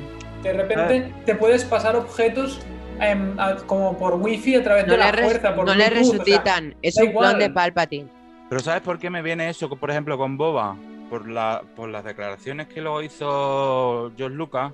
De 0.43 0.53
repente 0.53 1.12
te 1.25 1.36
puedes 1.36 1.63
pasar 1.65 1.95
objetos 1.95 2.60
em, 2.99 3.39
a- 3.39 3.56
como 3.65 3.97
por 3.97 4.15
wifi 4.15 4.56
a 4.56 4.63
través 4.63 4.86
No 4.86 4.93
de 4.93 4.97
le, 4.99 5.06
la 5.06 5.12
res- 5.12 5.25
fuerza, 5.25 5.56
por 5.56 5.65
no 5.65 5.73
le 5.73 5.89
Bluetooth, 5.89 6.01
o 6.01 6.12
sea, 6.12 6.17
resucitan. 6.23 6.75
es 6.82 6.97
un 6.97 7.12
clon 7.12 7.39
de 7.39 7.49
Palpatine. 7.49 8.08
Pero 8.49 8.62
¿sabes 8.62 8.82
por 8.82 8.99
qué 8.99 9.10
me 9.10 9.21
viene 9.21 9.49
eso, 9.49 9.67
por 9.69 9.89
ejemplo, 9.89 10.17
con 10.17 10.38
Boba? 10.38 10.75
Por, 11.10 11.27
la, 11.27 11.63
por 11.75 11.89
las 11.89 12.03
declaraciones 12.03 12.67
que 12.67 12.82
luego 12.82 13.01
hizo 13.01 14.12
George 14.17 14.36
Lucas, 14.36 14.73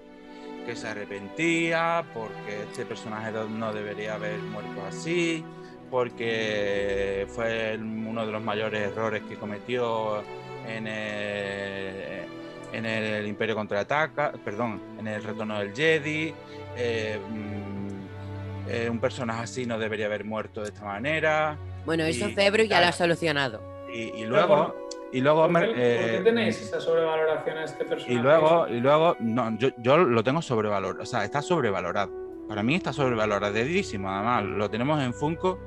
que 0.65 0.75
se 0.75 0.87
arrepentía, 0.87 2.03
porque 2.13 2.63
este 2.69 2.85
personaje 2.85 3.31
no- 3.31 3.45
no 3.45 3.73
debería 3.73 4.15
haber 4.15 4.37
muerto 4.39 4.81
así, 4.87 5.43
porque 5.89 7.25
fue 7.29 7.73
el- 7.73 7.81
uno 7.83 8.25
de 8.25 8.31
los 8.31 8.41
mayores 8.43 8.87
errores 8.91 9.23
que 9.29 9.35
cometió 9.35 10.21
en 10.67 10.87
el, 10.87 12.25
en 12.73 12.85
el 12.85 13.27
Imperio 13.27 13.55
Contraataca, 13.55 14.33
perdón, 14.43 14.81
en 14.99 15.07
el 15.07 15.23
Retorno 15.23 15.59
del 15.59 15.73
Jedi. 15.75 16.33
eh, 16.77 17.19
mm, 17.29 18.69
eh, 18.69 18.89
un 18.89 18.99
personaje 18.99 19.43
así 19.43 19.65
no 19.65 19.79
debería 19.79 20.05
haber 20.05 20.23
muerto 20.23 20.61
de 20.61 20.67
esta 20.67 20.85
manera. 20.85 21.57
Bueno, 21.85 22.03
eso 22.03 22.29
Y- 22.29 22.33
Febro 22.33 22.61
ya 22.63 22.67
claro. 22.69 22.83
lo 22.83 22.89
ha 22.89 22.91
solucionado. 22.93 23.61
Y, 23.91 24.01
y 24.03 24.11
Pero 24.19 24.29
luego, 24.29 24.75
y 25.11 25.21
luego, 25.21 25.47
¿Por 25.47 25.59
qué, 25.61 25.65
por 25.65 25.75
qué 25.75 26.15
eh, 26.17 26.21
tenéis 26.23 26.61
esa 26.61 26.79
sobrevaloración 26.79 27.57
a 27.57 27.63
este 27.63 27.83
personaje? 27.85 28.13
y 28.13 28.17
luego, 28.19 28.67
y 28.67 28.79
luego, 28.79 29.15
no, 29.19 29.57
yo, 29.57 29.69
yo 29.79 29.97
lo 29.97 30.23
tengo 30.23 30.41
sobrevalorado, 30.43 31.01
o 31.01 31.05
sea, 31.07 31.25
está 31.25 31.41
sobrevalorado. 31.41 32.11
Para 32.47 32.61
mí 32.61 32.75
está 32.75 32.93
sobrevaloradísimo, 32.93 34.07
además, 34.09 34.43
lo 34.43 34.69
tenemos 34.69 35.01
en 35.01 35.13
Funko, 35.15 35.59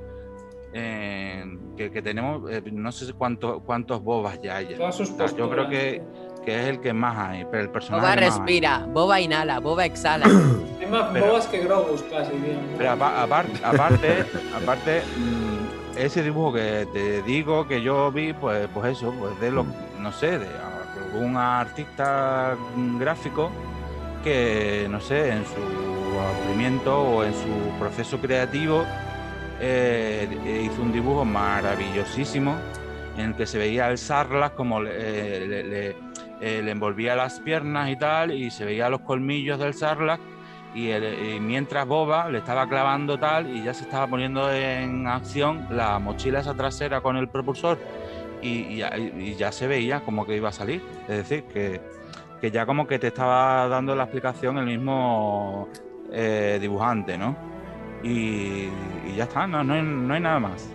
eh, 0.73 1.45
que, 1.77 1.91
que 1.91 2.03
tenemos, 2.03 2.51
eh, 2.51 2.63
no 2.73 2.93
sé 2.93 3.13
cuántos 3.13 3.63
cuántos 3.65 4.03
bobas 4.03 4.41
ya 4.41 4.57
hay. 4.59 4.75
Todas 4.77 4.95
sus 4.97 5.11
O 5.11 5.17
sea, 5.17 5.27
yo 5.37 5.51
creo 5.51 5.69
que, 5.69 6.03
que 6.45 6.61
es 6.63 6.67
el 6.69 6.81
que 6.81 6.93
más 6.93 7.17
hay, 7.17 7.45
pero 7.51 7.63
el 7.63 7.71
personaje 7.71 8.01
Boba 8.03 8.15
más 8.15 8.23
hay. 8.23 8.29
respira, 8.31 8.85
Boba 8.89 9.21
inhala, 9.21 9.61
Boba 9.61 9.85
exhala. 9.85 10.27
Hay 10.81 10.87
más 10.89 11.11
Pero- 11.13 11.27
bobas 11.27 11.47
que 11.47 11.61
Grogus 11.61 12.03
casi, 12.11 12.33
tío. 12.33 12.59
Pero 12.77 12.91
apa- 12.91 13.23
aparte, 13.23 13.53
aparte, 13.65 14.25
aparte 14.61 15.03
mm, 15.17 15.99
ese 15.99 16.23
dibujo 16.25 16.53
que 16.55 16.87
te 16.93 17.23
digo 17.23 17.67
que 17.69 17.81
yo 17.81 18.11
vi, 18.11 18.33
pues, 18.33 18.69
pues 18.75 18.97
eso, 18.99 19.15
pues 19.19 19.39
de 19.41 19.51
lo, 19.53 19.65
no 20.01 20.11
sé, 20.13 20.39
de 20.41 20.49
algún 21.15 21.37
artista 21.37 22.57
gráfico 22.99 23.51
que, 24.25 24.87
no 24.91 25.01
sé, 25.01 25.31
en 25.31 25.45
su 25.45 26.19
aburrimiento 26.21 27.01
o 27.01 27.25
en 27.25 27.33
su 27.33 27.79
proceso 27.79 28.19
creativo 28.19 28.85
eh, 29.61 30.29
hizo 30.65 30.83
un 30.83 30.93
dibujo 30.93 31.25
maravillosísimo 31.25 32.57
en 33.17 33.27
el 33.31 33.35
que 33.35 33.47
se 33.47 33.59
veía 33.59 33.89
el 33.91 33.99
Sarlas 33.99 34.51
como 34.53 34.83
le, 34.83 35.47
le- 35.47 35.63
le- 35.65 35.97
eh, 36.43 36.61
le 36.63 36.73
envolvía 36.73 37.15
las 37.17 37.41
piernas 37.41 37.89
y 37.89 37.97
tal, 37.97 38.33
y 38.33 38.51
se 38.51 38.65
veía 38.65 38.89
los 38.91 39.01
colmillos 39.03 39.59
del 39.61 39.73
Sarlacc 39.75 40.21
y, 40.75 40.89
el- 40.89 41.35
y 41.37 41.41
mientras 41.41 41.87
Boba 41.87 42.29
le 42.29 42.39
estaba 42.39 42.69
clavando 42.69 43.19
tal 43.19 43.49
y 43.55 43.63
ya 43.63 43.73
se 43.73 43.85
estaba 43.85 44.07
poniendo 44.09 44.53
en 44.53 45.07
acción 45.07 45.67
la 45.71 45.99
mochila 45.99 46.41
esa 46.41 46.55
trasera 46.55 47.01
con 47.01 47.17
el 47.17 47.29
propulsor 47.29 47.79
y, 48.43 48.79
ya, 48.79 48.97
y 48.99 49.37
ya 49.37 49.53
se 49.53 49.69
veía 49.69 50.01
como 50.01 50.27
que 50.27 50.37
iba 50.37 50.49
a 50.49 50.53
salir. 50.53 50.83
Es 51.03 51.17
decir, 51.29 51.45
que, 51.45 51.81
que 52.41 52.51
ya 52.51 52.67
como 52.67 52.89
que 52.89 52.99
te 52.99 53.07
estaba 53.07 53.69
dando 53.69 53.95
la 53.95 54.03
explicación 54.03 54.59
el 54.59 54.67
mismo 54.67 55.69
eh, 56.11 56.59
dibujante, 56.61 57.17
¿no? 57.17 57.37
Y, 58.03 58.69
ya 59.17 59.25
está, 59.25 59.47
no, 59.47 59.63
no, 59.63 59.75
hay, 59.75 59.83
no 59.83 60.13
hay 60.15 60.21
nada 60.21 60.41
más. 60.41 60.69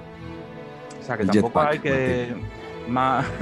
O 0.97 1.03
sea, 1.03 1.17
que 1.17 1.25
tampoco 1.25 1.59
jetpack, 1.59 1.71
hay 1.73 1.79
que 1.79 2.35
más... 2.87 3.25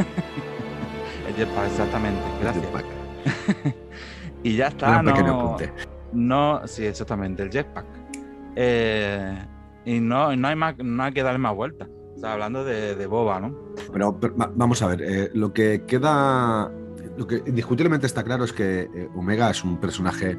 jetpack, 1.36 1.65
exactamente, 1.67 2.21
gracias. 2.41 2.63
Jetpack. 2.65 2.86
Y 4.43 4.56
ya 4.58 4.67
está, 4.67 5.00
Un 5.00 5.06
pequeño 5.08 5.28
no, 5.28 5.39
apunte. 5.41 5.71
no, 6.13 6.62
sí, 6.67 6.86
exactamente, 6.86 7.41
el 7.41 7.50
jetpack. 7.50 7.86
Eh, 8.56 9.43
y 9.86 10.00
no, 10.00 10.36
no 10.36 10.48
hay 10.48 10.56
más, 10.56 10.76
no 10.78 11.04
hay 11.04 11.13
que 11.13 11.24
darle 11.24 11.39
más 11.39 11.56
vueltas. 11.56 11.89
O 12.15 12.19
sea, 12.19 12.34
hablando 12.34 12.63
de, 12.63 12.95
de 12.95 13.08
boba, 13.08 13.39
¿no? 13.39 13.56
Pero, 13.91 14.19
pero, 14.19 14.38
va- 14.38 14.52
vamos 14.56 14.82
a 14.84 14.88
ver, 14.88 15.02
eh, 15.02 15.32
lo 15.34 15.52
que 15.52 15.84
queda, 15.88 16.71
lo 17.17 17.26
que 17.26 17.41
indiscutiblemente 17.48 18.06
está 18.06 18.24
claro 18.24 18.43
es 18.43 18.54
que 18.54 18.82
eh, 18.82 19.10
Omega 19.15 19.50
es 19.50 19.63
un 19.63 19.78
personaje 19.80 20.38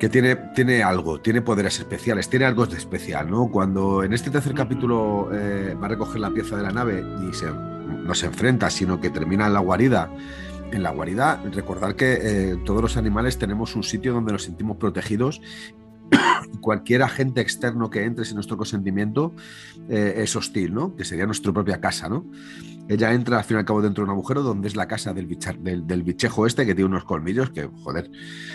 que 0.00 0.08
tiene, 0.08 0.34
tiene 0.54 0.82
algo, 0.82 1.20
tiene 1.20 1.40
poderes 1.42 1.78
especiales, 1.78 2.28
tiene 2.28 2.44
algo 2.46 2.66
de 2.66 2.76
especial, 2.76 3.30
¿no? 3.30 3.48
Cuando 3.48 4.02
en 4.02 4.12
este 4.12 4.30
tercer 4.30 4.54
capítulo 4.54 5.30
eh, 5.32 5.74
va 5.80 5.86
a 5.86 5.90
recoger 5.90 6.20
la 6.20 6.30
pieza 6.30 6.56
de 6.56 6.64
la 6.64 6.70
nave 6.72 7.02
y 7.26 7.32
se, 7.32 7.46
no 7.86 8.14
se 8.14 8.26
enfrenta, 8.26 8.70
sino 8.70 9.00
que 9.00 9.10
termina 9.10 9.46
en 9.46 9.54
la 9.54 9.60
guarida. 9.60 10.10
En 10.72 10.82
la 10.82 10.90
guarida, 10.90 11.40
recordar 11.52 11.94
que 11.94 12.18
eh, 12.20 12.56
todos 12.64 12.82
los 12.82 12.96
animales 12.96 13.38
tenemos 13.38 13.76
un 13.76 13.84
sitio 13.84 14.12
donde 14.12 14.32
nos 14.32 14.42
sentimos 14.42 14.76
protegidos. 14.78 15.40
Cualquier 16.60 17.02
agente 17.02 17.40
externo 17.40 17.88
que 17.88 18.04
entre 18.04 18.24
sin 18.24 18.34
nuestro 18.34 18.56
consentimiento 18.56 19.32
eh, 19.88 20.14
es 20.18 20.34
hostil, 20.34 20.74
¿no? 20.74 20.96
Que 20.96 21.04
sería 21.04 21.24
nuestra 21.24 21.52
propia 21.52 21.80
casa, 21.80 22.08
¿no? 22.08 22.26
Ella 22.88 23.12
entra 23.12 23.38
al 23.38 23.44
fin 23.44 23.56
y 23.56 23.60
al 23.60 23.64
cabo 23.64 23.82
dentro 23.82 24.04
de 24.04 24.10
un 24.10 24.16
agujero 24.16 24.42
donde 24.42 24.68
es 24.68 24.76
la 24.76 24.86
casa 24.86 25.12
del, 25.12 25.28
del 25.86 26.02
bichejo 26.02 26.46
este 26.46 26.66
que 26.66 26.74
tiene 26.74 26.88
unos 26.88 27.04
colmillos 27.04 27.50
que, 27.50 27.68
joder, 27.82 28.10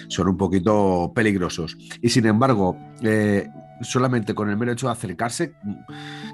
son 0.07 0.29
un 0.29 0.37
poquito 0.37 1.11
peligrosos. 1.13 1.77
Y 2.01 2.09
sin 2.09 2.25
embargo, 2.25 2.77
eh, 3.01 3.47
solamente 3.81 4.33
con 4.33 4.49
el 4.49 4.57
mero 4.57 4.71
hecho 4.71 4.87
de 4.87 4.93
acercarse, 4.93 5.53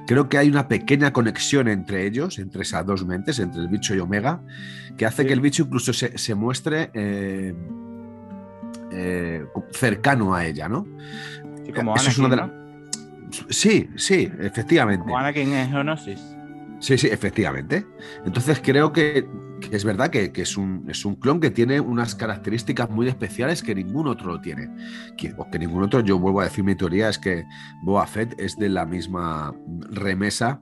creo 0.06 0.30
que 0.30 0.38
hay 0.38 0.50
una 0.50 0.68
pequeña 0.68 1.12
conexión 1.14 1.68
entre 1.68 2.06
ellos, 2.06 2.40
entre 2.40 2.62
esas 2.64 2.86
dos 2.86 3.06
mentes, 3.06 3.40
entre 3.40 3.62
el 3.62 3.68
bicho 3.68 3.96
y 3.96 4.00
Omega, 4.00 4.42
que 4.98 5.06
hace 5.06 5.24
Sí. 5.24 5.28
que 5.28 5.34
el 5.34 5.42
bicho 5.42 5.64
incluso 5.64 5.94
se, 5.94 6.18
se 6.18 6.36
muestre 6.36 6.90
eh, 6.94 7.54
eh, 8.92 9.46
cercano 9.72 10.34
a 10.36 10.46
ella, 10.46 10.70
¿no? 10.70 10.86
Sí, 11.66 11.72
como 11.74 11.96
Eso 11.96 12.10
es 12.10 12.18
una 12.18 12.30
de 12.30 12.36
¿no? 12.38 12.68
Sí, 13.50 13.90
sí, 13.98 14.32
efectivamente. 14.40 15.04
Como 15.04 15.18
Anakin 15.18 15.52
en 15.54 15.70
Geonosis. 15.70 16.20
Sí, 16.80 16.98
sí, 16.98 17.08
efectivamente. 17.08 17.86
Entonces 18.26 18.62
creo 18.64 18.94
que 18.94 19.28
es 19.72 19.84
verdad 19.84 20.10
que, 20.10 20.32
es, 20.36 20.58
un, 20.58 20.86
es 20.90 21.06
un 21.06 21.16
clon 21.16 21.40
que 21.40 21.52
tiene 21.52 21.80
unas 21.80 22.16
características 22.16 22.90
muy 22.90 23.08
especiales 23.08 23.62
que 23.62 23.76
ningún 23.76 24.08
otro 24.08 24.28
lo 24.28 24.42
tiene. 24.42 24.70
Que, 25.18 25.34
o 25.38 25.50
que 25.50 25.60
ningún 25.60 25.84
otro, 25.84 26.00
yo 26.02 26.20
vuelvo 26.20 26.42
a 26.42 26.46
decir 26.46 26.64
mi 26.64 26.76
teoría, 26.76 27.10
es 27.10 27.18
que 27.18 27.46
Boba 27.84 28.08
Fett 28.08 28.40
es 28.40 28.58
de 28.58 28.70
la 28.70 28.86
misma 28.86 29.54
remesa 29.90 30.62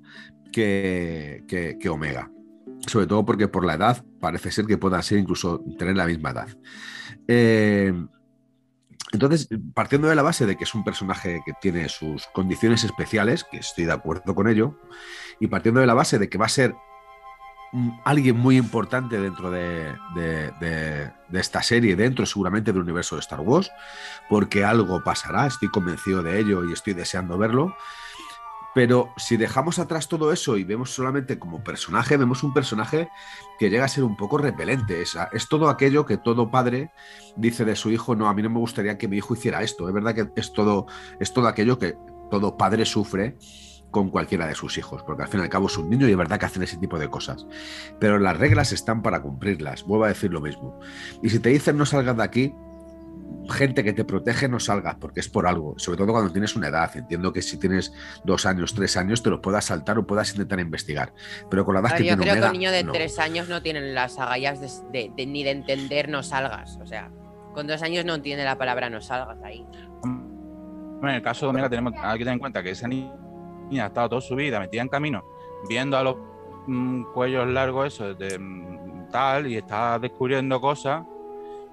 que, 0.51 1.43
que, 1.47 1.89
Omega. 1.89 2.31
Sobre 2.87 3.07
todo 3.07 3.25
porque 3.25 3.47
por 3.47 3.65
la 3.65 3.75
edad 3.75 4.03
parece 4.19 4.51
ser 4.51 4.65
que 4.65 4.77
puedan 4.77 5.03
ser 5.03 5.17
incluso 5.19 5.63
tener 5.77 5.95
la 5.95 6.05
misma 6.05 6.31
edad. 6.31 6.47
Eh, 7.27 7.93
entonces, 9.11 9.47
partiendo 9.73 10.07
de 10.07 10.15
la 10.15 10.23
base 10.23 10.45
de 10.45 10.57
que 10.57 10.65
es 10.65 10.75
un 10.75 10.83
personaje 10.83 11.41
que 11.45 11.53
tiene 11.61 11.87
sus 11.89 12.27
condiciones 12.33 12.83
especiales, 12.83 13.45
que 13.49 13.57
estoy 13.57 13.85
de 13.85 13.93
acuerdo 13.93 14.35
con 14.35 14.47
ello, 14.47 14.77
y 15.39 15.47
partiendo 15.47 15.79
de 15.79 15.87
la 15.87 15.93
base 15.93 16.19
de 16.19 16.27
que 16.27 16.37
va 16.37 16.47
a 16.47 16.49
ser 16.49 16.75
alguien 18.03 18.37
muy 18.37 18.57
importante 18.57 19.19
dentro 19.19 19.51
de, 19.51 19.95
esta 21.33 21.61
serie, 21.61 21.95
dentro 21.95 22.25
seguramente 22.25 22.71
del 22.71 22.81
universo 22.81 23.15
de 23.15 23.21
Star 23.21 23.41
Wars, 23.41 23.71
porque 24.29 24.63
algo 24.63 25.03
pasará, 25.03 25.47
estoy 25.47 25.69
convencido 25.69 26.23
de 26.23 26.39
ello 26.39 26.67
y 26.67 26.73
estoy 26.73 26.93
deseando 26.93 27.37
verlo. 27.37 27.75
Pero 28.73 29.13
si 29.15 29.37
dejamos 29.37 29.79
atrás 29.79 30.09
todo 30.09 30.33
eso 30.33 30.57
y 30.57 30.65
vemos 30.65 30.93
solamente 30.93 31.39
como 31.39 31.63
personaje, 31.63 32.17
vemos 32.17 32.43
un 32.43 32.53
personaje 32.53 33.07
que 33.57 33.69
llega 33.69 33.85
a 33.85 33.87
ser 33.87 34.03
un 34.03 34.17
poco 34.17 34.37
repelente. 34.37 35.01
Es, 35.01 35.17
es 35.31 35.47
todo 35.47 35.69
aquello 35.69 36.05
que 36.05 36.17
todo 36.17 36.51
padre 36.51 36.91
dice 37.37 37.63
de 37.63 37.77
su 37.77 37.89
hijo, 37.89 38.17
no, 38.17 38.27
a 38.27 38.33
mí 38.33 38.41
no 38.41 38.49
me 38.49 38.59
gustaría 38.59 38.97
que 38.97 39.07
mi 39.07 39.15
hijo 39.15 39.33
hiciera 39.33 39.63
esto. 39.63 39.87
Es 39.87 39.93
verdad 39.93 40.13
que 40.13 40.29
es 40.35 40.51
todo, 40.51 40.87
es 41.21 41.31
todo 41.33 41.47
aquello 41.47 41.79
que 41.79 41.95
todo 42.29 42.57
padre 42.57 42.85
sufre 42.85 43.37
con 43.95 44.09
cualquiera 44.09 44.45
de 44.45 44.55
sus 44.55 44.77
hijos, 44.77 45.03
porque 45.03 45.23
al 45.23 45.29
fin 45.29 45.39
y 45.39 45.43
al 45.43 45.49
cabo 45.49 45.67
es 45.67 45.77
un 45.77 45.89
niño 45.89 46.05
y 46.05 46.11
es 46.11 46.17
verdad 46.17 46.37
que 46.37 46.47
hacen 46.47 46.61
ese 46.63 46.75
tipo 46.75 46.99
de 46.99 47.07
cosas. 47.09 47.47
Pero 47.97 48.19
las 48.19 48.37
reglas 48.37 48.73
están 48.73 49.01
para 49.01 49.21
cumplirlas, 49.21 49.83
vuelvo 49.85 50.03
a 50.03 50.09
decir 50.09 50.33
lo 50.33 50.41
mismo. 50.41 50.77
Y 51.23 51.29
si 51.29 51.39
te 51.39 51.47
dicen 51.47 51.77
no 51.77 51.85
salgas 51.85 52.17
de 52.17 52.23
aquí, 52.23 52.53
gente 53.49 53.85
que 53.85 53.93
te 53.93 54.03
protege 54.03 54.49
no 54.49 54.59
salgas, 54.59 54.95
porque 54.95 55.21
es 55.21 55.29
por 55.29 55.47
algo, 55.47 55.75
sobre 55.77 55.97
todo 55.97 56.11
cuando 56.11 56.29
tienes 56.33 56.57
una 56.57 56.67
edad. 56.67 56.91
Entiendo 56.97 57.31
que 57.31 57.41
si 57.41 57.55
tienes 57.57 57.93
dos 58.25 58.45
años, 58.45 58.73
tres 58.73 58.97
años, 58.97 59.23
te 59.23 59.29
lo 59.29 59.41
puedas 59.41 59.63
saltar 59.63 59.97
o 59.97 60.05
puedas 60.05 60.29
intentar 60.31 60.59
investigar. 60.59 61.13
Pero 61.49 61.63
con 61.63 61.75
la 61.75 61.79
edad 61.79 61.91
que 61.95 62.03
yo 62.03 62.17
tiene 62.17 62.21
creo 62.23 62.35
que 62.35 62.47
un 62.47 62.51
niño 62.51 62.71
de 62.71 62.83
no. 62.83 62.91
tres 62.91 63.17
años 63.17 63.47
no 63.47 63.61
tiene 63.61 63.79
las 63.93 64.19
agallas 64.19 64.59
de, 64.59 64.67
de- 64.91 65.11
de- 65.15 65.25
ni 65.25 65.43
de 65.45 65.51
entender 65.51 66.09
no 66.09 66.21
salgas. 66.21 66.77
O 66.81 66.85
sea, 66.85 67.09
con 67.53 67.65
dos 67.65 67.81
años 67.81 68.03
no 68.03 68.15
entiende 68.15 68.43
la 68.43 68.57
palabra 68.57 68.89
no 68.89 68.99
salgas 68.99 69.37
ahí. 69.41 69.65
Bueno, 70.03 71.09
en 71.09 71.15
el 71.15 71.21
caso 71.21 71.45
de 71.45 71.51
Omega 71.51 71.69
tenemos 71.69 71.93
hay 72.01 72.17
que 72.17 72.23
tener 72.25 72.33
en 72.33 72.39
cuenta 72.39 72.61
que 72.63 72.71
esa 72.71 72.87
niña 72.87 73.11
ha 73.73 73.85
estado 73.87 74.09
toda 74.09 74.21
su 74.21 74.35
vida 74.35 74.59
metida 74.59 74.81
en 74.81 74.89
camino, 74.89 75.23
viendo 75.67 75.97
a 75.97 76.03
los 76.03 76.15
mm, 76.67 77.03
cuellos 77.13 77.47
largos 77.47 77.93
esos 77.93 78.17
de 78.17 78.37
mm, 78.39 79.09
tal 79.11 79.47
y 79.47 79.57
está 79.57 79.97
descubriendo 79.99 80.59
cosas 80.61 81.03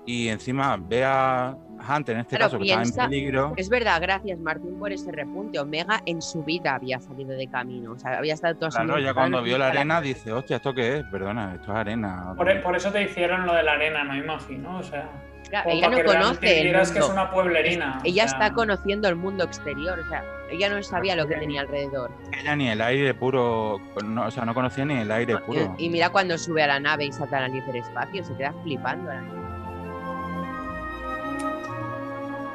y 0.05 0.29
encima 0.29 0.77
ve 0.81 1.05
a 1.05 1.57
Hunter 1.89 2.15
en 2.17 2.21
este 2.23 2.37
Claro, 2.37 2.51
caso 2.53 2.59
que 2.59 2.65
está 2.71 2.81
piensa- 2.83 3.05
en 3.05 3.11
peligro. 3.11 3.53
Es 3.57 3.69
verdad, 3.69 4.01
gracias 4.01 4.39
Martín 4.39 4.77
por 4.79 4.93
ese 4.93 5.11
repunte. 5.13 5.59
Omega 5.61 6.01
en 6.07 6.21
su 6.23 6.43
vida 6.45 6.75
había 6.75 6.99
salido 7.01 7.31
de 7.33 7.47
camino. 7.49 7.93
O 7.93 7.99
sea, 7.99 8.19
había 8.19 8.35
estado 8.35 8.57
toda 8.57 8.71
su 8.71 8.79
Claro, 8.79 8.97
vida 8.97 9.07
ya 9.09 9.15
cuando 9.15 9.43
vio 9.43 9.59
la 9.59 9.69
arena 9.69 10.01
dice, 10.01 10.33
hostia, 10.33 10.57
¿esto 10.57 10.75
qué 10.75 10.99
es? 10.99 11.05
Perdona, 11.05 11.55
esto 11.55 11.73
es 11.73 11.79
arena. 11.79 12.35
Por, 12.37 12.49
e, 12.51 12.57
por 12.57 12.77
eso 12.77 12.91
te 12.93 13.03
hicieron 13.03 13.47
lo 13.47 13.55
de 13.55 13.63
la 13.63 13.73
arena, 13.73 14.05
no 14.05 14.17
imagino. 14.17 14.79
O 14.79 14.83
sea, 14.83 15.09
Claro, 15.49 15.71
ella 15.71 15.89
no 15.91 16.03
conoce 16.05 16.59
el 16.59 16.65
vieras 16.65 16.91
que 16.93 16.99
es 17.01 17.05
mundo. 17.07 17.21
una 17.23 17.31
pueblerina. 17.33 17.99
o 17.99 18.07
Ella 18.07 18.29
sea, 18.29 18.39
está 18.39 18.55
conociendo 18.55 19.09
el 19.09 19.17
mundo 19.17 19.45
exterior. 19.45 19.99
O 19.99 20.09
sea, 20.09 20.25
ella 20.53 20.69
no 20.69 20.83
sabía 20.83 21.17
lo 21.17 21.27
que 21.27 21.37
tenía 21.37 21.63
alrededor. 21.63 22.11
Ella 22.39 22.55
ni 22.55 22.69
el 22.69 22.81
aire 22.81 23.15
puro, 23.15 23.81
no, 24.05 24.27
o 24.27 24.31
sea, 24.31 24.45
no 24.45 24.53
conocía 24.53 24.85
ni 24.85 24.99
el 24.99 25.11
aire 25.11 25.39
puro. 25.39 25.75
Y, 25.79 25.87
y 25.87 25.91
mira 25.91 26.11
cuando 26.11 26.37
sube 26.37 26.63
a 26.63 26.67
la 26.67 26.81
nave 26.81 27.07
y 27.07 27.13
salta 27.13 27.45
al 27.45 27.57
hiperespacio, 27.57 28.23
se 28.23 28.35
queda 28.35 28.55
flipando. 28.63 29.11
la. 29.11 29.23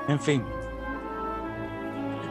En 0.08 0.20
fin. 0.20 0.46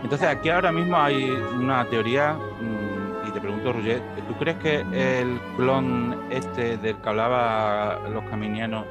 Entonces 0.03 0.29
aquí 0.29 0.49
ahora 0.51 0.71
mismo 0.71 0.97
hay 0.97 1.31
una 1.31 1.85
teoría 1.89 2.35
mm, 2.35 3.29
y 3.29 3.31
te 3.33 3.41
pregunto, 3.41 3.73
Roger, 3.73 4.01
¿tú 4.29 4.35
crees 4.35 4.57
que 4.59 4.81
el 5.21 5.41
clon 5.57 6.27
este 6.31 6.77
del 6.77 6.97
que 6.97 7.09
hablaba 7.09 7.99
los 8.11 8.23
caminianos, 8.25 8.87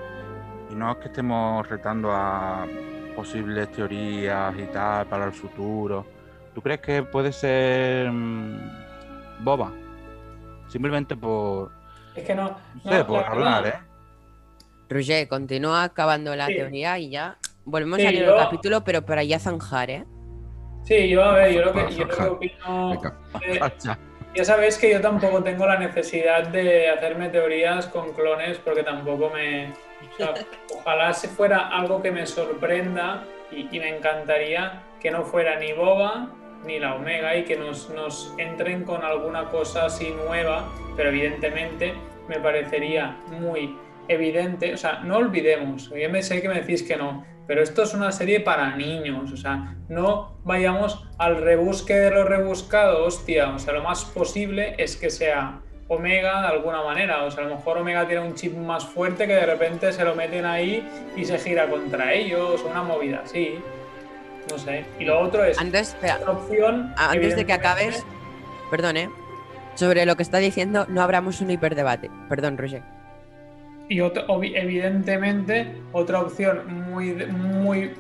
y 0.69 0.75
no 0.75 0.91
es 0.91 0.97
que 0.97 1.07
estemos 1.07 1.67
retando 1.69 2.11
a 2.11 2.67
posibles 3.15 3.71
teorías 3.71 4.53
y 4.57 4.65
tal 4.65 5.05
para 5.05 5.25
el 5.25 5.31
futuro, 5.31 6.05
¿tú 6.55 6.61
crees 6.61 6.79
que 6.81 7.03
puede 7.03 7.31
ser 7.31 8.09
mm, 8.09 9.43
boba? 9.43 9.71
Simplemente 10.69 11.15
por, 11.15 11.71
Es 12.15 12.23
que 12.25 12.33
no. 12.33 12.57
no 12.83 12.91
sé, 12.91 13.03
por 13.03 13.21
la 13.21 13.27
hablar, 13.27 13.67
¿eh? 13.67 13.73
Roger, 14.89 15.27
continúa 15.27 15.83
acabando 15.83 16.35
la 16.35 16.47
Sí. 16.47 16.55
teoría 16.55 16.97
y 16.97 17.09
ya 17.09 17.37
volvemos 17.65 17.99
Sí, 17.99 18.07
al 18.07 18.15
yo- 18.15 18.35
capítulo, 18.37 18.83
pero 18.83 19.05
para 19.05 19.23
ya 19.23 19.37
zanjar, 19.39 19.89
¿eh? 19.91 20.05
Sí, 20.83 21.09
yo 21.09 21.23
a 21.23 21.33
ver, 21.33 21.51
yo 21.53 21.65
lo 21.65 21.73
que, 21.73 21.93
yo 21.95 22.05
lo 22.05 22.15
que 22.15 22.23
opino. 22.23 22.93
Eh. 23.41 23.59
Ya 24.35 24.43
sabéis 24.43 24.77
que 24.77 24.91
yo 24.91 24.99
tampoco 24.99 25.41
tengo 25.41 25.65
la 25.65 25.77
necesidad 25.79 26.45
de 26.49 26.89
hacerme 26.89 27.29
teorías 27.29 27.87
con 27.87 28.11
clones 28.11 28.57
porque 28.57 28.83
tampoco 28.83 29.29
me... 29.29 29.71
o 29.71 30.17
sea, 30.17 30.33
ojalá 30.77 31.13
se 31.13 31.29
fuera 31.29 31.69
algo 31.69 32.01
que 32.01 32.11
me 32.11 32.25
sorprenda 32.27 33.23
y, 33.49 33.73
y 33.73 33.79
me 33.79 33.95
encantaría 33.95 34.83
que 34.99 35.09
no 35.09 35.23
fuera 35.23 35.57
ni 35.57 35.71
Boba 35.71 36.27
ni 36.65 36.79
la 36.79 36.95
Omega 36.95 37.35
y 37.35 37.43
que 37.43 37.55
nos, 37.55 37.89
nos 37.89 38.33
entren 38.37 38.83
con 38.83 39.03
alguna 39.03 39.49
cosa 39.49 39.85
así 39.85 40.13
nueva, 40.25 40.71
pero 40.95 41.09
evidentemente 41.09 41.93
me 42.27 42.39
parecería 42.39 43.17
muy 43.39 43.77
evidente, 44.07 44.73
o 44.73 44.77
sea, 44.77 44.99
no 44.99 45.17
olvidemos, 45.17 45.89
yo 45.89 46.09
me 46.09 46.21
sé 46.21 46.41
que 46.41 46.49
me 46.49 46.61
decís 46.61 46.83
que 46.83 46.95
no, 46.95 47.25
pero 47.47 47.61
esto 47.61 47.83
es 47.83 47.93
una 47.93 48.11
serie 48.11 48.39
para 48.39 48.75
niños, 48.75 49.31
o 49.31 49.37
sea, 49.37 49.75
no 49.89 50.37
vayamos 50.43 51.07
al 51.17 51.37
rebusque 51.37 51.95
de 51.95 52.11
lo 52.11 52.23
rebuscado, 52.23 53.05
hostia, 53.05 53.49
o 53.49 53.59
sea, 53.59 53.73
lo 53.73 53.83
más 53.83 54.05
posible 54.05 54.75
es 54.77 54.95
que 54.95 55.09
sea 55.09 55.61
Omega 55.87 56.41
de 56.41 56.47
alguna 56.47 56.83
manera, 56.83 57.23
o 57.23 57.31
sea, 57.31 57.43
a 57.43 57.47
lo 57.47 57.55
mejor 57.55 57.77
Omega 57.77 58.07
tiene 58.07 58.23
un 58.23 58.33
chip 58.33 58.55
más 58.55 58.85
fuerte 58.85 59.27
que 59.27 59.33
de 59.33 59.45
repente 59.45 59.93
se 59.93 60.03
lo 60.03 60.15
meten 60.15 60.45
ahí 60.45 60.87
y 61.15 61.25
se 61.25 61.37
gira 61.37 61.67
contra 61.67 62.13
ellos, 62.13 62.63
una 62.67 62.81
movida 62.81 63.21
así, 63.23 63.59
no 64.57 64.63
sé. 64.63 64.85
Y 64.99 65.05
lo 65.05 65.19
otro 65.19 65.43
es, 65.43 65.57
Antes, 65.59 65.89
espera, 65.89 66.17
otra 66.17 66.31
opción, 66.31 66.93
antes 66.97 67.35
de 67.35 67.45
que 67.45 67.53
acabes, 67.53 68.05
perdón, 68.71 68.97
¿eh? 68.97 69.09
sobre 69.75 70.05
lo 70.05 70.15
que 70.15 70.23
está 70.23 70.37
diciendo, 70.37 70.85
no 70.89 71.01
abramos 71.01 71.41
un 71.41 71.51
hiperdebate. 71.51 72.09
Perdón, 72.29 72.57
Roger. 72.57 72.81
Y 73.89 74.01
otro- 74.01 74.25
evidentemente, 74.41 75.75
otra 75.91 76.21
opción 76.21 76.61
muy, 76.89 77.13
muy, 77.27 77.93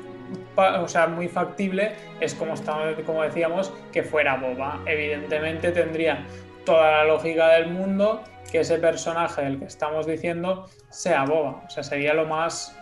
o 0.55 0.87
sea, 0.87 1.07
muy 1.07 1.27
factible 1.27 1.91
es 2.19 2.33
como, 2.33 2.53
estaba- 2.53 2.93
como 3.05 3.21
decíamos, 3.23 3.73
que 3.91 4.03
fuera 4.03 4.37
Boba. 4.37 4.79
Evidentemente 4.85 5.71
tendría 5.71 6.25
toda 6.65 6.91
la 6.91 7.03
lógica 7.05 7.49
del 7.49 7.67
mundo 7.67 8.23
que 8.51 8.61
ese 8.61 8.77
personaje 8.79 9.41
del 9.41 9.59
que 9.59 9.65
estamos 9.65 10.07
diciendo 10.07 10.67
sea 10.89 11.25
Boba. 11.25 11.63
O 11.67 11.69
sea, 11.69 11.83
sería 11.83 12.13
lo 12.13 12.25
más 12.25 12.75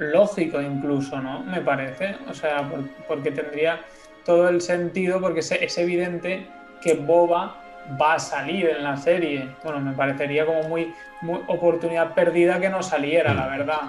lógico 0.00 0.60
incluso, 0.60 1.20
¿no? 1.20 1.44
Me 1.44 1.60
parece. 1.60 2.16
O 2.28 2.34
sea, 2.34 2.68
por- 2.68 2.88
porque 3.06 3.30
tendría 3.30 3.80
todo 4.24 4.48
el 4.48 4.60
sentido, 4.60 5.20
porque 5.20 5.40
es, 5.40 5.52
es 5.52 5.78
evidente 5.78 6.46
que 6.82 6.94
Boba 6.94 7.56
va 8.00 8.14
a 8.14 8.18
salir 8.18 8.68
en 8.68 8.82
la 8.84 8.96
serie. 8.96 9.48
Bueno, 9.62 9.80
me 9.80 9.92
parecería 9.92 10.44
como 10.46 10.62
muy, 10.64 10.92
muy 11.22 11.40
oportunidad 11.46 12.14
perdida 12.14 12.60
que 12.60 12.68
no 12.70 12.82
saliera, 12.82 13.32
la 13.34 13.46
verdad. 13.46 13.82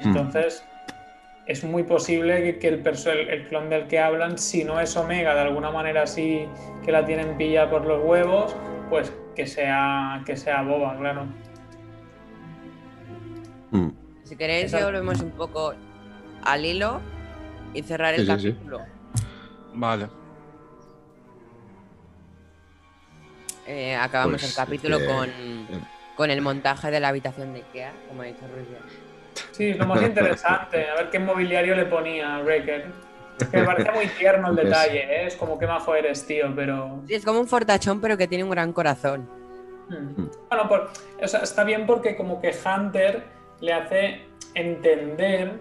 Mm. 0.00 0.08
Entonces, 0.08 0.64
es 1.46 1.62
muy 1.64 1.84
posible 1.84 2.42
que, 2.42 2.58
que 2.58 2.68
el, 2.68 2.86
el, 2.86 3.28
el 3.30 3.48
clon 3.48 3.70
del 3.70 3.86
que 3.86 3.98
hablan, 4.00 4.36
si 4.38 4.64
no 4.64 4.80
es 4.80 4.96
Omega, 4.96 5.34
de 5.34 5.40
alguna 5.42 5.70
manera 5.70 6.02
así 6.02 6.46
que 6.84 6.90
la 6.92 7.04
tienen 7.04 7.36
pilla 7.36 7.70
por 7.70 7.86
los 7.86 8.02
huevos, 8.04 8.56
pues 8.90 9.12
que 9.36 9.46
sea, 9.46 10.22
que 10.26 10.36
sea 10.36 10.62
Boba, 10.62 10.96
claro. 10.98 11.26
Mm. 13.70 13.88
Si 14.26 14.36
queréis, 14.36 14.64
Exacto. 14.64 14.86
volvemos 14.86 15.20
un 15.20 15.30
poco 15.30 15.72
al 16.44 16.64
hilo 16.64 17.00
y 17.74 17.82
cerrar 17.82 18.14
el 18.14 18.26
Sí, 18.26 18.32
sí, 18.32 18.38
sí. 18.40 18.52
capítulo. 18.52 18.80
Vale. 19.74 20.08
Eh, 23.66 23.94
acabamos 23.96 24.40
Pues, 24.40 24.50
el 24.50 24.56
capítulo 24.56 24.98
eh, 25.00 25.06
con, 25.06 25.30
con 26.16 26.30
el 26.30 26.40
montaje 26.40 26.90
de 26.90 27.00
la 27.00 27.08
habitación 27.08 27.52
de 27.52 27.60
Ikea, 27.60 27.92
como 28.08 28.22
ha 28.22 28.26
dicho 28.26 28.42
Roger. 28.48 28.80
Sí, 29.52 29.74
lo 29.74 29.86
más 29.86 30.02
interesante, 30.02 30.88
a 30.88 30.94
ver 30.96 31.10
qué 31.10 31.18
mobiliario 31.18 31.74
le 31.76 31.84
ponía 31.86 32.36
a 32.36 32.42
Wrecker. 32.42 32.86
Que 33.50 33.58
me 33.58 33.64
parece 33.64 33.92
muy 33.92 34.06
tierno 34.08 34.48
el 34.48 34.54
Pues- 34.54 34.64
detalle, 34.66 34.98
¿eh? 35.22 35.26
es 35.26 35.36
como 35.36 35.58
que 35.58 35.66
majo 35.66 35.94
eres, 35.94 36.26
tío, 36.26 36.52
pero 36.56 37.02
Sí, 37.06 37.14
es 37.14 37.24
como 37.24 37.38
un 37.40 37.46
fortachón, 37.46 38.00
pero 38.00 38.16
que 38.16 38.26
tiene 38.26 38.42
un 38.44 38.50
gran 38.50 38.72
corazón. 38.72 39.28
Hmm. 39.90 40.26
Bueno, 40.48 40.68
por- 40.68 40.90
o 41.22 41.28
sea, 41.28 41.40
está 41.40 41.62
bien 41.62 41.86
porque 41.86 42.16
como 42.16 42.40
que 42.40 42.52
Hunter 42.64 43.24
le 43.60 43.72
hace 43.72 44.20
entender 44.54 45.52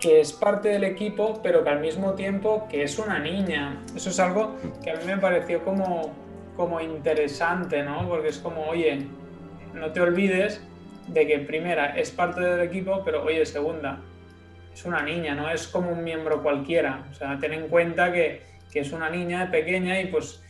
que 0.00 0.20
es 0.20 0.32
parte 0.32 0.68
del 0.68 0.84
equipo, 0.84 1.40
pero 1.42 1.64
que 1.64 1.70
al 1.70 1.80
mismo 1.80 2.14
tiempo 2.14 2.66
que 2.70 2.84
es 2.84 2.98
una 2.98 3.18
niña. 3.18 3.82
Eso 3.94 4.10
es 4.10 4.20
algo 4.20 4.56
que 4.82 4.90
a 4.90 4.96
mí 4.96 5.04
me 5.04 5.18
pareció 5.18 5.64
como, 5.64 6.12
como 6.56 6.80
interesante, 6.80 7.82
¿no? 7.82 8.08
Porque 8.08 8.28
es 8.28 8.38
como, 8.38 8.66
oye, 8.66 9.06
no 9.74 9.92
te 9.92 10.00
olvides 10.00 10.62
de 11.08 11.26
que 11.26 11.38
primera 11.40 11.96
es 11.98 12.10
parte 12.10 12.40
del 12.40 12.60
equipo, 12.60 13.02
pero 13.04 13.24
oye, 13.24 13.44
segunda, 13.44 14.00
es 14.72 14.84
una 14.84 15.02
niña, 15.02 15.34
no 15.34 15.50
es 15.50 15.66
como 15.66 15.90
un 15.90 16.04
miembro 16.04 16.42
cualquiera. 16.42 17.04
O 17.10 17.14
sea, 17.14 17.38
ten 17.38 17.52
en 17.52 17.68
cuenta 17.68 18.12
que, 18.12 18.42
que 18.70 18.80
es 18.80 18.92
una 18.92 19.10
niña 19.10 19.50
pequeña 19.50 20.00
y 20.00 20.06
pues 20.06 20.42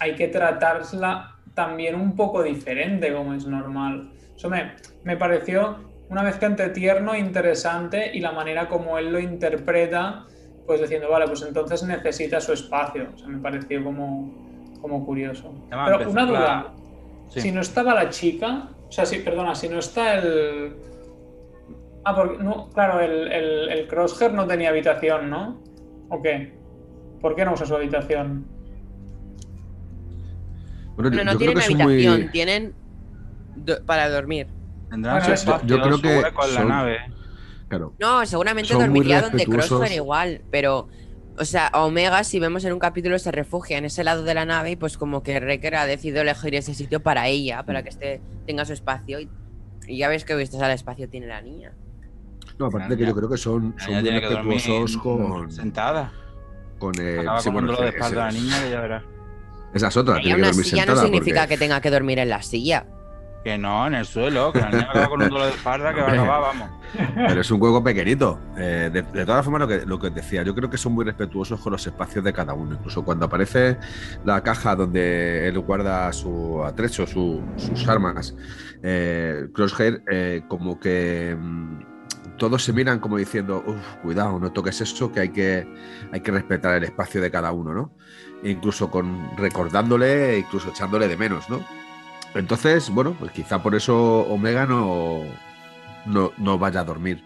hay 0.00 0.14
que 0.16 0.28
tratarla 0.28 1.36
también 1.54 1.94
un 1.94 2.16
poco 2.16 2.42
diferente 2.42 3.12
como 3.12 3.32
es 3.32 3.46
normal. 3.46 4.10
Eso 4.36 4.48
me, 4.50 4.74
me 5.04 5.16
pareció 5.16 5.78
una 6.08 6.22
mezcla 6.22 6.48
entre 6.48 6.68
tierno 6.70 7.14
e 7.14 7.18
interesante 7.18 8.10
y 8.14 8.20
la 8.20 8.32
manera 8.32 8.68
como 8.68 8.98
él 8.98 9.10
lo 9.12 9.18
interpreta, 9.18 10.26
pues 10.66 10.80
diciendo, 10.80 11.08
vale, 11.10 11.26
pues 11.26 11.42
entonces 11.42 11.82
necesita 11.84 12.40
su 12.40 12.52
espacio. 12.52 13.08
O 13.14 13.18
sea, 13.18 13.28
me 13.28 13.38
pareció 13.38 13.82
como, 13.82 14.32
como 14.80 15.04
curioso. 15.04 15.52
Además, 15.70 15.92
Pero 15.98 16.10
una 16.10 16.22
la- 16.22 16.28
duda, 16.28 16.72
Sí. 17.28 17.40
si 17.40 17.52
no 17.52 17.62
estaba 17.62 17.94
la 17.94 18.10
chica, 18.10 18.68
o 18.88 18.92
sea, 18.92 19.06
sí, 19.06 19.18
perdona, 19.18 19.54
si 19.54 19.68
no 19.68 19.78
está 19.78 20.18
el... 20.18 20.76
Ah, 22.04 22.14
porque, 22.14 22.42
no, 22.44 22.68
claro, 22.70 23.00
el, 23.00 23.32
el, 23.32 23.68
el 23.70 23.88
Crosshair 23.88 24.32
no 24.34 24.46
tenía 24.46 24.68
habitación, 24.68 25.30
¿no? 25.30 25.58
¿O 26.10 26.20
qué? 26.20 26.52
¿Por 27.20 27.34
qué 27.34 27.46
no 27.46 27.54
usa 27.54 27.64
su 27.64 27.74
habitación? 27.74 28.44
Bueno, 30.96 31.24
no 31.24 31.36
tienen 31.38 31.58
habitación, 31.58 31.82
muy- 32.20 32.28
tienen 32.30 32.74
do- 33.64 33.84
para 33.84 34.08
dormir. 34.08 34.46
Tendrán 34.90 35.18
Bueno, 35.18 35.34
espacio, 35.34 35.66
yo 35.66 35.82
creo 35.82 36.00
que 36.00 36.22
la 36.22 36.32
son- 36.46 36.68
nave. 36.68 36.98
Claro. 37.68 37.94
No, 37.98 38.24
seguramente 38.26 38.74
dormiría 38.74 39.22
donde. 39.22 39.44
Crosshair 39.46 39.92
igual, 39.92 40.42
pero, 40.50 40.88
o 41.38 41.44
sea, 41.44 41.70
Omega, 41.74 42.22
si 42.22 42.38
vemos 42.38 42.64
en 42.64 42.72
un 42.72 42.78
capítulo, 42.78 43.18
se 43.18 43.32
refugia 43.32 43.78
en 43.78 43.84
ese 43.86 44.04
lado 44.04 44.22
de 44.22 44.34
la 44.34 44.44
nave 44.44 44.72
y 44.72 44.76
pues 44.76 44.96
como 44.98 45.22
que 45.22 45.40
Wrecker 45.40 45.74
ha 45.76 45.86
decidido 45.86 46.20
elegir 46.22 46.54
ese 46.54 46.74
sitio 46.74 47.02
para 47.02 47.26
ella, 47.26 47.64
para 47.64 47.82
que 47.82 47.88
este 47.88 48.20
tenga 48.46 48.64
su 48.64 48.72
espacio 48.74 49.18
y, 49.20 49.28
y 49.88 49.98
ya 49.98 50.08
ves 50.08 50.24
que 50.24 50.36
vistas 50.36 50.60
al 50.62 50.70
espacio 50.70 51.08
tiene 51.08 51.26
la 51.26 51.40
niña. 51.40 51.72
No, 52.58 52.66
aparte 52.66 52.90
de 52.90 52.96
que 52.98 53.06
yo 53.06 53.14
creo 53.16 53.28
que 53.28 53.38
son, 53.38 53.74
son 53.78 53.94
muy 53.94 54.10
respetuosos 54.10 54.96
con, 54.98 55.50
sentada. 55.50 56.12
con 56.78 56.94
el. 57.00 57.20
Acaba 57.20 57.40
sí, 57.40 57.50
bueno, 57.50 57.68
cogiéndolo 57.68 57.80
de 57.80 57.88
ese- 57.88 57.96
espalda 57.98 58.22
a 58.22 58.26
la 58.26 58.32
niña 58.38 58.62
que 58.62 58.70
ya 58.70 58.80
verás. 58.80 59.02
Esa 59.72 59.88
es 59.88 59.96
otra, 59.96 60.20
Y 60.20 60.22
tiene 60.24 60.36
que 60.36 60.46
dormir 60.48 60.64
ya 60.66 60.70
no 60.70 60.76
sentada. 60.92 61.02
significa 61.02 61.40
porque- 61.40 61.54
que 61.54 61.58
tenga 61.58 61.80
que 61.80 61.90
dormir 61.90 62.18
en 62.20 62.28
la 62.28 62.42
silla. 62.42 62.86
Que 63.44 63.58
no, 63.58 63.86
en 63.86 63.92
el 63.94 64.06
suelo, 64.06 64.50
que 64.52 64.60
la 64.60 64.70
niña 64.70 64.86
acaba 64.88 65.08
con 65.08 65.22
un 65.22 65.28
dolor 65.28 65.46
de 65.48 65.52
espalda 65.54 65.92
que 65.92 66.00
va 66.00 66.08
a 66.08 66.12
acabar, 66.12 66.40
vamos. 66.40 66.70
Pero 67.14 67.40
es 67.42 67.50
un 67.50 67.58
juego 67.58 67.84
pequeñito. 67.84 68.40
Eh, 68.56 68.88
de, 68.90 69.02
de 69.02 69.26
todas 69.26 69.44
formas, 69.44 69.60
lo 69.60 69.68
que, 69.68 69.84
lo 69.84 69.98
que 70.00 70.06
os 70.06 70.14
decía, 70.14 70.42
yo 70.42 70.54
creo 70.54 70.70
que 70.70 70.78
son 70.78 70.94
muy 70.94 71.04
respetuosos 71.04 71.60
con 71.60 71.72
los 71.72 71.86
espacios 71.86 72.24
de 72.24 72.32
cada 72.32 72.54
uno. 72.54 72.72
Incluso 72.74 73.04
cuando 73.04 73.26
aparece 73.26 73.76
la 74.24 74.42
caja 74.42 74.74
donde 74.74 75.46
él 75.46 75.58
guarda 75.58 76.10
su 76.14 76.64
atrecho, 76.64 77.06
su- 77.06 77.42
sus 77.56 77.86
armas, 77.86 78.34
eh, 78.82 79.48
Crosshair, 79.52 80.02
eh, 80.10 80.42
como 80.48 80.80
que 80.80 81.36
mm, 81.38 82.36
todos 82.38 82.64
se 82.64 82.72
miran 82.72 82.98
como 82.98 83.18
diciendo, 83.18 83.62
"Uf, 83.66 83.96
cuidado, 84.02 84.38
no 84.40 84.52
toques 84.52 84.80
eso, 84.80 85.12
que 85.12 85.20
hay, 85.20 85.28
que 85.28 85.68
hay 86.12 86.20
que 86.20 86.30
respetar 86.32 86.76
el 86.76 86.84
espacio 86.84 87.20
de 87.20 87.30
cada 87.30 87.52
uno, 87.52 87.74
¿no? 87.74 87.92
E 88.42 88.48
incluso 88.50 88.90
con 88.90 89.36
recordándole, 89.36 90.38
incluso 90.38 90.70
echándole 90.70 91.08
de 91.08 91.16
menos, 91.18 91.48
¿no? 91.50 91.60
Entonces, 92.34 92.90
bueno, 92.90 93.14
pues 93.18 93.30
quizá 93.32 93.62
por 93.62 93.74
eso 93.74 94.20
Omega 94.28 94.66
no, 94.66 95.22
no, 96.06 96.32
no 96.36 96.58
vaya 96.58 96.80
a 96.80 96.84
dormir 96.84 97.22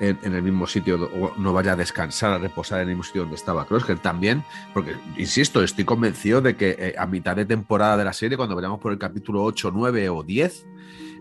en, 0.00 0.18
en 0.22 0.34
el 0.34 0.42
mismo 0.42 0.66
sitio 0.66 0.96
o 1.04 1.32
no 1.38 1.52
vaya 1.52 1.72
a 1.72 1.76
descansar, 1.76 2.32
a 2.32 2.38
reposar 2.38 2.78
en 2.80 2.82
el 2.82 2.88
mismo 2.96 3.04
sitio 3.04 3.22
donde 3.22 3.36
estaba 3.36 3.64
Crosshair 3.66 3.98
también, 4.00 4.42
porque, 4.74 4.96
insisto, 5.16 5.62
estoy 5.62 5.84
convencido 5.84 6.40
de 6.40 6.56
que 6.56 6.76
eh, 6.78 6.94
a 6.98 7.06
mitad 7.06 7.36
de 7.36 7.44
temporada 7.44 7.96
de 7.96 8.04
la 8.04 8.12
serie, 8.12 8.36
cuando 8.36 8.54
vayamos 8.56 8.80
por 8.80 8.92
el 8.92 8.98
capítulo 8.98 9.42
8, 9.44 9.70
9 9.74 10.08
o 10.08 10.22
10, 10.22 10.66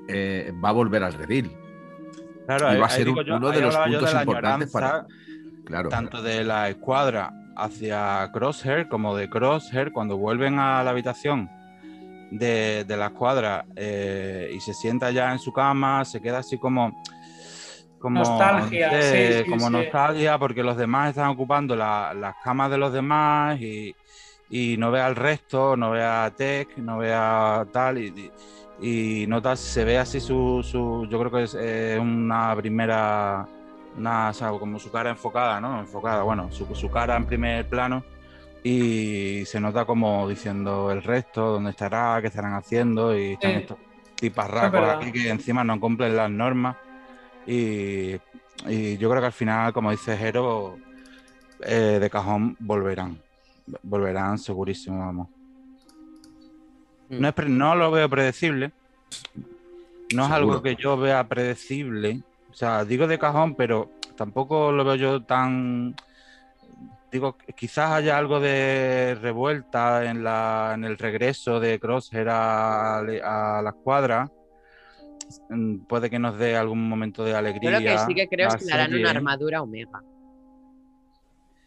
eh, 0.07 0.53
va 0.63 0.69
a 0.69 0.73
volver 0.73 1.03
al 1.03 1.13
redil. 1.13 1.51
Claro, 2.45 2.73
Y 2.73 2.77
va 2.79 2.85
a 2.85 2.89
ser 2.89 3.05
digo 3.05 3.19
un- 3.19 3.25
yo- 3.25 3.35
uno 3.37 3.51
de 3.51 3.61
los 3.61 3.75
puntos 3.77 4.13
importantes 4.13 4.71
para- 4.71 5.05
Claro. 5.65 5.89
tanto 5.89 6.21
de 6.21 6.43
la 6.45 6.69
escuadra 6.69 7.33
hacia 7.57 8.29
Crosshair 8.31 8.87
como 8.87 9.17
de 9.17 9.29
Crosshair 9.29 9.91
cuando 9.91 10.15
vuelven 10.17 10.59
a 10.59 10.81
la 10.83 10.91
habitación 10.91 11.49
de, 12.31 12.83
de 12.85 12.97
la 12.97 13.07
escuadra 13.07 13.65
eh, 13.75 14.49
y 14.53 14.59
se 14.59 14.73
sienta 14.73 15.11
ya 15.11 15.31
en 15.31 15.39
su 15.39 15.51
cama, 15.53 16.03
se 16.05 16.21
queda 16.21 16.39
así 16.39 16.57
como... 16.57 16.93
como 17.99 18.19
Nostalgia, 18.19 18.91
no 18.91 19.01
sé, 19.01 19.43
sí, 19.43 19.43
sí, 19.43 19.49
como 19.49 19.69
sí. 19.69 19.71
nostalgia 19.71 20.37
porque 20.37 20.63
los 20.63 20.77
demás 20.77 21.09
están 21.09 21.29
ocupando 21.29 21.75
la- 21.75 22.13
las 22.13 22.35
camas 22.43 22.69
de 22.71 22.77
los 22.77 22.93
demás 22.93 23.59
y, 23.61 23.95
y 24.49 24.77
no 24.77 24.91
ve 24.91 25.01
al 25.01 25.15
resto, 25.15 25.75
no 25.75 25.91
ve 25.91 26.03
a 26.03 26.31
Tech, 26.35 26.77
no 26.77 26.97
ve 26.99 27.11
a 27.13 27.65
tal 27.71 27.97
y, 27.97 28.31
y, 28.79 29.23
y 29.23 29.27
nota, 29.27 29.55
se 29.55 29.83
ve 29.83 29.97
así 29.97 30.19
su, 30.19 30.61
su 30.63 31.07
yo 31.09 31.19
creo 31.19 31.31
que 31.31 31.43
es 31.43 31.57
eh, 31.59 31.97
una 31.99 32.55
primera 32.55 33.47
una, 33.97 34.29
o 34.29 34.33
sea, 34.33 34.49
como 34.51 34.77
su 34.79 34.91
cara 34.91 35.09
enfocada, 35.09 35.59
¿no? 35.59 35.79
Enfocada, 35.79 36.21
bueno, 36.23 36.51
su, 36.51 36.67
su 36.75 36.89
cara 36.89 37.15
en 37.17 37.25
primer 37.25 37.67
plano 37.67 38.03
y 38.63 39.43
se 39.45 39.59
nota 39.59 39.85
como 39.85 40.27
diciendo 40.27 40.91
el 40.91 41.03
resto, 41.03 41.53
dónde 41.53 41.71
estará, 41.71 42.19
qué 42.21 42.27
estarán 42.27 42.53
haciendo 42.53 43.17
y 43.17 43.33
están 43.33 43.51
Sí. 43.51 43.57
estos 43.59 43.77
tipas 44.15 44.47
Es 44.47 44.51
racos 44.53 44.71
verdad. 44.71 44.97
aquí 44.97 45.11
que 45.11 45.29
encima 45.29 45.63
no 45.63 45.79
cumplen 45.79 46.15
las 46.15 46.29
normas 46.29 46.75
y, 47.45 48.15
y 48.67 48.97
yo 48.97 49.09
creo 49.09 49.21
que 49.21 49.27
al 49.27 49.31
final, 49.33 49.71
como 49.73 49.91
dice 49.91 50.17
Jero, 50.17 50.77
eh, 51.61 51.97
de 52.01 52.09
cajón 52.09 52.55
volverán, 52.59 53.19
volverán 53.83 54.37
segurísimo, 54.37 54.99
vamos. 54.99 55.29
Mm. 57.09 57.21
No, 57.21 57.27
es 57.29 57.33
pre- 57.33 57.49
no 57.49 57.75
lo 57.75 57.89
veo 57.91 58.09
predecible. 58.09 58.71
No 60.13 60.25
es 60.25 60.31
algo 60.31 60.61
que 60.61 60.75
yo 60.75 60.97
vea 60.97 61.27
predecible. 61.27 62.21
O 62.49 62.53
sea, 62.53 62.85
digo 62.85 63.07
de 63.07 63.19
cajón, 63.19 63.55
pero 63.55 63.91
tampoco 64.15 64.71
lo 64.71 64.83
veo 64.83 64.95
yo 64.95 65.21
tan. 65.23 65.95
Digo, 67.17 67.35
quizás 67.55 67.93
haya 67.93 68.15
algo 68.15 68.39
de 68.39 69.17
revuelta 69.19 70.05
en, 70.05 70.23
la, 70.23 70.73
en 70.75 70.83
el 70.83 70.99
regreso 70.99 71.59
de 71.59 71.79
Crosshair 71.79 72.29
a, 72.29 72.99
a 72.99 73.61
la 73.63 73.69
escuadra. 73.71 74.29
Mm, 75.49 75.79
Puede 75.87 76.11
que 76.11 76.19
nos 76.19 76.37
dé 76.37 76.55
algún 76.55 76.87
momento 76.87 77.23
de 77.25 77.31
Yo 77.31 77.37
alegría. 77.39 77.71
lo 77.71 77.79
que 77.79 77.97
sí 78.05 78.13
que 78.13 78.27
creo 78.27 78.49
es 78.49 78.57
que 78.57 78.65
le 78.65 78.71
harán 78.73 78.93
una 78.93 79.09
armadura 79.09 79.63
Omega. 79.63 79.99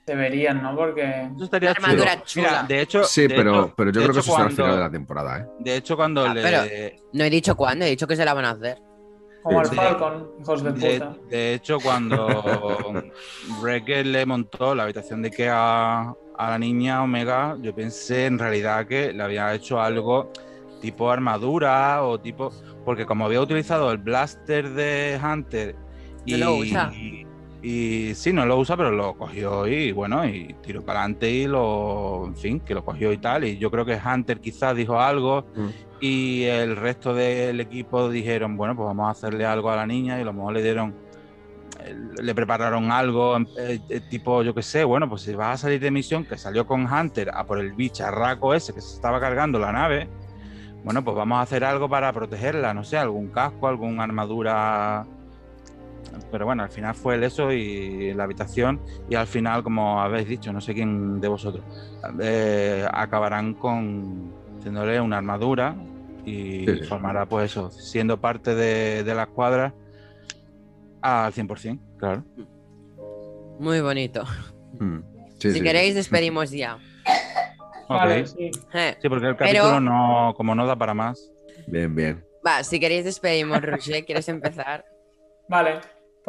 Deberían, 0.07 0.62
¿no? 0.62 0.76
Porque. 0.76 1.03
Eso 1.34 1.44
estaría 1.44 1.70
Una 1.72 1.78
armadura 1.88 2.12
chulo. 2.22 2.24
chula. 2.26 2.48
Mira, 2.51 2.62
de 2.68 2.80
hecho, 2.80 3.03
Sí, 3.05 3.22
de 3.22 3.34
pero, 3.34 3.51
hecho- 3.64 3.74
pero 3.76 3.90
yo 3.90 4.01
creo 4.03 4.12
que 4.14 4.20
eso 4.20 4.30
será 4.30 4.36
al 4.36 4.42
cuando- 4.44 4.62
final 4.62 4.76
de 4.76 4.80
la 4.84 4.90
temporada, 4.90 5.38
¿eh? 5.40 5.46
De 5.59 5.76
hecho, 5.76 5.96
cuando 5.96 6.24
Ah, 6.26 6.32
le. 6.34 6.42
pero- 6.42 6.62
No 7.12 7.24
he 7.24 7.30
dicho 7.30 7.57
cuándo, 7.57 7.84
he 7.84 7.88
dicho 7.90 8.07
que 8.07 8.14
se 8.14 8.24
la 8.24 8.34
van 8.34 8.44
a 8.44 8.51
hacer. 8.51 8.78
Como 9.43 9.61
el. 9.62 9.68
Falcon, 9.68 10.30
hijos 10.41 10.62
de 10.62 10.72
De, 10.72 11.01
puta. 11.01 11.16
de 11.28 11.55
hecho, 11.55 11.78
cuando 11.80 12.28
Wrecker 13.61 14.07
le 14.07 14.26
montó 14.26 14.74
la 14.74 14.82
habitación 14.84 15.22
de 15.22 15.28
Ikea 15.28 15.55
a, 15.57 16.14
a 16.36 16.51
la 16.51 16.59
niña 16.59 17.03
Omega, 17.03 17.57
yo 17.61 17.74
pensé 17.74 18.26
en 18.26 18.38
realidad 18.38 18.86
que 18.86 19.12
le 19.12 19.22
había 19.22 19.55
hecho 19.55 19.80
algo 19.80 20.30
tipo 20.80 21.11
armadura 21.11 22.03
o 22.03 22.18
tipo. 22.18 22.53
Porque 22.84 23.07
como 23.07 23.26
había 23.26 23.41
utilizado 23.41 23.91
el 23.93 23.99
blaster 23.99 24.70
de 24.70 25.20
Hunter 25.22 25.76
y. 26.24 26.34
Y, 26.34 27.26
y 27.62 28.14
sí, 28.14 28.32
no 28.32 28.46
lo 28.46 28.58
usa, 28.58 28.76
pero 28.76 28.90
lo 28.90 29.14
cogió 29.14 29.66
y 29.66 29.92
bueno, 29.92 30.24
y 30.24 30.54
tiró 30.62 30.82
para 30.82 31.00
adelante 31.00 31.30
y 31.30 31.46
lo. 31.46 32.24
En 32.26 32.36
fin, 32.36 32.61
que 32.61 32.74
lo 32.74 32.84
cogió 32.84 33.12
y 33.12 33.18
tal. 33.18 33.44
Y 33.44 33.58
yo 33.58 33.70
creo 33.70 33.84
que 33.84 33.98
Hunter 34.02 34.40
quizás 34.40 34.74
dijo 34.74 34.98
algo 35.00 35.44
Mm. 35.54 35.68
y 36.00 36.44
el 36.44 36.76
resto 36.76 37.12
del 37.12 37.61
equipo 37.61 38.08
dijeron, 38.08 38.56
bueno, 38.56 38.74
pues 38.74 38.86
vamos 38.86 39.08
a 39.08 39.11
hacerle 39.11 39.44
algo 39.44 39.70
a 39.70 39.76
la 39.76 39.86
niña 39.86 40.16
y 40.18 40.22
a 40.22 40.24
lo 40.24 40.32
mejor 40.32 40.54
le 40.54 40.62
dieron, 40.62 40.94
eh, 41.84 41.94
le 42.22 42.34
prepararon 42.34 42.90
algo, 42.90 43.36
eh, 43.58 43.80
eh, 43.90 44.00
tipo, 44.08 44.42
yo 44.42 44.54
qué 44.54 44.62
sé, 44.62 44.84
bueno, 44.84 45.08
pues 45.08 45.22
si 45.22 45.34
vas 45.34 45.54
a 45.56 45.62
salir 45.66 45.80
de 45.80 45.90
misión, 45.90 46.24
que 46.24 46.38
salió 46.38 46.66
con 46.66 46.90
Hunter 46.90 47.30
a 47.34 47.44
por 47.44 47.58
el 47.58 47.72
bicharraco 47.74 48.54
ese 48.54 48.72
que 48.72 48.80
se 48.80 48.94
estaba 48.94 49.20
cargando 49.20 49.58
la 49.58 49.72
nave, 49.72 50.08
bueno, 50.82 51.04
pues 51.04 51.14
vamos 51.14 51.36
a 51.38 51.42
hacer 51.42 51.62
algo 51.64 51.90
para 51.90 52.11
protegerla, 52.14 52.72
no 52.72 52.84
sé, 52.84 52.96
algún 52.96 53.28
casco, 53.28 53.68
alguna 53.68 54.04
armadura... 54.04 55.06
Pero 56.30 56.44
bueno, 56.46 56.62
al 56.62 56.70
final 56.70 56.94
fue 56.94 57.14
el 57.16 57.24
eso 57.24 57.52
y 57.52 58.12
la 58.14 58.24
habitación 58.24 58.80
y 59.08 59.14
al 59.14 59.26
final, 59.26 59.62
como 59.62 60.00
habéis 60.00 60.28
dicho, 60.28 60.52
no 60.52 60.61
sé 60.61 60.74
quién 60.74 61.20
de 61.20 61.28
vosotros, 61.28 61.64
eh, 62.20 62.86
acabarán 62.92 63.54
con 63.54 64.32
haciéndole 64.58 65.00
una 65.00 65.18
armadura 65.18 65.74
y 66.24 66.66
Sí, 66.66 66.76
sí. 66.78 66.84
formará 66.84 67.26
pues 67.26 67.50
eso, 67.50 67.70
siendo 67.70 68.20
parte 68.20 68.54
de, 68.54 69.02
de 69.04 69.14
la 69.14 69.22
escuadra 69.24 69.72
al 71.02 71.32
100%, 71.32 71.78
claro. 71.98 72.22
Muy 73.58 73.80
bonito. 73.80 74.24
Mm. 74.78 74.98
Sí, 75.38 75.50
si 75.52 75.58
sí. 75.58 75.62
queréis, 75.62 75.94
despedimos 75.94 76.50
ya. 76.50 76.78
Vale, 77.88 78.20
Ok. 78.22 78.26
sí. 78.26 78.50
Eh, 78.74 78.96
Sí, 79.00 79.08
porque 79.08 79.26
el 79.28 79.36
Pero- 79.36 79.62
capítulo 79.64 79.80
no, 79.80 80.34
como 80.36 80.54
no 80.54 80.66
da 80.66 80.76
para 80.76 80.94
más. 80.94 81.30
Bien, 81.66 81.94
bien. 81.94 82.24
Va, 82.46 82.62
si 82.62 82.78
queréis, 82.80 83.04
despedimos, 83.04 83.61
Roger. 83.61 84.04
¿Quieres 84.04 84.28
empezar? 84.28 84.84
Vale, 85.48 85.80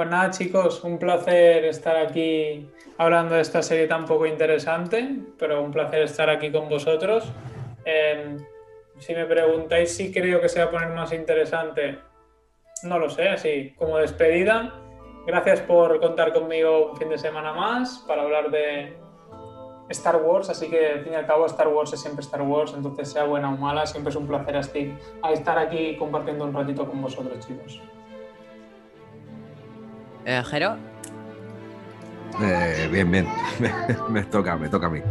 pues 0.01 0.09
nada 0.09 0.31
chicos, 0.31 0.83
un 0.83 0.97
placer 0.97 1.63
estar 1.63 1.95
aquí 1.95 2.67
hablando 2.97 3.35
de 3.35 3.41
esta 3.41 3.61
serie 3.61 3.85
tan 3.85 4.05
poco 4.05 4.25
interesante, 4.25 5.07
pero 5.37 5.61
un 5.61 5.69
placer 5.69 6.01
estar 6.01 6.27
aquí 6.27 6.51
con 6.51 6.69
vosotros. 6.69 7.31
Eh, 7.85 8.35
si 8.97 9.13
me 9.13 9.27
preguntáis 9.27 9.95
si 9.95 10.11
creo 10.11 10.41
que 10.41 10.49
se 10.49 10.57
va 10.57 10.65
a 10.65 10.71
poner 10.71 10.89
más 10.89 11.13
interesante, 11.13 11.99
no 12.81 12.97
lo 12.97 13.11
sé, 13.11 13.29
así 13.29 13.75
como 13.77 13.99
despedida. 13.99 14.73
Gracias 15.27 15.61
por 15.61 15.99
contar 15.99 16.33
conmigo 16.33 16.93
un 16.93 16.97
fin 16.97 17.09
de 17.09 17.19
semana 17.19 17.53
más 17.53 18.03
para 18.07 18.23
hablar 18.23 18.49
de 18.49 18.97
Star 19.89 20.15
Wars, 20.15 20.49
así 20.49 20.67
que 20.67 20.93
al 20.93 21.03
fin 21.03 21.13
y 21.13 21.15
al 21.15 21.27
cabo 21.27 21.45
Star 21.45 21.67
Wars 21.67 21.93
es 21.93 22.01
siempre 22.01 22.21
Star 22.21 22.41
Wars, 22.41 22.73
entonces 22.75 23.11
sea 23.11 23.25
buena 23.25 23.53
o 23.53 23.55
mala, 23.55 23.85
siempre 23.85 24.09
es 24.09 24.15
un 24.15 24.25
placer 24.25 24.55
estar 24.55 25.59
aquí 25.59 25.95
compartiendo 25.95 26.45
un 26.45 26.55
ratito 26.55 26.87
con 26.87 27.03
vosotros 27.03 27.45
chicos. 27.45 27.79
Eh, 30.25 30.41
Jero, 30.49 30.77
Eh, 32.41 32.87
bien, 32.91 33.11
bien. 33.11 33.27
me 34.09 34.23
toca, 34.23 34.55
me 34.57 34.69
toca 34.69 34.87
a 34.87 34.89
mí. 34.89 35.01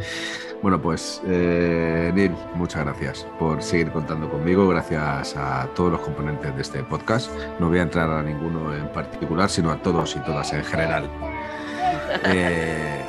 Bueno, 0.63 0.81
pues, 0.81 1.23
eh, 1.27 2.11
Neil, 2.15 2.35
muchas 2.55 2.85
gracias 2.85 3.27
por 3.39 3.63
seguir 3.63 3.91
contando 3.91 4.29
conmigo. 4.31 4.69
Gracias 4.69 5.35
a 5.37 5.67
todos 5.75 5.93
los 5.93 6.01
componentes 6.01 6.55
de 6.55 6.63
este 6.63 6.83
podcast. 6.83 7.31
No 7.59 7.69
voy 7.69 7.79
a 7.79 7.83
entrar 7.83 8.11
a 8.11 8.23
ninguno 8.23 8.75
en 8.75 8.89
particular, 8.89 9.49
sino 9.49 9.71
a 9.71 9.77
todos 9.77 10.17
y 10.17 10.19
todas 10.21 10.53
en 10.53 10.65
general. 10.65 11.09
Eh, 12.25 13.03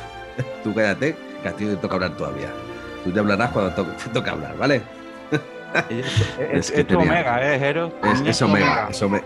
tú 0.64 0.74
cállate, 0.74 1.16
que 1.42 1.48
a 1.48 1.52
ti 1.52 1.66
te 1.66 1.76
toca 1.76 1.94
hablar 1.96 2.16
todavía. 2.16 2.48
Tú 3.04 3.12
te 3.12 3.20
hablarás 3.20 3.50
cuando 3.50 3.72
to- 3.74 3.84
te 3.92 4.10
toca 4.10 4.32
hablar, 4.32 4.56
¿vale? 4.56 4.82
Es, 5.88 6.06
Es 6.52 6.70
que 6.72 6.80
es 6.80 6.86
tenía- 6.86 7.04
omega, 7.04 7.54
¿eh, 7.54 7.58
Jero? 7.58 7.92
Es, 8.02 8.20
es 8.22 8.42
omega, 8.42 8.88
es 8.90 9.02
omega. 9.02 9.24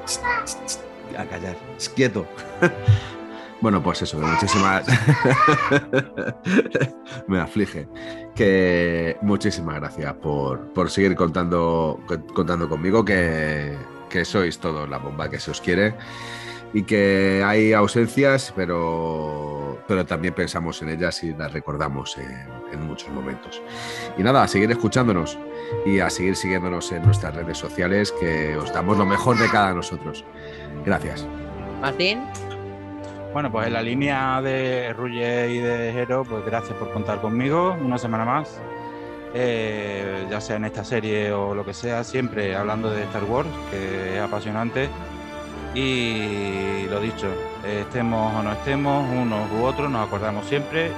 A 1.16 1.24
callar, 1.26 1.56
es 1.76 1.88
quieto. 1.88 2.26
Bueno, 3.60 3.80
pues 3.80 4.02
eso, 4.02 4.18
muchísimas. 4.18 4.84
Me 7.28 7.38
aflige. 7.38 7.86
Que 8.34 9.16
muchísimas 9.22 9.76
gracias 9.76 10.12
por, 10.14 10.72
por 10.72 10.90
seguir 10.90 11.14
contando, 11.14 12.00
contando 12.34 12.68
conmigo, 12.68 13.04
que 13.04 13.76
sois 14.24 14.58
todos 14.58 14.90
la 14.90 14.98
bomba 14.98 15.30
que 15.30 15.38
se 15.38 15.52
os 15.52 15.60
quiere 15.60 15.94
y 16.72 16.82
que 16.84 17.42
hay 17.44 17.72
ausencias, 17.72 18.52
pero, 18.56 19.78
pero 19.86 20.06
también 20.06 20.34
pensamos 20.34 20.80
en 20.82 20.88
ellas 20.88 21.22
y 21.22 21.34
las 21.34 21.52
recordamos 21.52 22.16
en, 22.18 22.48
en 22.72 22.86
muchos 22.86 23.10
momentos. 23.10 23.62
Y 24.16 24.22
nada, 24.22 24.42
a 24.42 24.48
seguir 24.48 24.70
escuchándonos 24.70 25.38
y 25.84 26.00
a 26.00 26.10
seguir 26.10 26.36
siguiéndonos 26.36 26.90
en 26.92 27.02
nuestras 27.02 27.34
redes 27.34 27.58
sociales, 27.58 28.12
que 28.18 28.56
os 28.56 28.72
damos 28.72 28.96
lo 28.98 29.06
mejor 29.06 29.38
de 29.38 29.48
cada 29.48 29.72
nosotros. 29.74 30.24
Gracias. 30.84 31.26
Martín. 31.80 32.22
Bueno, 33.32 33.50
pues 33.50 33.66
en 33.66 33.72
la 33.72 33.82
línea 33.82 34.42
de 34.42 34.92
Ruye 34.92 35.52
y 35.52 35.58
de 35.58 35.92
Jero, 35.92 36.22
pues 36.22 36.44
gracias 36.44 36.76
por 36.76 36.92
contar 36.92 37.20
conmigo 37.20 37.76
una 37.80 37.96
semana 37.96 38.24
más. 38.26 38.60
Eh, 39.34 40.26
ya 40.30 40.38
sea 40.42 40.56
en 40.56 40.66
esta 40.66 40.84
serie 40.84 41.32
o 41.32 41.54
lo 41.54 41.64
que 41.64 41.72
sea, 41.72 42.04
siempre 42.04 42.54
hablando 42.54 42.90
de 42.90 43.04
Star 43.04 43.24
Wars, 43.24 43.48
que 43.70 44.16
es 44.16 44.20
apasionante. 44.20 44.90
Y 45.74 46.86
lo 46.88 47.00
dicho, 47.00 47.28
estemos 47.64 48.34
o 48.34 48.42
no 48.42 48.52
estemos, 48.52 49.08
unos 49.10 49.50
u 49.52 49.64
otros, 49.64 49.90
nos 49.90 50.06
acordamos 50.06 50.46
siempre 50.46 50.90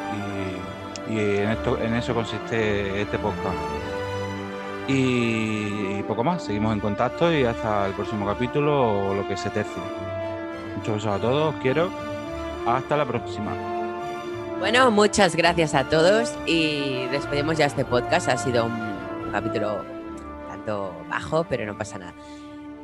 y, 1.08 1.18
en, 1.18 1.50
esto, 1.50 1.78
en 1.78 1.94
eso 1.94 2.14
consiste 2.14 3.02
este 3.02 3.18
podcast. 3.18 3.56
Y, 4.88 6.02
poco 6.02 6.24
más, 6.24 6.42
seguimos 6.42 6.72
en 6.72 6.80
contacto 6.80 7.32
y 7.32 7.44
hasta 7.44 7.86
el 7.86 7.92
próximo 7.92 8.26
capítulo 8.26 9.10
o 9.10 9.14
lo 9.14 9.26
que 9.28 9.36
se 9.36 9.48
tercie. 9.50 9.82
Muchos 10.76 10.96
besos 10.96 11.12
a 11.12 11.18
todos, 11.18 11.54
os 11.54 11.60
quiero. 11.62 11.88
Hasta 12.66 12.96
la 12.96 13.04
próxima. 13.04 13.52
Bueno, 14.58 14.90
muchas 14.90 15.36
gracias 15.36 15.74
a 15.74 15.84
todos 15.84 16.34
y 16.46 17.06
despedimos 17.06 17.58
ya 17.58 17.66
este 17.66 17.84
podcast. 17.84 18.28
Ha 18.28 18.36
sido 18.36 18.66
un 18.66 19.30
capítulo 19.30 19.84
tanto 20.48 20.94
bajo, 21.08 21.44
pero 21.44 21.64
no 21.64 21.76
pasa 21.76 21.98
nada. 21.98 22.14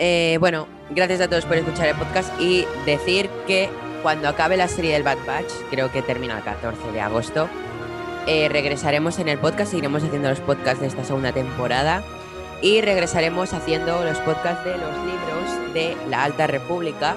Eh, 0.03 0.39
bueno, 0.41 0.67
gracias 0.89 1.21
a 1.21 1.29
todos 1.29 1.45
por 1.45 1.59
escuchar 1.59 1.89
el 1.89 1.95
podcast 1.95 2.33
y 2.41 2.65
decir 2.87 3.29
que 3.47 3.69
cuando 4.03 4.31
acabe 4.31 4.57
la 4.57 4.67
serie 4.67 4.95
del 4.95 5.03
Bad 5.03 5.19
Batch, 5.27 5.53
creo 5.69 5.93
que 5.93 6.01
termina 6.01 6.39
el 6.39 6.43
14 6.43 6.91
de 6.91 7.03
agosto, 7.03 7.51
eh, 8.27 8.49
regresaremos 8.49 9.19
en 9.19 9.29
el 9.29 9.37
podcast, 9.37 9.73
seguiremos 9.73 10.03
haciendo 10.03 10.31
los 10.31 10.41
podcasts 10.41 10.81
de 10.81 10.87
esta 10.87 11.05
segunda 11.05 11.33
temporada 11.33 12.03
y 12.63 12.81
regresaremos 12.81 13.53
haciendo 13.53 14.03
los 14.03 14.17
podcasts 14.21 14.65
de 14.65 14.79
los 14.79 14.97
libros 15.05 15.75
de 15.75 15.95
la 16.09 16.25
Alta 16.25 16.47
República, 16.47 17.15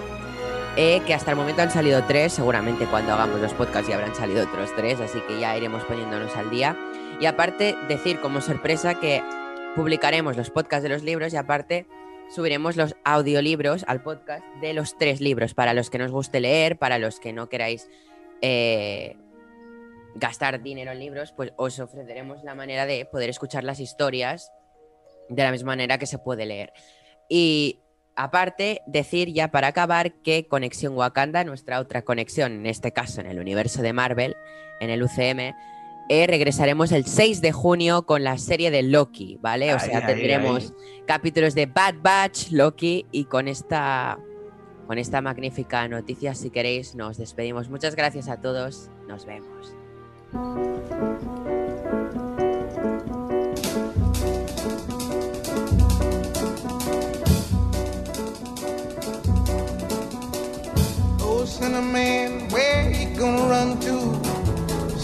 eh, 0.75 1.01
que 1.07 1.13
hasta 1.13 1.31
el 1.31 1.37
momento 1.37 1.61
han 1.61 1.71
salido 1.71 2.03
tres, 2.03 2.33
seguramente 2.33 2.85
cuando 2.87 3.13
hagamos 3.13 3.39
los 3.39 3.53
podcasts 3.53 3.87
ya 3.87 3.95
habrán 3.95 4.13
salido 4.13 4.43
otros 4.43 4.75
tres, 4.75 4.99
así 4.99 5.21
que 5.25 5.39
ya 5.39 5.55
iremos 5.55 5.85
poniéndonos 5.85 6.35
al 6.35 6.49
día. 6.49 6.75
Y 7.21 7.27
aparte, 7.27 7.77
decir 7.87 8.19
como 8.19 8.41
sorpresa 8.41 8.95
que 8.95 9.23
publicaremos 9.73 10.35
los 10.35 10.49
podcasts 10.49 10.83
de 10.83 10.89
los 10.89 11.03
libros 11.03 11.31
y 11.31 11.37
aparte 11.37 11.87
subiremos 12.33 12.75
los 12.75 12.95
audiolibros 13.03 13.85
al 13.87 14.01
podcast 14.01 14.43
de 14.59 14.73
los 14.73 14.97
tres 14.97 15.21
libros, 15.21 15.53
para 15.53 15.73
los 15.73 15.89
que 15.89 15.99
nos 15.99 16.11
guste 16.11 16.39
leer, 16.39 16.77
para 16.77 16.97
los 16.97 17.19
que 17.19 17.31
no 17.31 17.47
queráis 17.47 17.89
eh, 18.41 19.15
gastar 20.15 20.61
dinero 20.63 20.91
en 20.91 20.99
libros, 20.99 21.31
pues 21.31 21.53
os 21.57 21.79
ofreceremos 21.79 22.43
la 22.43 22.55
manera 22.55 22.85
de 22.85 23.05
poder 23.05 23.29
escuchar 23.29 23.63
las 23.63 23.79
historias 23.79 24.51
de 25.29 25.43
la 25.43 25.51
misma 25.51 25.73
manera 25.73 25.97
que 25.97 26.07
se 26.07 26.17
puede 26.17 26.45
leer. 26.45 26.73
Y 27.29 27.79
aparte, 28.15 28.81
decir 28.87 29.31
ya 29.31 29.51
para 29.51 29.67
acabar 29.67 30.13
que 30.21 30.47
Conexión 30.47 30.95
Wakanda, 30.97 31.43
nuestra 31.43 31.79
otra 31.79 32.01
conexión, 32.01 32.53
en 32.53 32.65
este 32.65 32.91
caso 32.91 33.21
en 33.21 33.27
el 33.27 33.39
universo 33.39 33.81
de 33.81 33.93
Marvel, 33.93 34.35
en 34.79 34.89
el 34.89 35.03
UCM, 35.03 35.53
eh, 36.09 36.27
regresaremos 36.27 36.91
el 36.91 37.05
6 37.05 37.41
de 37.41 37.51
junio 37.51 38.05
con 38.05 38.23
la 38.23 38.37
serie 38.37 38.71
de 38.71 38.83
Loki, 38.83 39.37
¿vale? 39.41 39.73
O 39.73 39.77
Ahí, 39.77 39.89
sea, 39.89 39.99
ahí, 39.99 40.05
tendremos 40.05 40.73
capítulos 41.05 41.55
de 41.55 41.65
Bad 41.65 41.95
Batch, 42.01 42.51
Loki 42.51 43.05
y 43.11 43.25
con 43.25 43.47
esta 43.47 44.17
con 44.87 44.97
esta 44.97 45.21
magnífica 45.21 45.87
noticia, 45.87 46.35
si 46.35 46.49
queréis, 46.49 46.93
nos 46.93 47.17
despedimos. 47.17 47.69
Muchas 47.69 47.95
gracias 47.95 48.27
a 48.27 48.41
todos. 48.41 48.89
Nos 49.07 49.25
vemos. 49.25 49.75
Oh, 61.21 61.45
Cinnamon, 61.45 62.49
where 62.49 62.91
you 62.91 63.15
gonna 63.17 63.47
run 63.47 63.79
to? 63.81 64.22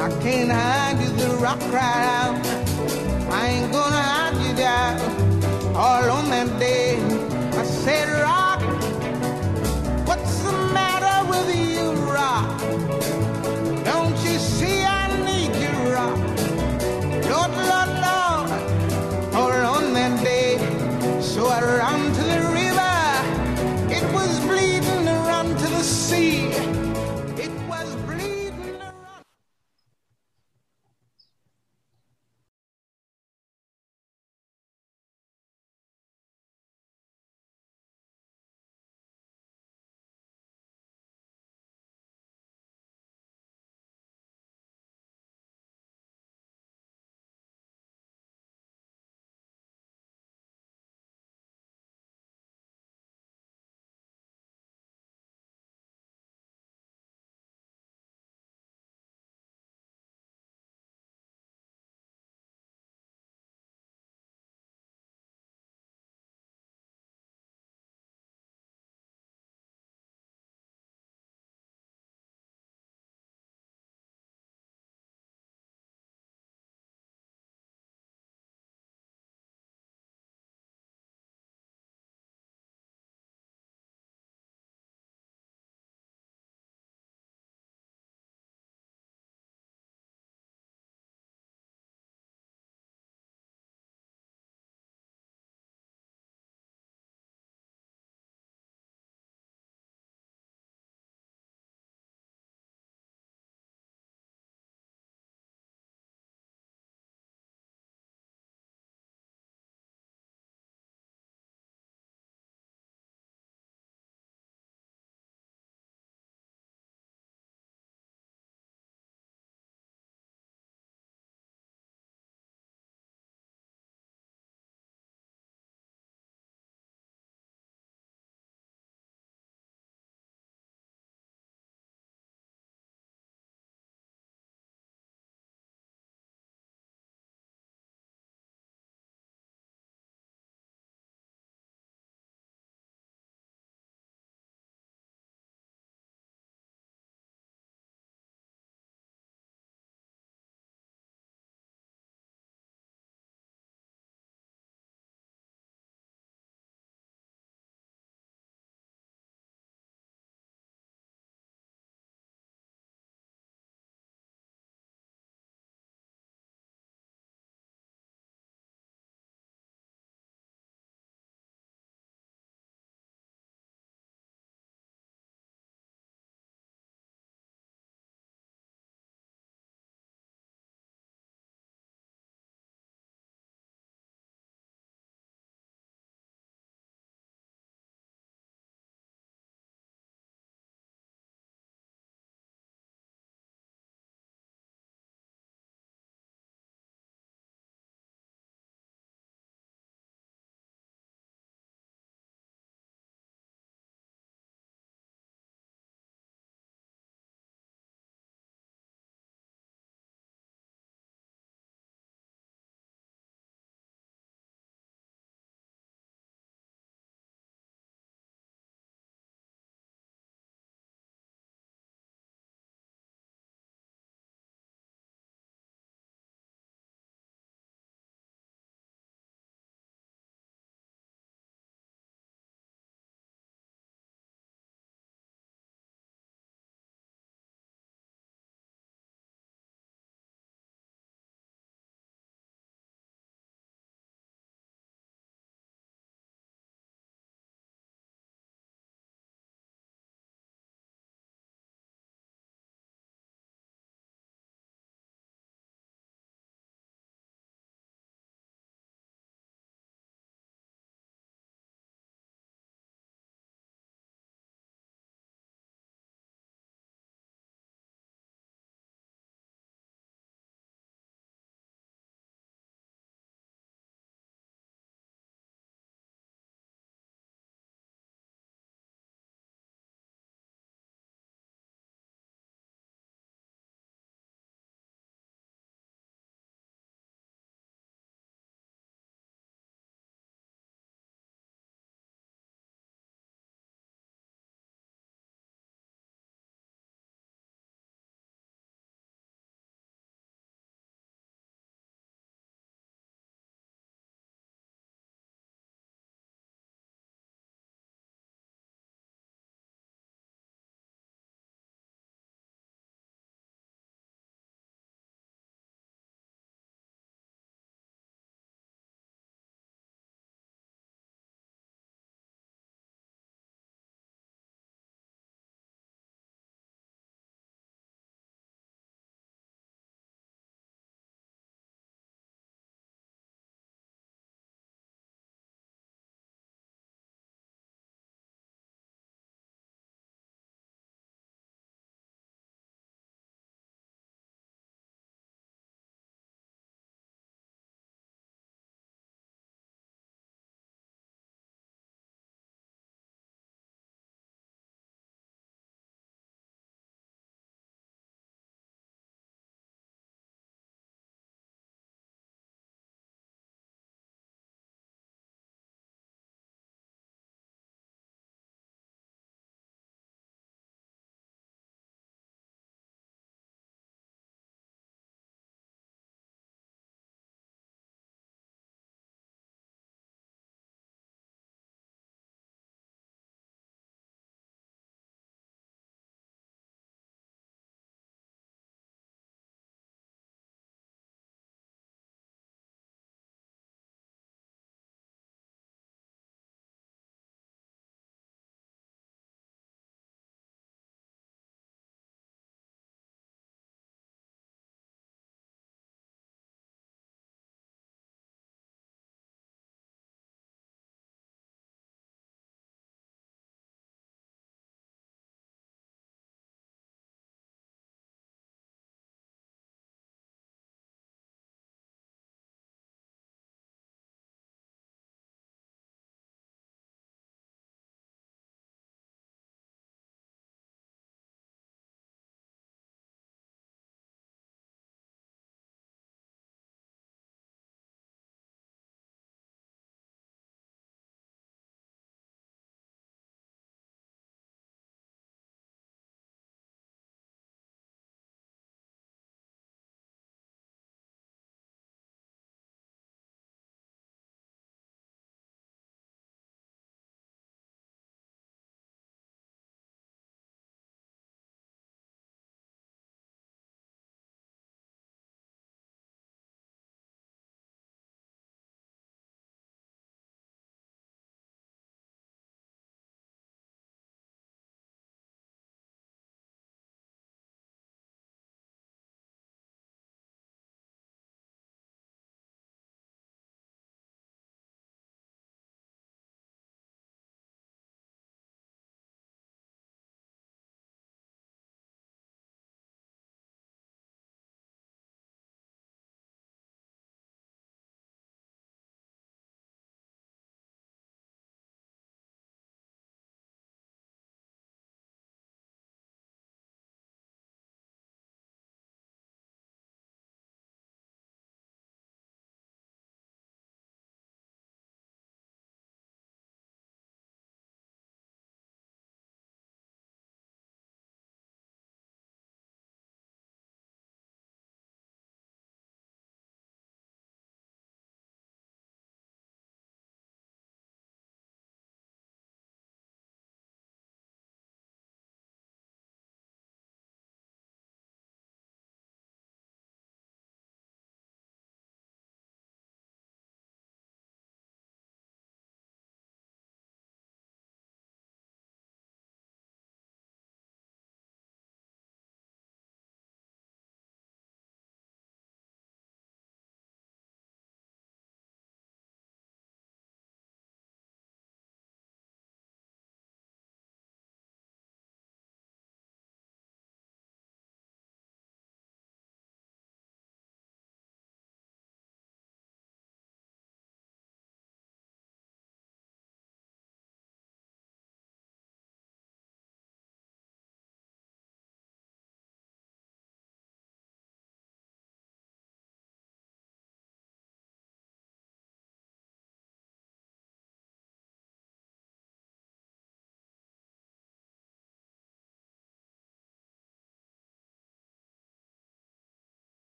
I 0.00 0.08
can't 0.22 0.50
hide 0.50 0.98
you, 1.02 1.10
the 1.10 1.36
rock 1.36 1.60
cried 1.68 1.82
out. 1.82 2.46
I 3.30 3.48
ain't 3.48 3.70
gonna 3.70 4.02
hide 4.02 4.46
you 4.46 4.54
down 4.56 4.98
all 5.76 6.10
on 6.10 6.30
that 6.30 6.58
day. 6.58 6.96
I 7.58 7.64
said, 7.64 8.08
rock. 8.22 8.39